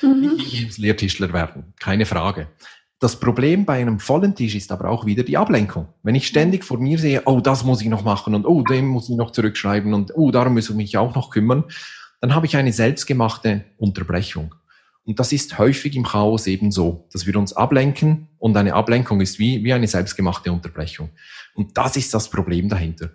Mhm. 0.03 0.33
Ich 0.38 0.79
will 0.79 0.85
Lehrtischler 0.85 1.33
werden, 1.33 1.74
keine 1.81 2.07
Frage. 2.07 2.48
Das 3.00 3.18
Problem 3.18 3.64
bei 3.64 3.81
einem 3.81 3.98
vollen 3.98 4.35
Tisch 4.35 4.55
ist 4.55 4.72
aber 4.72 4.88
auch 4.88 5.05
wieder 5.05 5.24
die 5.24 5.37
Ablenkung. 5.37 5.88
Wenn 6.03 6.14
ich 6.14 6.27
ständig 6.27 6.64
vor 6.64 6.79
mir 6.79 6.98
sehe, 6.98 7.22
oh, 7.27 7.40
das 7.40 7.64
muss 7.64 7.83
ich 7.83 7.88
noch 7.88 8.05
machen 8.05 8.35
und 8.35 8.46
oh, 8.46 8.62
dem 8.62 8.87
muss 8.88 9.11
ich 9.11 9.16
noch 9.16 9.33
zurückschreiben 9.33 9.92
und 9.92 10.12
oh, 10.14 10.31
darum 10.31 10.55
muss 10.55 10.70
ich 10.70 10.77
mich 10.77 10.96
auch 10.96 11.14
noch 11.14 11.31
kümmern, 11.31 11.64
dann 12.20 12.35
habe 12.35 12.46
ich 12.46 12.57
eine 12.57 12.72
selbstgemachte 12.72 13.64
Unterbrechung. 13.77 14.55
Und 15.05 15.21
das 15.21 15.33
ist 15.33 15.59
häufig 15.59 15.95
im 15.97 16.05
Chaos 16.05 16.47
eben 16.47 16.73
so, 16.73 17.07
dass 17.12 17.27
wir 17.27 17.37
uns 17.37 17.53
ablenken 17.53 18.29
und 18.38 18.57
eine 18.57 18.75
Ablenkung 18.75 19.21
ist 19.21 19.38
wie, 19.38 19.62
wie 19.62 19.73
eine 19.73 19.87
selbstgemachte 19.87 20.51
Unterbrechung. 20.51 21.11
Und 21.55 21.77
das 21.77 21.97
ist 21.97 22.14
das 22.14 22.31
Problem 22.31 22.69
dahinter. 22.69 23.11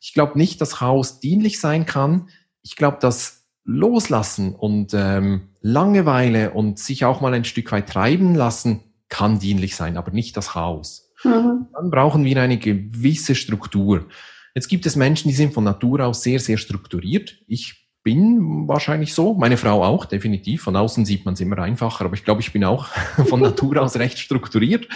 Ich 0.00 0.14
glaube 0.14 0.38
nicht, 0.38 0.60
dass 0.60 0.76
Chaos 0.76 1.20
dienlich 1.20 1.60
sein 1.60 1.86
kann. 1.86 2.28
Ich 2.62 2.76
glaube, 2.76 2.98
dass 3.00 3.44
Loslassen 3.64 4.54
und 4.54 4.92
ähm, 4.94 5.48
Langeweile 5.60 6.50
und 6.52 6.78
sich 6.78 7.04
auch 7.04 7.20
mal 7.20 7.32
ein 7.34 7.44
Stück 7.44 7.72
weit 7.72 7.88
treiben 7.88 8.34
lassen 8.34 8.80
kann 9.08 9.38
dienlich 9.38 9.76
sein, 9.76 9.96
aber 9.96 10.10
nicht 10.10 10.36
das 10.36 10.50
Chaos. 10.50 11.12
Mhm. 11.24 11.66
Dann 11.72 11.90
brauchen 11.90 12.24
wir 12.24 12.40
eine 12.42 12.58
gewisse 12.58 13.34
Struktur. 13.34 14.06
Jetzt 14.54 14.68
gibt 14.68 14.86
es 14.86 14.96
Menschen, 14.96 15.28
die 15.28 15.34
sind 15.34 15.54
von 15.54 15.64
Natur 15.64 16.00
aus 16.00 16.22
sehr, 16.22 16.38
sehr 16.38 16.58
strukturiert. 16.58 17.38
Ich 17.46 17.83
bin 18.04 18.68
wahrscheinlich 18.68 19.14
so, 19.14 19.34
meine 19.34 19.56
Frau 19.56 19.82
auch, 19.82 20.04
definitiv. 20.04 20.62
Von 20.62 20.76
außen 20.76 21.04
sieht 21.06 21.24
man 21.24 21.34
es 21.34 21.40
immer 21.40 21.58
einfacher, 21.58 22.04
aber 22.04 22.14
ich 22.14 22.24
glaube, 22.24 22.42
ich 22.42 22.52
bin 22.52 22.62
auch 22.62 22.86
von 23.26 23.40
Natur 23.40 23.82
aus 23.82 23.96
recht 23.96 24.18
strukturiert. 24.18 24.86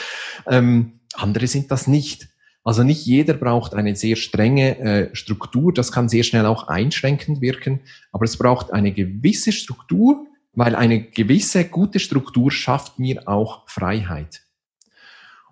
Ähm, 0.47 1.01
andere 1.15 1.47
sind 1.47 1.71
das 1.71 1.89
nicht. 1.89 2.29
Also 2.63 2.83
nicht 2.83 3.07
jeder 3.07 3.33
braucht 3.33 3.75
eine 3.75 3.97
sehr 3.97 4.17
strenge 4.17 4.79
äh, 4.79 5.17
Struktur, 5.17 5.73
das 5.73 5.91
kann 5.91 6.11
sehr 6.11 6.23
schnell 6.23 6.45
auch 6.45 6.69
einschränkend 6.69 7.41
wirken, 7.41 7.81
aber 8.13 8.27
es 8.27 8.37
braucht 8.37 8.73
eine 8.73 8.93
gewisse 8.93 9.53
Struktur, 9.53 10.27
weil 10.53 10.77
eine 10.77 11.03
gewisse 11.03 11.65
gute 11.65 11.99
Struktur 11.99 12.51
schafft 12.51 12.99
mir 12.99 13.27
auch 13.27 13.67
Freiheit. 13.69 14.43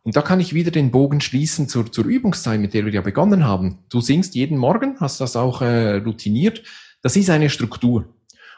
Und 0.03 0.15
da 0.15 0.21
kann 0.21 0.41
ich 0.41 0.53
wieder 0.53 0.71
den 0.71 0.91
Bogen 0.91 1.23
schließen 1.23 1.69
zur, 1.69 1.91
zur 1.91 2.05
Übungszeit, 2.05 2.61
mit 2.61 2.75
der 2.75 2.85
wir 2.85 2.93
ja 2.93 3.01
begonnen 3.01 3.45
haben. 3.45 3.79
Du 3.89 4.01
singst 4.01 4.35
jeden 4.35 4.59
Morgen, 4.59 5.01
hast 5.01 5.21
das 5.21 5.37
auch 5.37 5.63
äh, 5.63 5.97
routiniert. 5.97 6.63
Das 7.03 7.17
ist 7.17 7.31
eine 7.31 7.51
Struktur. 7.51 8.13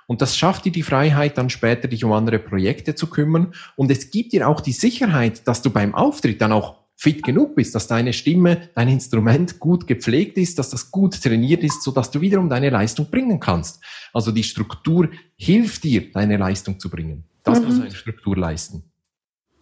Und 0.07 0.23
das 0.23 0.37
schafft 0.37 0.65
dir 0.65 0.73
die 0.73 0.83
Freiheit, 0.83 1.37
dann 1.37 1.51
später 1.51 1.87
dich 1.87 2.03
um 2.03 2.13
andere 2.13 2.39
Projekte 2.39 2.95
zu 2.95 3.09
kümmern. 3.09 3.53
Und 3.77 3.91
es 3.91 4.11
gibt 4.11 4.33
dir 4.33 4.49
auch 4.49 4.63
die 4.63 4.73
Sicherheit, 4.73 5.47
dass 5.47 5.61
du 5.61 5.71
beim 5.71 5.95
Auftritt 5.95 6.41
dann 6.41 6.53
auch 6.53 6.79
fit 6.97 7.23
genug 7.23 7.55
bist, 7.55 7.75
dass 7.75 7.87
deine 7.87 8.13
Stimme, 8.13 8.71
dein 8.75 8.89
Instrument 8.89 9.61
gut 9.61 9.87
gepflegt 9.87 10.37
ist, 10.37 10.59
dass 10.59 10.71
das 10.71 10.91
gut 10.91 11.23
trainiert 11.23 11.63
ist, 11.63 11.83
so 11.83 11.93
dass 11.93 12.11
du 12.11 12.21
wiederum 12.21 12.49
deine 12.49 12.71
Leistung 12.71 13.09
bringen 13.11 13.39
kannst. 13.39 13.81
Also 14.13 14.33
die 14.33 14.43
Struktur 14.43 15.09
hilft 15.37 15.85
dir, 15.85 16.11
deine 16.11 16.39
Leistung 16.39 16.81
zu 16.81 16.91
bringen. 16.91 17.25
Das 17.45 17.61
mhm. 17.61 17.67
muss 17.67 17.81
eine 17.81 17.91
Struktur 17.93 18.37
leisten. 18.37 18.83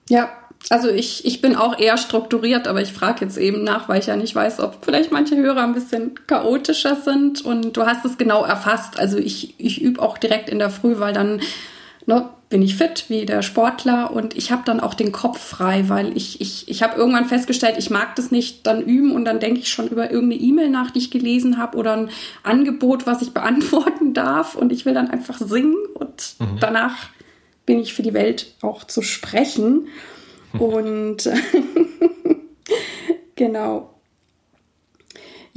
Ja, 0.09 0.46
also 0.69 0.89
ich, 0.89 1.25
ich 1.25 1.41
bin 1.41 1.55
auch 1.55 1.79
eher 1.79 1.97
strukturiert, 1.97 2.67
aber 2.67 2.81
ich 2.83 2.93
frage 2.93 3.25
jetzt 3.25 3.39
eben 3.39 3.63
nach, 3.63 3.89
weil 3.89 4.01
ich 4.01 4.07
ja 4.07 4.17
nicht 4.17 4.35
weiß, 4.35 4.61
ob 4.61 4.85
vielleicht 4.85 5.13
manche 5.13 5.37
Hörer 5.37 5.63
ein 5.63 5.75
bisschen 5.75 6.15
chaotischer 6.27 6.97
sind 6.97 7.45
und 7.45 7.77
du 7.77 7.87
hast 7.87 8.05
es 8.05 8.19
genau 8.19 8.45
erfasst. 8.45 8.99
Also 8.99 9.17
ich, 9.19 9.55
ich 9.59 9.81
übe 9.81 10.03
auch 10.03 10.19
direkt 10.19 10.51
in 10.51 10.59
der 10.59 10.71
Früh, 10.71 10.99
weil 10.99 11.13
dann 11.13 11.41
ne, 12.07 12.29
bin 12.49 12.63
ich 12.63 12.77
fit 12.77 13.07
wie 13.09 13.27
der 13.27 13.43
Sportler 13.43 14.13
und 14.13 14.37
ich 14.37 14.53
habe 14.53 14.63
dann 14.65 14.81
auch 14.81 14.95
den 14.95 15.11
Kopf 15.11 15.39
frei, 15.39 15.85
weil 15.89 16.17
ich, 16.17 16.41
ich, 16.41 16.69
ich 16.69 16.83
habe 16.83 16.97
irgendwann 16.97 17.27
festgestellt, 17.27 17.75
ich 17.79 17.91
mag 17.91 18.15
das 18.15 18.31
nicht 18.31 18.67
dann 18.67 18.83
üben 18.83 19.13
und 19.13 19.25
dann 19.25 19.41
denke 19.41 19.61
ich 19.61 19.69
schon 19.69 19.89
über 19.89 20.11
irgendeine 20.11 20.43
E-Mail 20.43 20.71
nach, 20.71 20.91
die 20.91 21.01
ich 21.01 21.11
gelesen 21.11 21.59
habe 21.59 21.77
oder 21.77 21.95
ein 21.95 22.11
Angebot, 22.45 23.07
was 23.07 23.23
ich 23.23 23.31
beantworten 23.35 24.15
darf 24.15 24.55
und 24.55 24.73
ich 24.73 24.85
will 24.87 24.95
dann 24.95 25.11
einfach 25.11 25.39
singen 25.39 25.77
und 25.95 26.37
mhm. 26.39 26.59
danach 26.61 26.95
bin 27.67 27.81
ich 27.81 27.95
für 27.95 28.03
die 28.03 28.15
Welt 28.15 28.55
auch 28.63 28.85
zu 28.85 29.03
sprechen. 29.03 29.89
Und 30.59 31.27
genau. 33.37 33.97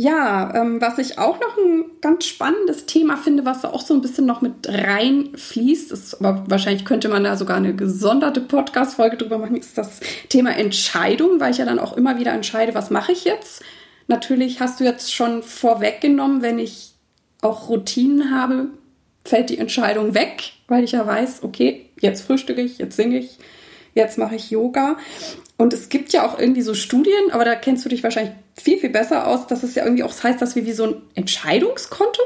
Ja, 0.01 0.53
ähm, 0.55 0.79
was 0.79 0.97
ich 0.97 1.19
auch 1.19 1.41
noch 1.41 1.57
ein 1.57 1.83
ganz 1.99 2.25
spannendes 2.25 2.85
Thema 2.85 3.17
finde, 3.17 3.43
was 3.43 3.65
auch 3.65 3.81
so 3.81 3.93
ein 3.93 3.99
bisschen 3.99 4.25
noch 4.25 4.39
mit 4.39 4.65
reinfließt, 4.65 5.91
ist, 5.91 6.21
aber 6.21 6.45
wahrscheinlich 6.47 6.85
könnte 6.85 7.09
man 7.09 7.25
da 7.25 7.35
sogar 7.35 7.57
eine 7.57 7.75
gesonderte 7.75 8.39
Podcast-Folge 8.39 9.17
drüber 9.17 9.39
machen, 9.39 9.57
ist 9.57 9.77
das 9.77 9.99
Thema 10.29 10.55
Entscheidung, 10.55 11.41
weil 11.41 11.51
ich 11.51 11.57
ja 11.57 11.65
dann 11.65 11.79
auch 11.79 11.97
immer 11.97 12.17
wieder 12.17 12.31
entscheide, 12.31 12.75
was 12.75 12.91
mache 12.91 13.11
ich 13.11 13.25
jetzt. 13.25 13.61
Natürlich 14.07 14.61
hast 14.61 14.79
du 14.79 14.85
jetzt 14.85 15.13
schon 15.13 15.43
vorweggenommen, 15.43 16.41
wenn 16.41 16.59
ich 16.59 16.93
auch 17.41 17.67
Routinen 17.67 18.33
habe, 18.33 18.67
fällt 19.25 19.49
die 19.49 19.57
Entscheidung 19.57 20.13
weg, 20.13 20.53
weil 20.69 20.85
ich 20.85 20.93
ja 20.93 21.05
weiß, 21.05 21.43
okay, 21.43 21.89
jetzt 21.99 22.21
frühstücke 22.21 22.61
ich, 22.61 22.77
jetzt 22.77 22.95
singe 22.95 23.19
ich, 23.19 23.37
jetzt 23.99 24.17
mache 24.17 24.35
ich 24.35 24.49
Yoga. 24.49 24.97
Und 25.57 25.73
es 25.73 25.89
gibt 25.89 26.13
ja 26.13 26.25
auch 26.25 26.39
irgendwie 26.39 26.61
so 26.61 26.73
Studien, 26.73 27.31
aber 27.31 27.45
da 27.45 27.53
kennst 27.53 27.85
du 27.85 27.89
dich 27.89 28.01
wahrscheinlich 28.01 28.33
viel, 28.55 28.79
viel 28.79 28.89
besser 28.89 29.27
aus, 29.27 29.45
dass 29.45 29.61
es 29.61 29.75
ja 29.75 29.83
irgendwie 29.83 30.03
auch 30.03 30.23
heißt, 30.23 30.41
dass 30.41 30.55
wir 30.55 30.65
wie 30.65 30.71
so 30.71 30.85
ein 30.85 30.95
Entscheidungskonto 31.15 32.21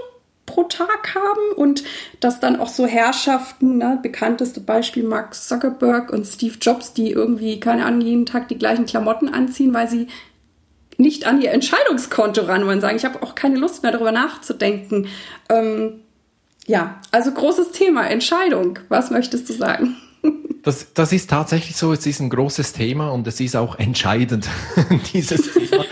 pro 0.45 0.63
Tag 0.63 1.15
haben 1.15 1.55
und 1.55 1.83
dass 2.19 2.39
dann 2.39 2.59
auch 2.59 2.67
so 2.67 2.85
Herrschaften, 2.85 3.77
ne, 3.77 3.97
bekannteste 4.01 4.59
Beispiel 4.59 5.03
Mark 5.03 5.33
Zuckerberg 5.33 6.11
und 6.11 6.25
Steve 6.25 6.55
Jobs, 6.61 6.93
die 6.93 7.11
irgendwie, 7.11 7.59
keine 7.59 7.85
Ahnung, 7.85 8.01
jeden 8.01 8.25
Tag 8.25 8.49
die 8.49 8.57
gleichen 8.57 8.85
Klamotten 8.85 9.29
anziehen, 9.29 9.73
weil 9.73 9.89
sie 9.89 10.07
nicht 10.97 11.25
an 11.25 11.41
ihr 11.41 11.51
Entscheidungskonto 11.51 12.41
ran 12.41 12.67
wollen, 12.67 12.81
sagen, 12.81 12.97
ich 12.97 13.05
habe 13.05 13.23
auch 13.23 13.33
keine 13.33 13.57
Lust 13.57 13.81
mehr 13.81 13.91
darüber 13.91 14.11
nachzudenken. 14.11 15.07
Ähm, 15.49 16.01
ja, 16.67 17.01
also 17.11 17.31
großes 17.31 17.71
Thema, 17.71 18.07
Entscheidung. 18.07 18.79
Was 18.89 19.09
möchtest 19.09 19.49
du 19.49 19.53
sagen? 19.53 19.97
Das, 20.63 20.93
das 20.93 21.11
ist 21.11 21.29
tatsächlich 21.29 21.75
so, 21.75 21.91
es 21.91 22.05
ist 22.05 22.21
ein 22.21 22.29
großes 22.29 22.71
Thema 22.71 23.09
und 23.09 23.27
es 23.27 23.41
ist 23.41 23.55
auch 23.55 23.77
entscheidend, 23.77 24.49
dieses 25.13 25.53
Thema, 25.53 25.83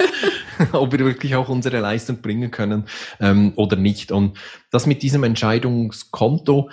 ob 0.72 0.94
wir 0.94 1.00
wirklich 1.00 1.36
auch 1.36 1.50
unsere 1.50 1.82
Leistung 1.82 2.22
bringen 2.22 2.52
können 2.52 2.86
ähm, 3.20 3.52
oder 3.58 3.76
nicht. 3.76 4.14
Und 4.14 4.38
das 4.70 4.86
mit 4.86 5.04
diesem 5.04 5.26
Entscheidungskonto, 5.26 6.70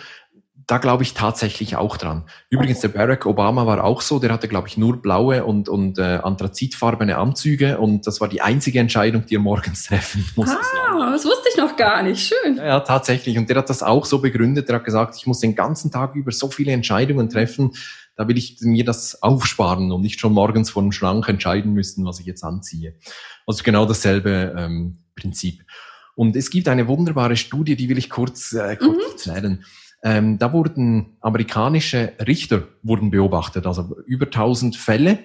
da 0.68 0.76
glaube 0.76 1.02
ich 1.02 1.14
tatsächlich 1.14 1.76
auch 1.76 1.96
dran. 1.96 2.24
Übrigens, 2.50 2.80
der 2.80 2.88
Barack 2.88 3.24
Obama 3.24 3.66
war 3.66 3.82
auch 3.82 4.02
so, 4.02 4.18
der 4.18 4.30
hatte, 4.30 4.48
glaube 4.48 4.68
ich, 4.68 4.76
nur 4.76 5.00
blaue 5.00 5.44
und, 5.44 5.70
und 5.70 5.98
äh, 5.98 6.20
anthrazitfarbene 6.22 7.16
Anzüge 7.16 7.78
und 7.78 8.06
das 8.06 8.20
war 8.20 8.28
die 8.28 8.42
einzige 8.42 8.78
Entscheidung, 8.78 9.24
die 9.24 9.36
er 9.36 9.40
morgens 9.40 9.84
treffen 9.86 10.28
musste. 10.36 10.58
Ah, 10.90 11.10
das 11.10 11.24
wusste 11.24 11.48
ich 11.50 11.56
noch 11.56 11.74
gar 11.76 12.02
nicht. 12.02 12.28
Schön. 12.28 12.58
Ja, 12.58 12.66
ja, 12.66 12.80
tatsächlich. 12.80 13.38
Und 13.38 13.48
der 13.48 13.56
hat 13.56 13.70
das 13.70 13.82
auch 13.82 14.04
so 14.04 14.18
begründet. 14.18 14.68
Der 14.68 14.76
hat 14.76 14.84
gesagt, 14.84 15.16
ich 15.16 15.26
muss 15.26 15.40
den 15.40 15.54
ganzen 15.54 15.90
Tag 15.90 16.14
über 16.14 16.32
so 16.32 16.50
viele 16.50 16.72
Entscheidungen 16.72 17.30
treffen, 17.30 17.72
da 18.14 18.28
will 18.28 18.36
ich 18.36 18.58
mir 18.60 18.84
das 18.84 19.22
aufsparen 19.22 19.90
und 19.90 20.02
nicht 20.02 20.20
schon 20.20 20.34
morgens 20.34 20.70
vor 20.70 20.82
dem 20.82 20.92
Schrank 20.92 21.28
entscheiden 21.28 21.72
müssen, 21.72 22.04
was 22.04 22.20
ich 22.20 22.26
jetzt 22.26 22.44
anziehe. 22.44 22.94
Also 23.46 23.62
genau 23.62 23.86
dasselbe 23.86 24.54
ähm, 24.58 24.98
Prinzip. 25.14 25.64
Und 26.14 26.36
es 26.36 26.50
gibt 26.50 26.68
eine 26.68 26.88
wunderbare 26.88 27.36
Studie, 27.36 27.76
die 27.76 27.88
will 27.88 27.96
ich 27.96 28.10
kurz, 28.10 28.52
äh, 28.52 28.76
kurz 28.76 28.96
mhm. 28.96 29.12
erzählen. 29.12 29.64
Ähm, 30.02 30.38
da 30.38 30.52
wurden 30.52 31.16
amerikanische 31.20 32.12
Richter 32.24 32.68
wurden 32.82 33.10
beobachtet, 33.10 33.66
also 33.66 33.96
über 34.06 34.26
1000 34.26 34.76
Fälle. 34.76 35.18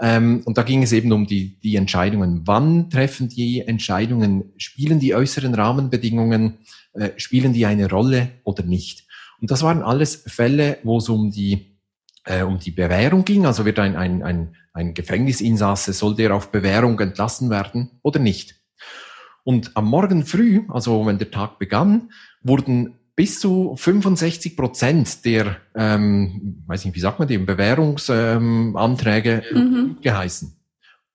Ähm, 0.00 0.42
und 0.44 0.58
da 0.58 0.62
ging 0.62 0.82
es 0.82 0.92
eben 0.92 1.12
um 1.12 1.26
die, 1.26 1.58
die 1.60 1.76
Entscheidungen. 1.76 2.42
Wann 2.44 2.90
treffen 2.90 3.28
die 3.28 3.60
Entscheidungen? 3.60 4.52
Spielen 4.56 5.00
die 5.00 5.14
äußeren 5.14 5.54
Rahmenbedingungen, 5.54 6.58
äh, 6.92 7.10
spielen 7.16 7.52
die 7.52 7.66
eine 7.66 7.90
Rolle 7.90 8.30
oder 8.44 8.62
nicht? 8.62 9.06
Und 9.40 9.50
das 9.50 9.62
waren 9.62 9.82
alles 9.82 10.24
Fälle, 10.26 10.78
wo 10.82 10.98
es 10.98 11.08
um 11.08 11.30
die, 11.30 11.78
äh, 12.24 12.42
um 12.42 12.58
die 12.58 12.70
Bewährung 12.70 13.24
ging. 13.24 13.46
Also 13.46 13.64
wird 13.64 13.78
ein, 13.78 13.96
ein, 13.96 14.22
ein, 14.22 14.56
ein 14.72 14.94
Gefängnisinsasse, 14.94 15.92
soll 15.92 16.14
der 16.14 16.34
auf 16.34 16.52
Bewährung 16.52 17.00
entlassen 17.00 17.50
werden 17.50 17.90
oder 18.02 18.20
nicht? 18.20 18.56
Und 19.42 19.76
am 19.76 19.86
Morgen 19.86 20.26
früh, 20.26 20.62
also 20.68 21.06
wenn 21.06 21.18
der 21.18 21.30
Tag 21.30 21.58
begann, 21.58 22.10
wurden 22.42 22.97
bis 23.18 23.40
zu 23.40 23.74
65 23.76 24.56
Prozent 24.56 25.24
der, 25.24 25.56
ähm, 25.74 26.62
weiß 26.68 26.84
nicht, 26.84 26.94
wie 26.94 27.00
sagt 27.00 27.18
man 27.18 27.26
dem, 27.26 27.46
Bewährungsanträge 27.46 29.42
ähm, 29.50 29.58
mhm. 29.58 29.96
geheißen. 30.00 30.56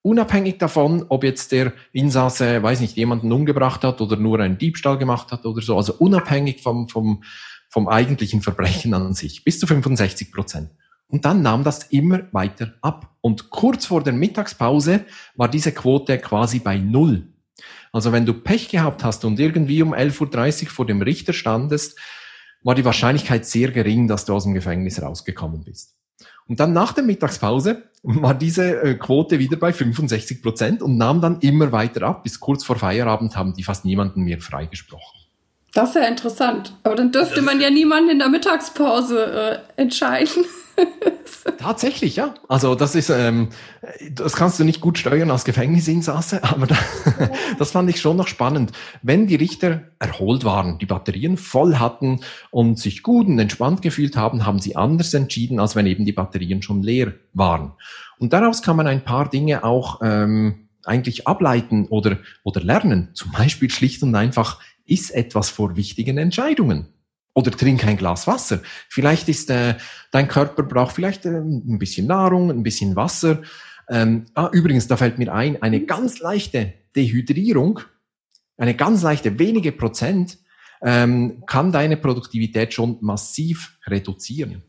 Unabhängig 0.02 0.58
davon, 0.58 1.06
ob 1.08 1.24
jetzt 1.24 1.54
der 1.54 1.72
Insasse, 1.94 2.62
weiß 2.62 2.82
nicht, 2.82 2.98
jemanden 2.98 3.32
umgebracht 3.32 3.86
hat 3.86 4.02
oder 4.02 4.18
nur 4.18 4.42
einen 4.42 4.58
Diebstahl 4.58 4.98
gemacht 4.98 5.32
hat 5.32 5.46
oder 5.46 5.62
so, 5.62 5.78
also 5.78 5.94
unabhängig 5.94 6.62
vom, 6.62 6.90
vom, 6.90 7.24
vom 7.70 7.88
eigentlichen 7.88 8.42
Verbrechen 8.42 8.94
an 8.94 9.14
sich, 9.14 9.46
bis 9.46 9.62
zu 9.62 9.66
65 9.66 10.30
Prozent. 10.34 10.72
Und 11.08 11.24
dann 11.24 11.42
nahm 11.42 11.64
das 11.64 11.84
immer 11.84 12.24
weiter 12.34 12.74
ab. 12.82 13.16
Und 13.22 13.50
kurz 13.50 13.86
vor 13.86 14.04
der 14.04 14.12
Mittagspause 14.12 15.06
war 15.36 15.48
diese 15.48 15.72
Quote 15.72 16.18
quasi 16.18 16.60
bei 16.60 16.78
Null. 16.78 17.33
Also 17.94 18.12
wenn 18.12 18.26
du 18.26 18.34
Pech 18.34 18.70
gehabt 18.70 19.04
hast 19.04 19.24
und 19.24 19.40
irgendwie 19.40 19.82
um 19.84 19.94
11.30 19.94 20.64
Uhr 20.64 20.70
vor 20.72 20.86
dem 20.86 21.02
Richter 21.02 21.32
standest, 21.32 21.98
war 22.64 22.76
die 22.76 22.84
Wahrscheinlichkeit 22.84 23.46
sehr 23.46 23.72
gering, 23.72 24.08
dass 24.08 24.26
du 24.26 24.34
aus 24.34 24.44
dem 24.44 24.54
Gefängnis 24.54 25.02
rausgekommen 25.02 25.64
bist. 25.64 25.96
Und 26.48 26.60
dann 26.60 26.74
nach 26.74 26.94
der 26.94 27.04
Mittagspause 27.04 27.84
war 28.02 28.34
diese 28.34 28.82
äh, 28.82 28.96
Quote 28.96 29.40
wieder 29.40 29.58
bei 29.58 29.72
65 29.72 30.42
Prozent 30.42 30.82
und 30.82 30.98
nahm 30.98 31.22
dann 31.22 31.40
immer 31.40 31.72
weiter 31.72 32.02
ab. 32.04 32.24
Bis 32.24 32.40
kurz 32.40 32.64
vor 32.64 32.78
Feierabend 32.78 33.38
haben 33.38 33.54
die 33.54 33.64
fast 33.64 33.86
niemanden 33.86 34.24
mehr 34.24 34.42
freigesprochen. 34.42 35.20
Das 35.74 35.90
ist 35.90 35.96
ja 35.96 36.08
interessant. 36.08 36.76
Aber 36.84 36.96
dann 36.96 37.12
dürfte 37.12 37.42
man 37.42 37.62
ja 37.62 37.70
niemanden 37.70 38.10
in 38.10 38.20
der 38.20 38.30
Mittagspause 38.30 39.64
äh, 39.78 39.82
entscheiden. 39.82 40.46
Tatsächlich, 41.58 42.16
ja. 42.16 42.34
Also 42.48 42.76
das 42.76 42.96
ist, 42.96 43.10
ähm, 43.10 43.50
das 44.12 44.34
kannst 44.34 44.60
du 44.60 44.64
nicht 44.64 44.82
gut 44.82 44.98
steuern 44.98 45.32
als 45.32 45.46
Gefängnisinsasse, 45.46 46.44
aber 46.44 46.68
da, 46.68 46.78
das 47.60 47.72
fand 47.72 47.90
ich 47.90 48.00
schon 48.00 48.18
noch 48.18 48.28
spannend. 48.28 48.72
Wenn 49.02 49.28
die 49.28 49.36
Richter 49.36 49.84
erholt 50.00 50.46
waren, 50.46 50.78
die 50.80 50.86
Batterien 50.86 51.38
voll 51.38 51.76
hatten 51.76 52.22
und 52.52 52.80
sich 52.80 53.04
gut 53.04 53.28
und 53.28 53.40
entspannt 53.40 53.82
gefühlt 53.82 54.16
haben, 54.16 54.46
haben 54.46 54.60
sie 54.60 54.76
anders 54.76 55.14
entschieden, 55.14 55.60
als 55.60 55.76
wenn 55.76 55.86
eben 55.86 56.06
die 56.06 56.14
Batterien 56.14 56.62
schon 56.62 56.82
leer 56.82 57.14
waren. 57.34 57.74
Und 58.20 58.34
daraus 58.34 58.62
kann 58.62 58.78
man 58.78 58.88
ein 58.88 59.04
paar 59.04 59.30
Dinge 59.30 59.64
auch 59.64 60.00
ähm, 60.02 60.68
eigentlich 60.86 61.28
ableiten 61.28 61.88
oder, 61.88 62.18
oder 62.44 62.62
lernen. 62.62 63.10
Zum 63.14 63.32
Beispiel 63.32 63.70
schlicht 63.70 64.04
und 64.04 64.16
einfach, 64.16 64.60
ist 64.86 65.12
etwas 65.12 65.50
vor 65.50 65.76
wichtigen 65.76 66.18
Entscheidungen. 66.18 66.88
Oder 67.36 67.52
trink 67.52 67.86
ein 67.86 67.98
Glas 67.98 68.28
Wasser. 68.28 68.62
Vielleicht 68.90 69.28
ist 69.28 69.50
äh, 69.50 69.76
dein 70.12 70.28
Körper 70.28 70.64
braucht 70.64 70.96
vielleicht 70.96 71.26
äh, 71.26 71.40
ein 71.40 71.80
bisschen 71.80 72.08
Nahrung, 72.08 72.52
ein 72.52 72.64
bisschen 72.64 72.96
Wasser. 72.96 73.42
Ähm, 73.90 74.26
ah, 74.36 74.50
übrigens, 74.52 74.88
da 74.88 74.98
fällt 74.98 75.18
mir 75.18 75.34
ein, 75.34 75.62
eine 75.62 75.82
ganz 75.82 76.20
leichte 76.20 76.74
Dehydrierung, 76.96 77.80
eine 78.58 78.76
ganz 78.76 79.02
leichte, 79.02 79.40
wenige 79.40 79.72
Prozent, 79.72 80.38
ähm, 80.84 81.44
kann 81.48 81.72
deine 81.72 81.98
Produktivität 81.98 82.74
schon 82.74 82.98
massiv 83.02 83.78
reduzieren. 83.88 84.64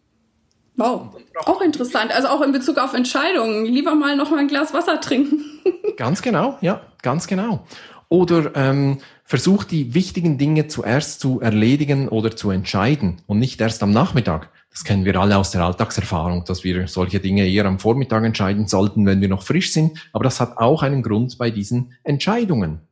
Wow, 0.77 1.15
auch 1.45 1.61
interessant. 1.61 2.13
Also 2.13 2.29
auch 2.29 2.41
in 2.41 2.53
Bezug 2.53 2.79
auf 2.79 2.95
Entscheidungen. 2.95 3.65
Lieber 3.65 3.95
mal 3.95 4.17
noch 4.17 4.31
mal 4.31 4.41
ein 4.41 4.49
Glas 4.49 4.75
Wasser 4.75 5.01
trinken. 5.01 5.45
ganz 5.97 6.23
genau, 6.23 6.59
ja, 6.61 6.81
ganz 7.03 7.27
genau. 7.27 7.67
Oder 8.15 8.53
ähm, 8.55 8.99
versuch 9.25 9.65
die 9.65 9.93
wichtigen 9.93 10.39
Dinge 10.39 10.69
zuerst 10.69 11.19
zu 11.19 11.41
erledigen 11.41 12.09
oder 12.09 12.37
zu 12.37 12.51
entscheiden 12.51 13.17
und 13.27 13.41
nicht 13.41 13.61
erst 13.61 13.83
am 13.83 13.91
Nachmittag. 13.91 14.51
Das 14.71 14.85
kennen 14.85 15.05
wir 15.05 15.17
alle 15.17 15.37
aus 15.37 15.51
der 15.51 15.65
Alltagserfahrung, 15.65 16.45
dass 16.45 16.63
wir 16.63 16.87
solche 16.87 17.19
Dinge 17.19 17.45
eher 17.45 17.65
am 17.65 17.81
Vormittag 17.81 18.23
entscheiden 18.23 18.69
sollten, 18.69 19.05
wenn 19.05 19.21
wir 19.21 19.27
noch 19.27 19.43
frisch 19.43 19.73
sind. 19.73 19.99
Aber 20.13 20.23
das 20.23 20.39
hat 20.39 20.59
auch 20.59 20.85
einen 20.85 21.03
Grund 21.03 21.39
bei 21.39 21.51
diesen 21.51 21.95
Entscheidungen. 22.05 22.83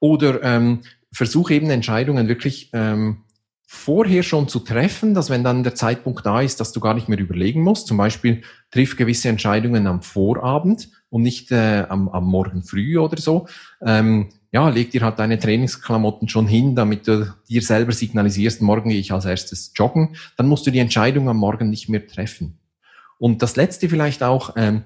Oder 0.00 0.42
ähm, 0.42 0.80
versuch 1.12 1.50
eben 1.50 1.68
Entscheidungen 1.68 2.26
wirklich 2.26 2.70
ähm, 2.72 3.24
vorher 3.66 4.22
schon 4.22 4.48
zu 4.48 4.60
treffen, 4.60 5.12
dass 5.12 5.28
wenn 5.28 5.44
dann 5.44 5.64
der 5.64 5.74
Zeitpunkt 5.74 6.24
da 6.24 6.40
ist, 6.40 6.60
dass 6.60 6.72
du 6.72 6.80
gar 6.80 6.94
nicht 6.94 7.10
mehr 7.10 7.18
überlegen 7.18 7.60
musst. 7.60 7.88
Zum 7.88 7.98
Beispiel 7.98 8.40
triff 8.70 8.96
gewisse 8.96 9.28
Entscheidungen 9.28 9.86
am 9.86 10.00
Vorabend 10.00 10.88
und 11.10 11.20
nicht 11.20 11.52
äh, 11.52 11.84
am, 11.90 12.08
am 12.08 12.24
Morgen 12.24 12.62
früh 12.62 12.96
oder 12.98 13.18
so. 13.18 13.48
Ähm, 13.84 14.30
ja, 14.52 14.68
leg 14.68 14.90
dir 14.90 15.02
halt 15.02 15.18
deine 15.18 15.38
Trainingsklamotten 15.38 16.28
schon 16.28 16.46
hin, 16.46 16.74
damit 16.74 17.06
du 17.08 17.34
dir 17.48 17.62
selber 17.62 17.92
signalisierst, 17.92 18.62
morgen 18.62 18.90
gehe 18.90 19.00
ich 19.00 19.12
als 19.12 19.24
erstes 19.24 19.72
joggen. 19.74 20.16
Dann 20.36 20.48
musst 20.48 20.66
du 20.66 20.70
die 20.70 20.78
Entscheidung 20.78 21.28
am 21.28 21.36
Morgen 21.36 21.70
nicht 21.70 21.88
mehr 21.88 22.06
treffen. 22.06 22.58
Und 23.18 23.42
das 23.42 23.56
Letzte 23.56 23.88
vielleicht 23.88 24.22
auch, 24.22 24.54
ähm, 24.56 24.82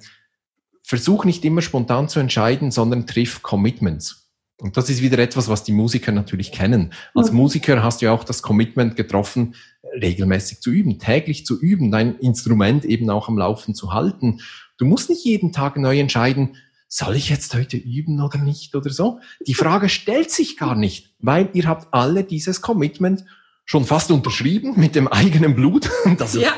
versuch 0.83 1.25
nicht 1.25 1.45
immer 1.45 1.63
spontan 1.63 2.09
zu 2.09 2.21
entscheiden, 2.21 2.71
sondern 2.71 3.07
triff 3.07 3.43
Commitments. 3.43 4.29
Und 4.61 4.77
das 4.77 4.91
ist 4.91 5.03
wieder 5.03 5.19
etwas, 5.19 5.49
was 5.49 5.65
die 5.65 5.73
Musiker 5.73 6.13
natürlich 6.13 6.53
kennen. 6.53 6.93
Als 7.15 7.31
mhm. 7.31 7.39
Musiker 7.39 7.83
hast 7.83 8.01
du 8.01 8.07
ja 8.07 8.13
auch 8.13 8.25
das 8.25 8.43
Commitment 8.43 8.97
getroffen, 8.97 9.55
regelmäßig 10.01 10.61
zu 10.61 10.71
üben, 10.71 10.99
täglich 10.99 11.47
zu 11.47 11.59
üben, 11.61 11.91
dein 11.91 12.19
Instrument 12.19 12.85
eben 12.85 13.09
auch 13.09 13.29
am 13.29 13.39
Laufen 13.39 13.75
zu 13.75 13.93
halten. 13.93 14.41
Du 14.77 14.85
musst 14.85 15.09
nicht 15.09 15.25
jeden 15.25 15.53
Tag 15.53 15.77
neu 15.77 15.99
entscheiden, 15.99 16.57
soll 16.93 17.15
ich 17.15 17.31
jetzt 17.31 17.55
heute 17.55 17.77
üben 17.77 18.21
oder 18.21 18.39
nicht 18.39 18.75
oder 18.75 18.91
so? 18.91 19.21
Die 19.47 19.55
Frage 19.55 19.89
stellt 19.89 20.31
sich 20.31 20.57
gar 20.57 20.75
nicht, 20.75 21.15
weil 21.21 21.49
ihr 21.53 21.69
habt 21.69 21.95
alle 21.95 22.25
dieses 22.25 22.61
Commitment 22.61 23.25
schon 23.65 23.85
fast 23.85 24.11
unterschrieben 24.11 24.75
mit 24.77 24.97
dem 24.97 25.09
eigenen 25.09 25.55
Blut. 25.55 25.89
Das 26.19 26.35
ja, 26.35 26.53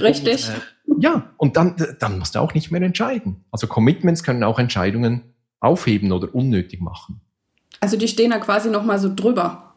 richtig. 0.00 0.48
Und, 0.86 0.98
äh, 0.98 1.04
ja, 1.04 1.30
und 1.36 1.56
dann, 1.56 1.74
dann 1.98 2.20
musst 2.20 2.36
du 2.36 2.38
auch 2.38 2.54
nicht 2.54 2.70
mehr 2.70 2.80
entscheiden. 2.80 3.44
Also 3.50 3.66
Commitments 3.66 4.22
können 4.22 4.44
auch 4.44 4.60
Entscheidungen 4.60 5.34
aufheben 5.58 6.12
oder 6.12 6.32
unnötig 6.32 6.80
machen. 6.80 7.20
Also 7.80 7.96
die 7.96 8.06
stehen 8.06 8.30
da 8.30 8.38
quasi 8.38 8.70
noch 8.70 8.84
mal 8.84 9.00
so 9.00 9.12
drüber. 9.12 9.74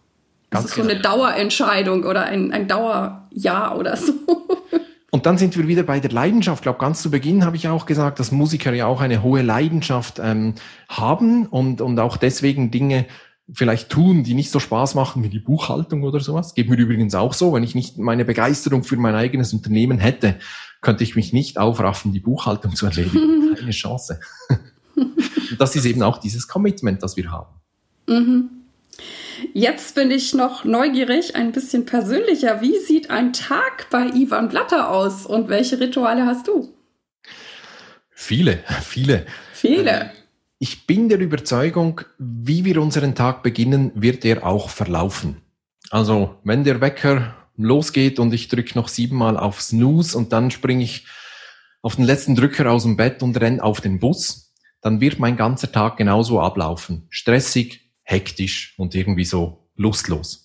Das 0.52 0.62
Ganz 0.62 0.66
ist 0.66 0.76
so 0.76 0.82
eine 0.84 0.98
genau. 0.98 1.16
Dauerentscheidung 1.16 2.04
oder 2.04 2.26
ein, 2.26 2.52
ein 2.52 2.68
Dauerjahr 2.68 3.76
oder 3.78 3.98
so. 3.98 4.14
Und 5.14 5.28
dann 5.28 5.38
sind 5.38 5.56
wir 5.56 5.68
wieder 5.68 5.84
bei 5.84 6.00
der 6.00 6.10
Leidenschaft. 6.10 6.62
Ich 6.62 6.64
glaube, 6.64 6.80
ganz 6.80 7.04
zu 7.04 7.12
Beginn 7.12 7.46
habe 7.46 7.56
ich 7.56 7.68
auch 7.68 7.86
gesagt, 7.86 8.20
dass 8.20 8.32
Musiker 8.32 8.74
ja 8.74 8.88
auch 8.88 9.00
eine 9.00 9.22
hohe 9.22 9.44
Leidenschaft 9.44 10.20
ähm, 10.20 10.56
haben 10.90 11.46
und, 11.46 11.82
und 11.82 12.00
auch 12.00 12.18
deswegen 12.18 12.72
Dinge 12.72 13.06
vielleicht 13.54 13.90
tun, 13.90 14.24
die 14.24 14.34
nicht 14.34 14.50
so 14.50 14.60
Spaß 14.60 14.96
machen 14.96 15.24
wie 15.24 15.30
die 15.30 15.38
Buchhaltung 15.38 16.02
oder 16.02 16.20
sowas. 16.20 16.56
Geht 16.56 16.68
mir 16.68 16.78
übrigens 16.78 17.14
auch 17.14 17.36
so. 17.36 17.54
Wenn 17.54 17.62
ich 17.62 17.76
nicht 17.76 18.00
meine 18.00 18.26
Begeisterung 18.26 18.84
für 18.84 18.98
mein 18.98 19.14
eigenes 19.14 19.54
Unternehmen 19.54 20.00
hätte, 20.00 20.40
könnte 20.82 21.04
ich 21.04 21.16
mich 21.16 21.32
nicht 21.32 21.60
aufraffen, 21.60 22.12
die 22.12 22.20
Buchhaltung 22.20 22.74
zu 22.74 22.88
erledigen. 22.88 23.54
Keine 23.56 23.70
Chance. 23.70 24.20
das 25.60 25.76
ist 25.76 25.86
eben 25.86 26.02
auch 26.02 26.18
dieses 26.18 26.48
Commitment, 26.48 27.04
das 27.04 27.18
wir 27.18 27.30
haben. 27.30 27.54
Mhm. 28.08 28.63
Jetzt 29.56 29.94
bin 29.94 30.10
ich 30.10 30.34
noch 30.34 30.64
neugierig, 30.64 31.36
ein 31.36 31.52
bisschen 31.52 31.86
persönlicher. 31.86 32.62
Wie 32.62 32.80
sieht 32.80 33.12
ein 33.12 33.34
Tag 33.34 33.88
bei 33.92 34.08
Ivan 34.08 34.50
Blatter 34.50 34.90
aus 34.90 35.28
und 35.28 35.48
welche 35.48 35.80
Rituale 35.80 36.26
hast 36.26 36.48
du? 36.48 36.74
Viele, 38.10 38.64
viele. 38.82 39.28
Viele. 39.54 39.92
Ähm, 39.92 40.10
ich 40.58 40.88
bin 40.88 41.08
der 41.08 41.20
Überzeugung, 41.20 42.02
wie 42.18 42.66
wir 42.66 42.82
unseren 42.82 43.14
Tag 43.14 43.44
beginnen, 43.44 43.92
wird 43.94 44.26
er 44.26 44.44
auch 44.44 44.70
verlaufen. 44.70 45.44
Also, 45.92 46.36
wenn 46.44 46.64
der 46.64 46.82
Wecker 46.82 47.36
losgeht 47.56 48.18
und 48.18 48.34
ich 48.34 48.48
drücke 48.48 48.76
noch 48.76 48.88
siebenmal 48.88 49.38
auf 49.38 49.62
Snooze 49.62 50.18
und 50.18 50.34
dann 50.34 50.50
springe 50.50 50.84
ich 50.84 51.06
auf 51.84 51.98
den 51.98 52.06
letzten 52.06 52.34
Drücker 52.34 52.72
aus 52.72 52.84
dem 52.84 52.98
Bett 52.98 53.22
und 53.22 53.40
renne 53.40 53.62
auf 53.62 53.82
den 53.82 54.00
Bus, 54.00 54.52
dann 54.82 55.00
wird 55.00 55.20
mein 55.20 55.38
ganzer 55.38 55.72
Tag 55.72 55.98
genauso 55.98 56.42
ablaufen. 56.42 57.06
Stressig, 57.12 57.83
hektisch 58.04 58.76
und 58.78 58.96
irgendwie 58.96 59.26
so 59.26 59.70
lustlos. 59.76 60.44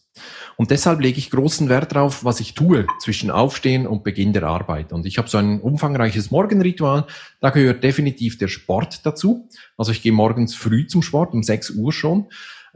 Und 0.56 0.70
deshalb 0.70 1.00
lege 1.00 1.18
ich 1.18 1.30
großen 1.30 1.68
Wert 1.68 1.92
darauf, 1.94 2.24
was 2.24 2.40
ich 2.40 2.54
tue 2.54 2.86
zwischen 3.00 3.30
Aufstehen 3.30 3.86
und 3.86 4.02
Beginn 4.02 4.32
der 4.32 4.44
Arbeit. 4.44 4.92
Und 4.92 5.06
ich 5.06 5.18
habe 5.18 5.28
so 5.28 5.38
ein 5.38 5.60
umfangreiches 5.60 6.30
Morgenritual. 6.30 7.06
Da 7.40 7.50
gehört 7.50 7.84
definitiv 7.84 8.38
der 8.38 8.48
Sport 8.48 9.06
dazu. 9.06 9.48
Also 9.76 9.92
ich 9.92 10.02
gehe 10.02 10.12
morgens 10.12 10.54
früh 10.54 10.86
zum 10.86 11.02
Sport, 11.02 11.32
um 11.34 11.42
6 11.42 11.70
Uhr 11.70 11.92
schon. 11.92 12.26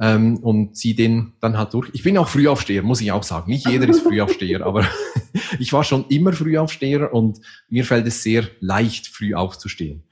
Ähm, 0.00 0.38
und 0.38 0.76
ziehe 0.76 0.94
den 0.94 1.32
dann 1.40 1.58
halt 1.58 1.74
durch. 1.74 1.90
Ich 1.92 2.02
bin 2.02 2.16
auch 2.16 2.28
Frühaufsteher, 2.28 2.82
muss 2.82 3.00
ich 3.00 3.12
auch 3.12 3.24
sagen. 3.24 3.50
Nicht 3.50 3.68
jeder 3.68 3.88
ist 3.88 4.00
Frühaufsteher, 4.06 4.64
aber 4.64 4.86
ich 5.58 5.72
war 5.72 5.84
schon 5.84 6.06
immer 6.08 6.32
Frühaufsteher 6.32 7.12
und 7.12 7.40
mir 7.68 7.84
fällt 7.84 8.06
es 8.06 8.22
sehr 8.22 8.48
leicht, 8.60 9.08
früh 9.08 9.34
aufzustehen. 9.34 10.04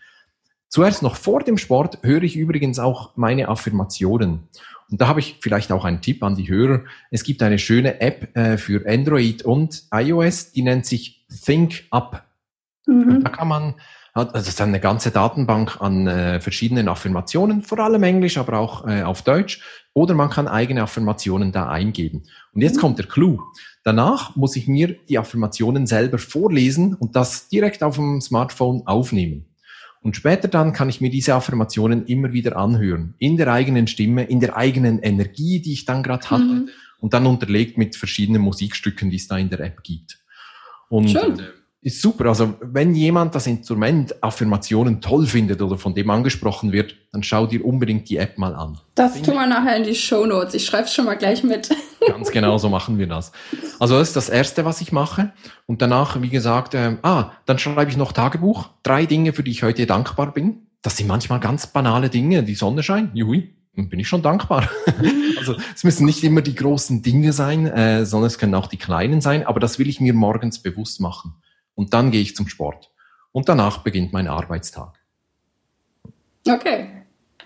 Zuerst 0.71 1.03
noch 1.03 1.17
vor 1.17 1.41
dem 1.41 1.59
Sport 1.59 1.99
höre 2.03 2.23
ich 2.23 2.37
übrigens 2.37 2.79
auch 2.79 3.17
meine 3.17 3.49
Affirmationen. 3.49 4.49
Und 4.89 5.01
da 5.01 5.09
habe 5.09 5.19
ich 5.19 5.39
vielleicht 5.41 5.73
auch 5.73 5.85
einen 5.85 6.01
Tipp 6.01 6.23
an 6.23 6.37
die 6.37 6.49
Hörer. 6.49 6.83
Es 7.11 7.25
gibt 7.25 7.43
eine 7.43 7.59
schöne 7.59 8.01
App 8.01 8.37
äh, 8.37 8.57
für 8.57 8.89
Android 8.89 9.43
und 9.43 9.83
iOS, 9.93 10.53
die 10.53 10.63
nennt 10.63 10.87
sich 10.87 11.27
Think 11.45 11.85
Up. 11.91 12.25
Mhm. 12.87 13.25
Da 13.25 13.31
kann 13.31 13.49
man, 13.49 13.75
also 14.15 14.31
das 14.31 14.47
ist 14.47 14.61
eine 14.61 14.79
ganze 14.79 15.11
Datenbank 15.11 15.81
an 15.81 16.07
äh, 16.07 16.41
verschiedenen 16.41 16.87
Affirmationen, 16.87 17.63
vor 17.63 17.81
allem 17.81 18.05
Englisch, 18.05 18.39
aber 18.39 18.57
auch 18.61 18.87
äh, 18.87 19.03
auf 19.03 19.23
Deutsch. 19.23 19.61
Oder 19.93 20.15
man 20.15 20.31
kann 20.31 20.47
eigene 20.47 20.83
Affirmationen 20.83 21.51
da 21.51 21.69
eingeben. 21.69 22.23
Und 22.53 22.63
jetzt 22.63 22.77
mhm. 22.77 22.81
kommt 22.81 22.99
der 23.01 23.07
Clou. 23.07 23.41
Danach 23.83 24.37
muss 24.37 24.55
ich 24.55 24.69
mir 24.69 24.95
die 25.09 25.19
Affirmationen 25.19 25.89
selber 25.89 26.19
vorlesen 26.19 26.95
und 26.95 27.17
das 27.17 27.49
direkt 27.49 27.83
auf 27.83 27.97
dem 27.97 28.21
Smartphone 28.21 28.87
aufnehmen. 28.87 29.50
Und 30.03 30.17
später 30.17 30.49
dann 30.49 30.73
kann 30.73 30.89
ich 30.89 31.01
mir 31.01 31.11
diese 31.11 31.35
Affirmationen 31.35 32.07
immer 32.07 32.33
wieder 32.33 32.57
anhören. 32.57 33.15
In 33.19 33.37
der 33.37 33.53
eigenen 33.53 33.87
Stimme, 33.87 34.25
in 34.25 34.41
der 34.41 34.57
eigenen 34.57 34.99
Energie, 35.01 35.61
die 35.61 35.73
ich 35.75 35.85
dann 35.85 36.03
gerade 36.03 36.31
hatte. 36.31 36.43
Mhm. 36.43 36.69
Und 37.01 37.15
dann 37.15 37.27
unterlegt 37.27 37.79
mit 37.79 37.97
verschiedenen 37.97 38.43
Musikstücken, 38.43 39.11
die 39.11 39.17
es 39.17 39.29
da 39.29 39.37
in 39.39 39.51
der 39.51 39.61
App 39.61 39.83
gibt. 39.83 40.19
Und 40.89 41.11
Schön. 41.11 41.41
Äh, 41.83 41.87
ist 41.87 42.03
super. 42.03 42.27
Also 42.27 42.55
wenn 42.61 42.95
jemand 42.95 43.35
das 43.35 43.47
Instrument 43.47 44.23
Affirmationen 44.23 45.01
toll 45.01 45.27
findet 45.27 45.63
oder 45.63 45.79
von 45.79 45.95
dem 45.95 46.11
angesprochen 46.11 46.73
wird, 46.73 46.95
dann 47.13 47.23
schau 47.23 47.47
dir 47.47 47.65
unbedingt 47.65 48.09
die 48.09 48.19
App 48.19 48.39
mal 48.39 48.55
an. 48.55 48.79
Das 48.95 49.21
tun 49.23 49.35
wir 49.35 49.47
nachher 49.47 49.77
in 49.77 49.85
die 49.85 49.95
Show 49.95 50.27
Notes. 50.27 50.55
Ich 50.55 50.67
schreibe 50.67 50.85
es 50.85 50.95
schon 50.95 51.07
mal 51.07 51.17
gleich 51.17 51.43
mit. 51.43 51.71
Ganz 52.07 52.31
genau 52.31 52.59
so 52.59 52.69
machen 52.69 52.99
wir 52.99 53.07
das. 53.07 53.33
Also 53.79 53.99
das 53.99 54.09
ist 54.09 54.17
das 54.17 54.29
Erste, 54.29 54.65
was 54.65 54.81
ich 54.81 54.93
mache. 54.93 55.33
Und 55.67 55.83
danach, 55.83 56.21
wie 56.21 56.29
gesagt, 56.29 56.75
ähm, 56.75 56.99
ah, 57.03 57.31
dann 57.47 57.59
schreibe 57.59 57.91
ich 57.91 57.97
noch 57.97 58.13
Tagebuch. 58.13 58.69
Drei 58.83 59.07
Dinge, 59.07 59.33
für 59.33 59.43
die 59.43 59.51
ich 59.51 59.63
heute 59.63 59.87
dankbar 59.87 60.33
bin. 60.33 60.67
Das 60.83 60.97
sind 60.97 61.09
manchmal 61.09 61.41
ganz 61.41 61.67
banale 61.67 62.09
Dinge. 62.09 62.43
Die 62.43 62.55
Sonne 62.55 62.83
scheint, 62.83 63.15
juhui, 63.15 63.55
bin 63.75 63.99
ich 63.99 64.09
schon 64.09 64.23
dankbar. 64.23 64.69
also 65.39 65.57
es 65.75 65.85
müssen 65.85 66.05
nicht 66.05 66.23
immer 66.25 66.43
die 66.43 66.55
großen 66.55 67.03
Dinge 67.03 67.33
sein, 67.33 67.67
äh, 67.67 68.05
sondern 68.05 68.27
es 68.27 68.39
können 68.39 68.55
auch 68.55 68.67
die 68.67 68.77
kleinen 68.77 69.21
sein. 69.21 69.47
Aber 69.47 69.61
das 69.61 69.79
will 69.79 69.89
ich 69.89 70.01
mir 70.01 70.13
morgens 70.13 70.63
bewusst 70.63 71.01
machen. 71.01 71.35
Und 71.81 71.95
dann 71.95 72.11
gehe 72.11 72.21
ich 72.21 72.37
zum 72.37 72.47
Sport. 72.47 72.91
Und 73.33 73.49
danach 73.49 73.79
beginnt 73.79 74.13
mein 74.13 74.29
Arbeitstag. 74.29 75.01
Okay. 76.47 76.89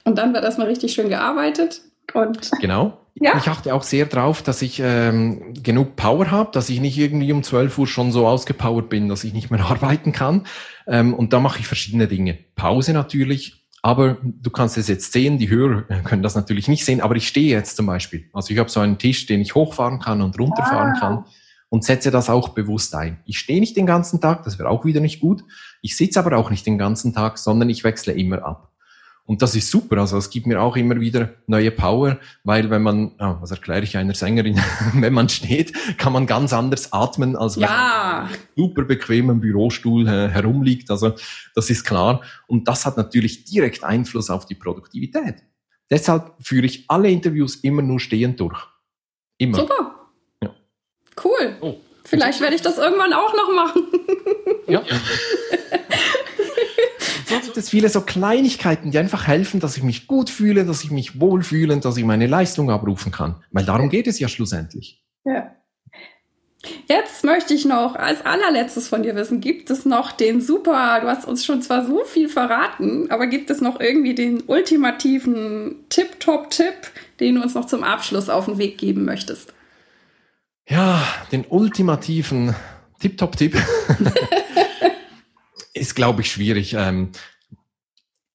Und 0.02 0.18
dann 0.18 0.34
wird 0.34 0.42
erstmal 0.42 0.66
richtig 0.66 0.92
schön 0.92 1.08
gearbeitet. 1.08 1.82
Und 2.14 2.50
genau. 2.60 2.98
Ja. 3.14 3.36
Ich 3.38 3.48
achte 3.48 3.72
auch 3.72 3.84
sehr 3.84 4.06
drauf, 4.06 4.42
dass 4.42 4.60
ich 4.60 4.80
ähm, 4.82 5.54
genug 5.62 5.94
Power 5.94 6.32
habe, 6.32 6.50
dass 6.50 6.68
ich 6.68 6.80
nicht 6.80 6.98
irgendwie 6.98 7.30
um 7.32 7.44
12 7.44 7.78
Uhr 7.78 7.86
schon 7.86 8.10
so 8.10 8.26
ausgepowert 8.26 8.88
bin, 8.88 9.08
dass 9.08 9.22
ich 9.22 9.34
nicht 9.34 9.52
mehr 9.52 9.64
arbeiten 9.70 10.10
kann. 10.10 10.48
Ähm, 10.88 11.14
und 11.14 11.32
da 11.32 11.38
mache 11.38 11.60
ich 11.60 11.68
verschiedene 11.68 12.08
Dinge. 12.08 12.36
Pause 12.56 12.92
natürlich, 12.92 13.64
aber 13.82 14.16
du 14.20 14.50
kannst 14.50 14.76
es 14.78 14.88
jetzt 14.88 15.12
sehen, 15.12 15.38
die 15.38 15.48
Hörer 15.48 15.82
können 16.04 16.24
das 16.24 16.34
natürlich 16.34 16.66
nicht 16.66 16.84
sehen, 16.84 17.00
aber 17.00 17.14
ich 17.14 17.28
stehe 17.28 17.56
jetzt 17.56 17.76
zum 17.76 17.86
Beispiel. 17.86 18.28
Also 18.32 18.52
ich 18.52 18.58
habe 18.58 18.68
so 18.68 18.80
einen 18.80 18.98
Tisch, 18.98 19.26
den 19.26 19.40
ich 19.40 19.54
hochfahren 19.54 20.00
kann 20.00 20.22
und 20.22 20.36
runterfahren 20.40 20.94
ah. 20.96 20.98
kann 20.98 21.24
und 21.74 21.82
setze 21.82 22.12
das 22.12 22.30
auch 22.30 22.50
bewusst 22.50 22.94
ein. 22.94 23.18
Ich 23.24 23.36
stehe 23.36 23.58
nicht 23.58 23.76
den 23.76 23.84
ganzen 23.84 24.20
Tag, 24.20 24.44
das 24.44 24.60
wäre 24.60 24.68
auch 24.68 24.84
wieder 24.84 25.00
nicht 25.00 25.18
gut. 25.18 25.42
Ich 25.82 25.96
sitze 25.96 26.20
aber 26.20 26.36
auch 26.36 26.50
nicht 26.50 26.64
den 26.64 26.78
ganzen 26.78 27.12
Tag, 27.12 27.36
sondern 27.36 27.68
ich 27.68 27.82
wechsle 27.82 28.12
immer 28.12 28.44
ab. 28.44 28.70
Und 29.24 29.42
das 29.42 29.56
ist 29.56 29.68
super. 29.72 29.98
Also 29.98 30.16
es 30.16 30.30
gibt 30.30 30.46
mir 30.46 30.62
auch 30.62 30.76
immer 30.76 31.00
wieder 31.00 31.30
neue 31.48 31.72
Power, 31.72 32.18
weil 32.44 32.70
wenn 32.70 32.82
man, 32.82 33.10
ah, 33.18 33.38
was 33.40 33.50
erkläre 33.50 33.82
ich 33.82 33.96
einer 33.96 34.14
Sängerin, 34.14 34.60
wenn 34.94 35.12
man 35.12 35.28
steht, 35.28 35.98
kann 35.98 36.12
man 36.12 36.28
ganz 36.28 36.52
anders 36.52 36.92
atmen, 36.92 37.34
als 37.34 37.56
wenn 37.56 37.68
man 37.68 38.28
super 38.54 38.84
bequem 38.84 39.30
im 39.30 39.40
Bürostuhl 39.40 40.06
äh, 40.06 40.28
herumliegt. 40.28 40.92
Also 40.92 41.14
das 41.56 41.70
ist 41.70 41.82
klar. 41.82 42.22
Und 42.46 42.68
das 42.68 42.86
hat 42.86 42.96
natürlich 42.96 43.46
direkt 43.46 43.82
Einfluss 43.82 44.30
auf 44.30 44.46
die 44.46 44.54
Produktivität. 44.54 45.42
Deshalb 45.90 46.34
führe 46.38 46.66
ich 46.66 46.84
alle 46.86 47.10
Interviews 47.10 47.56
immer 47.56 47.82
nur 47.82 47.98
stehend 47.98 48.38
durch. 48.38 48.64
Immer. 49.38 49.56
Super. 49.56 49.93
Cool. 51.22 51.56
Oh. 51.60 51.76
Vielleicht 52.04 52.40
werde 52.40 52.54
ich 52.54 52.62
das 52.62 52.78
irgendwann 52.78 53.12
auch 53.12 53.34
noch 53.34 53.52
machen. 53.52 53.82
Ja. 54.66 54.82
gibt 57.54 57.64
es 57.64 57.70
viele 57.70 57.88
so 57.88 58.00
Kleinigkeiten, 58.00 58.90
die 58.90 58.98
einfach 58.98 59.28
helfen, 59.28 59.60
dass 59.60 59.76
ich 59.76 59.84
mich 59.84 60.08
gut 60.08 60.28
fühle, 60.28 60.64
dass 60.64 60.82
ich 60.82 60.90
mich 60.90 61.20
wohlfühle, 61.20 61.78
dass 61.78 61.96
ich 61.96 62.04
meine 62.04 62.26
Leistung 62.26 62.68
abrufen 62.68 63.12
kann. 63.12 63.36
Weil 63.52 63.64
darum 63.64 63.90
geht 63.90 64.08
es 64.08 64.18
ja 64.18 64.26
schlussendlich. 64.26 65.00
Ja. 65.24 65.54
Jetzt 66.88 67.22
möchte 67.22 67.54
ich 67.54 67.64
noch 67.64 67.94
als 67.94 68.26
allerletztes 68.26 68.88
von 68.88 69.04
dir 69.04 69.14
wissen, 69.14 69.40
gibt 69.40 69.70
es 69.70 69.84
noch 69.84 70.10
den 70.10 70.40
super, 70.40 70.98
du 71.00 71.06
hast 71.06 71.26
uns 71.26 71.44
schon 71.44 71.62
zwar 71.62 71.86
so 71.86 72.02
viel 72.04 72.28
verraten, 72.28 73.08
aber 73.12 73.28
gibt 73.28 73.50
es 73.50 73.60
noch 73.60 73.78
irgendwie 73.78 74.16
den 74.16 74.42
ultimativen 74.48 75.84
Tip-Top-Tipp, 75.90 76.90
den 77.20 77.36
du 77.36 77.42
uns 77.42 77.54
noch 77.54 77.66
zum 77.66 77.84
Abschluss 77.84 78.28
auf 78.28 78.46
den 78.46 78.58
Weg 78.58 78.78
geben 78.78 79.04
möchtest? 79.04 79.53
Ja, 80.68 81.06
den 81.30 81.44
ultimativen 81.44 82.54
Tip-Top-Tipp 83.00 83.54
ist, 85.74 85.94
glaube 85.94 86.22
ich, 86.22 86.32
schwierig. 86.32 86.74
Ähm, 86.74 87.10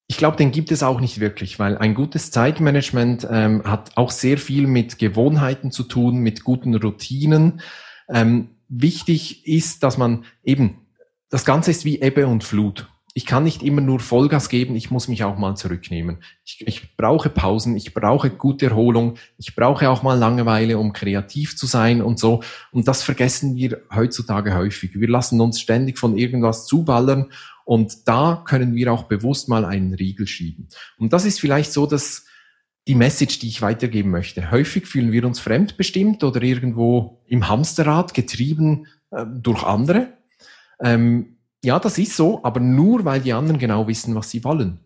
ich 0.06 0.18
glaube, 0.18 0.38
den 0.38 0.52
gibt 0.52 0.72
es 0.72 0.84
auch 0.84 1.00
nicht 1.00 1.20
wirklich, 1.20 1.60
weil 1.60 1.78
ein 1.78 1.96
gutes 1.96 2.32
Zeitmanagement 2.32 3.28
ähm, 3.30 3.64
hat 3.64 3.96
auch 3.96 4.12
sehr 4.12 4.38
viel 4.38 4.68
mit 4.68 5.00
Gewohnheiten 5.00 5.72
zu 5.72 5.84
tun, 5.84 6.18
mit 6.18 6.44
guten 6.44 6.76
Routinen. 6.76 7.62
Ähm, 8.10 8.50
wichtig 8.68 9.48
ist, 9.48 9.84
dass 9.84 9.98
man 9.98 10.26
eben, 10.44 10.86
das 11.30 11.46
Ganze 11.46 11.72
ist 11.72 11.86
wie 11.86 12.02
Ebbe 12.02 12.28
und 12.28 12.44
Flut. 12.44 12.88
Ich 13.16 13.26
kann 13.26 13.44
nicht 13.44 13.64
immer 13.64 13.82
nur 13.82 14.00
Vollgas 14.00 14.50
geben, 14.50 14.76
ich 14.76 14.92
muss 14.92 15.08
mich 15.08 15.24
auch 15.24 15.38
mal 15.38 15.56
zurücknehmen. 15.56 16.20
Ich, 16.46 16.64
ich 16.68 16.96
brauche 16.96 17.30
Pausen, 17.30 17.76
ich 17.76 17.94
brauche 17.94 18.30
gute 18.30 18.68
Erholung, 18.68 19.16
ich 19.38 19.56
brauche 19.56 19.90
auch 19.90 20.04
mal 20.04 20.18
Langeweile, 20.18 20.78
um 20.78 20.94
kreativ 20.94 21.58
zu 21.58 21.66
sein 21.66 22.02
und 22.02 22.20
so. 22.20 22.44
Und 22.72 22.88
das 22.88 23.02
vergessen 23.02 23.56
wir 23.56 23.82
heutzutage 23.94 24.56
häufig. 24.56 25.00
Wir 25.00 25.10
lassen 25.10 25.42
uns 25.42 25.60
ständig 25.60 25.98
von 25.98 26.18
irgendwas 26.18 26.68
zuballern 26.68 27.32
und 27.66 28.08
da 28.08 28.44
können 28.48 28.76
wir 28.76 28.94
auch 28.94 29.04
bewusst 29.04 29.50
mal 29.50 29.66
einen 29.66 29.94
Riegel 29.94 30.28
schieben. 30.28 30.70
Und 30.98 31.12
das 31.14 31.26
ist 31.26 31.40
vielleicht 31.40 31.74
so, 31.74 31.86
dass 31.86 32.26
die 32.88 32.96
Message, 32.96 33.40
die 33.40 33.48
ich 33.48 33.62
weitergeben 33.62 34.10
möchte. 34.10 34.50
Häufig 34.50 34.88
fühlen 34.88 35.12
wir 35.12 35.26
uns 35.26 35.40
fremdbestimmt 35.40 36.24
oder 36.24 36.42
irgendwo 36.42 37.22
im 37.28 37.48
Hamsterrad 37.48 38.14
getrieben 38.14 38.88
äh, 39.12 39.26
durch 39.28 39.64
andere. 39.64 40.14
Ähm, 40.82 41.39
ja, 41.64 41.80
das 41.80 41.98
ist 41.98 42.16
so, 42.16 42.44
aber 42.44 42.60
nur 42.60 43.06
weil 43.06 43.22
die 43.22 43.34
anderen 43.34 43.60
genau 43.60 43.88
wissen, 43.88 44.16
was 44.16 44.30
sie 44.30 44.44
wollen. 44.44 44.80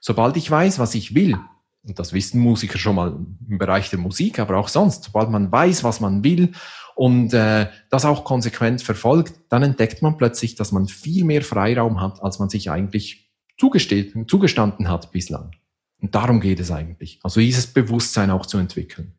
Sobald 0.00 0.36
ich 0.36 0.50
weiß, 0.50 0.78
was 0.78 0.94
ich 0.94 1.14
will, 1.14 1.38
und 1.82 1.98
das 1.98 2.12
wissen 2.12 2.40
Musiker 2.40 2.78
schon 2.78 2.96
mal 2.96 3.16
im 3.48 3.58
Bereich 3.58 3.90
der 3.90 3.98
Musik, 3.98 4.38
aber 4.38 4.58
auch 4.58 4.68
sonst, 4.68 5.04
sobald 5.04 5.30
man 5.30 5.50
weiß, 5.50 5.82
was 5.82 6.00
man 6.00 6.22
will 6.22 6.52
und 6.94 7.32
äh, 7.32 7.68
das 7.88 8.04
auch 8.04 8.24
konsequent 8.24 8.82
verfolgt, 8.82 9.40
dann 9.48 9.62
entdeckt 9.62 10.02
man 10.02 10.18
plötzlich, 10.18 10.54
dass 10.54 10.72
man 10.72 10.88
viel 10.88 11.24
mehr 11.24 11.42
Freiraum 11.42 12.00
hat, 12.00 12.22
als 12.22 12.38
man 12.38 12.50
sich 12.50 12.70
eigentlich 12.70 13.30
zugestanden 13.56 14.88
hat 14.88 15.10
bislang. 15.10 15.52
Und 16.00 16.14
darum 16.14 16.40
geht 16.40 16.60
es 16.60 16.70
eigentlich. 16.70 17.20
Also 17.22 17.40
dieses 17.40 17.66
Bewusstsein 17.66 18.30
auch 18.30 18.46
zu 18.46 18.58
entwickeln. 18.58 19.14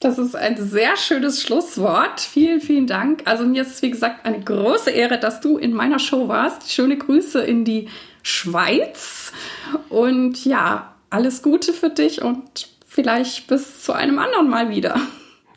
Das 0.00 0.16
ist 0.16 0.34
ein 0.34 0.56
sehr 0.56 0.96
schönes 0.96 1.42
Schlusswort. 1.42 2.20
Vielen, 2.20 2.62
vielen 2.62 2.86
Dank. 2.86 3.22
Also 3.26 3.44
mir 3.44 3.60
ist 3.60 3.74
es, 3.74 3.82
wie 3.82 3.90
gesagt, 3.90 4.24
eine 4.24 4.40
große 4.40 4.90
Ehre, 4.90 5.18
dass 5.18 5.42
du 5.42 5.58
in 5.58 5.74
meiner 5.74 5.98
Show 5.98 6.26
warst. 6.26 6.72
Schöne 6.72 6.96
Grüße 6.96 7.42
in 7.42 7.66
die 7.66 7.88
Schweiz. 8.22 9.30
Und 9.90 10.42
ja, 10.46 10.94
alles 11.10 11.42
Gute 11.42 11.74
für 11.74 11.90
dich 11.90 12.22
und 12.22 12.68
vielleicht 12.86 13.46
bis 13.46 13.82
zu 13.82 13.92
einem 13.92 14.18
anderen 14.18 14.48
Mal 14.48 14.70
wieder. 14.70 14.98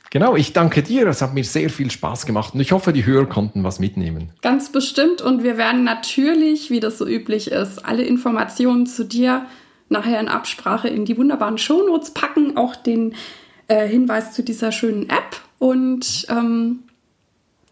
Genau, 0.09 0.35
ich 0.35 0.51
danke 0.51 0.83
dir. 0.83 1.07
Es 1.07 1.21
hat 1.21 1.33
mir 1.33 1.45
sehr 1.45 1.69
viel 1.69 1.89
Spaß 1.89 2.25
gemacht 2.25 2.53
und 2.53 2.59
ich 2.59 2.73
hoffe, 2.73 2.91
die 2.91 3.05
Hörer 3.05 3.27
konnten 3.27 3.63
was 3.63 3.79
mitnehmen. 3.79 4.31
Ganz 4.41 4.73
bestimmt 4.73 5.21
und 5.21 5.43
wir 5.43 5.57
werden 5.57 5.85
natürlich, 5.85 6.69
wie 6.69 6.81
das 6.81 6.97
so 6.97 7.07
üblich 7.07 7.49
ist, 7.49 7.85
alle 7.85 8.03
Informationen 8.03 8.87
zu 8.87 9.05
dir 9.05 9.45
nachher 9.89 10.19
in 10.19 10.27
Absprache 10.27 10.89
in 10.89 11.05
die 11.05 11.17
wunderbaren 11.17 11.57
Shownotes 11.57 12.11
packen, 12.11 12.57
auch 12.57 12.75
den 12.75 13.15
äh, 13.67 13.87
Hinweis 13.87 14.33
zu 14.33 14.43
dieser 14.43 14.71
schönen 14.71 15.09
App. 15.09 15.41
Und 15.59 16.25
ähm, 16.29 16.83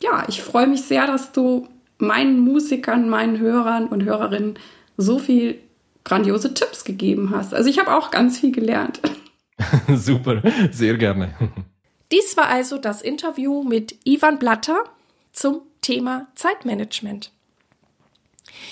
ja, 0.01 0.25
ich 0.27 0.41
freue 0.41 0.67
mich 0.67 0.83
sehr, 0.83 1.07
dass 1.07 1.31
du 1.31 1.67
meinen 1.97 2.39
Musikern, 2.39 3.09
meinen 3.09 3.39
Hörern 3.39 3.87
und 3.87 4.03
Hörerinnen 4.03 4.57
so 4.97 5.19
viel 5.19 5.59
grandiose 6.03 6.53
Tipps 6.53 6.83
gegeben 6.83 7.31
hast. 7.31 7.53
Also 7.53 7.69
ich 7.69 7.79
habe 7.79 7.95
auch 7.95 8.11
ganz 8.11 8.39
viel 8.39 8.51
gelernt. 8.51 9.01
Super, 9.95 10.41
sehr 10.71 10.97
gerne. 10.97 11.33
Dies 12.11 12.35
war 12.35 12.47
also 12.47 12.77
das 12.77 13.01
Interview 13.01 13.63
mit 13.63 13.95
Ivan 14.03 14.39
Blatter 14.39 14.83
zum 15.31 15.61
Thema 15.81 16.27
Zeitmanagement. 16.35 17.31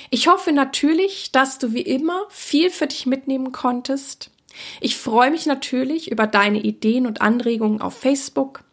Ich 0.09 0.28
hoffe 0.28 0.51
natürlich, 0.51 1.32
dass 1.32 1.57
du 1.57 1.74
wie 1.74 1.82
immer 1.82 2.24
viel 2.30 2.70
für 2.70 2.88
dich 2.88 3.05
mitnehmen 3.05 3.51
konntest. 3.51 4.32
Ich 4.82 4.97
freue 4.97 5.32
mich 5.32 5.45
natürlich 5.45 6.12
über 6.12 6.28
deine 6.28 6.60
Ideen 6.60 7.06
und 7.06 7.22
Anregungen 7.22 7.82
auf 7.82 7.97
Facebook 7.97 8.64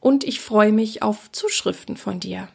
und 0.00 0.24
ich 0.24 0.40
freue 0.40 0.72
mich 0.72 1.02
auf 1.02 1.30
Zuschriften 1.32 1.96
von 1.96 2.20
dir. 2.20 2.48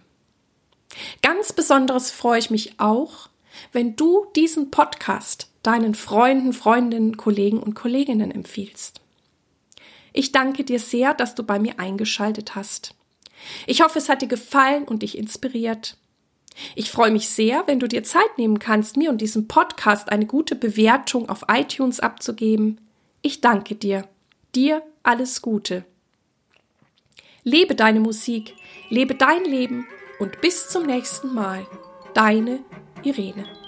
Ganz 1.21 1.53
besonderes 1.53 2.11
freue 2.11 2.39
ich 2.39 2.49
mich 2.49 2.79
auch, 2.79 3.29
wenn 3.71 3.95
du 3.95 4.25
diesen 4.35 4.71
Podcast 4.71 5.49
deinen 5.63 5.95
Freunden, 5.95 6.53
Freundinnen, 6.53 7.17
Kollegen 7.17 7.59
und 7.59 7.73
Kolleginnen 7.73 8.31
empfiehlst. 8.31 9.01
Ich 10.11 10.31
danke 10.31 10.63
dir 10.63 10.79
sehr, 10.79 11.13
dass 11.13 11.35
du 11.35 11.43
bei 11.43 11.57
mir 11.57 11.79
eingeschaltet 11.79 12.55
hast. 12.55 12.95
Ich 13.65 13.81
hoffe, 13.81 13.97
es 13.97 14.09
hat 14.09 14.21
dir 14.21 14.27
gefallen 14.27 14.83
und 14.83 15.01
dich 15.01 15.17
inspiriert. 15.17 15.97
Ich 16.75 16.91
freue 16.91 17.11
mich 17.11 17.29
sehr, 17.29 17.63
wenn 17.67 17.79
du 17.79 17.87
dir 17.87 18.03
Zeit 18.03 18.37
nehmen 18.37 18.59
kannst, 18.59 18.97
mir 18.97 19.09
und 19.09 19.21
diesem 19.21 19.47
Podcast 19.47 20.11
eine 20.11 20.25
gute 20.25 20.55
Bewertung 20.55 21.29
auf 21.29 21.45
iTunes 21.49 21.99
abzugeben. 21.99 22.79
Ich 23.21 23.41
danke 23.41 23.75
dir. 23.75 24.07
Dir 24.55 24.83
alles 25.01 25.41
Gute. 25.41 25.85
Lebe 27.43 27.75
deine 27.75 27.99
Musik, 27.99 28.55
lebe 28.89 29.15
dein 29.15 29.43
Leben 29.43 29.87
und 30.19 30.39
bis 30.41 30.69
zum 30.69 30.85
nächsten 30.85 31.33
Mal. 31.33 31.65
Deine 32.13 32.59
Irene. 33.03 33.62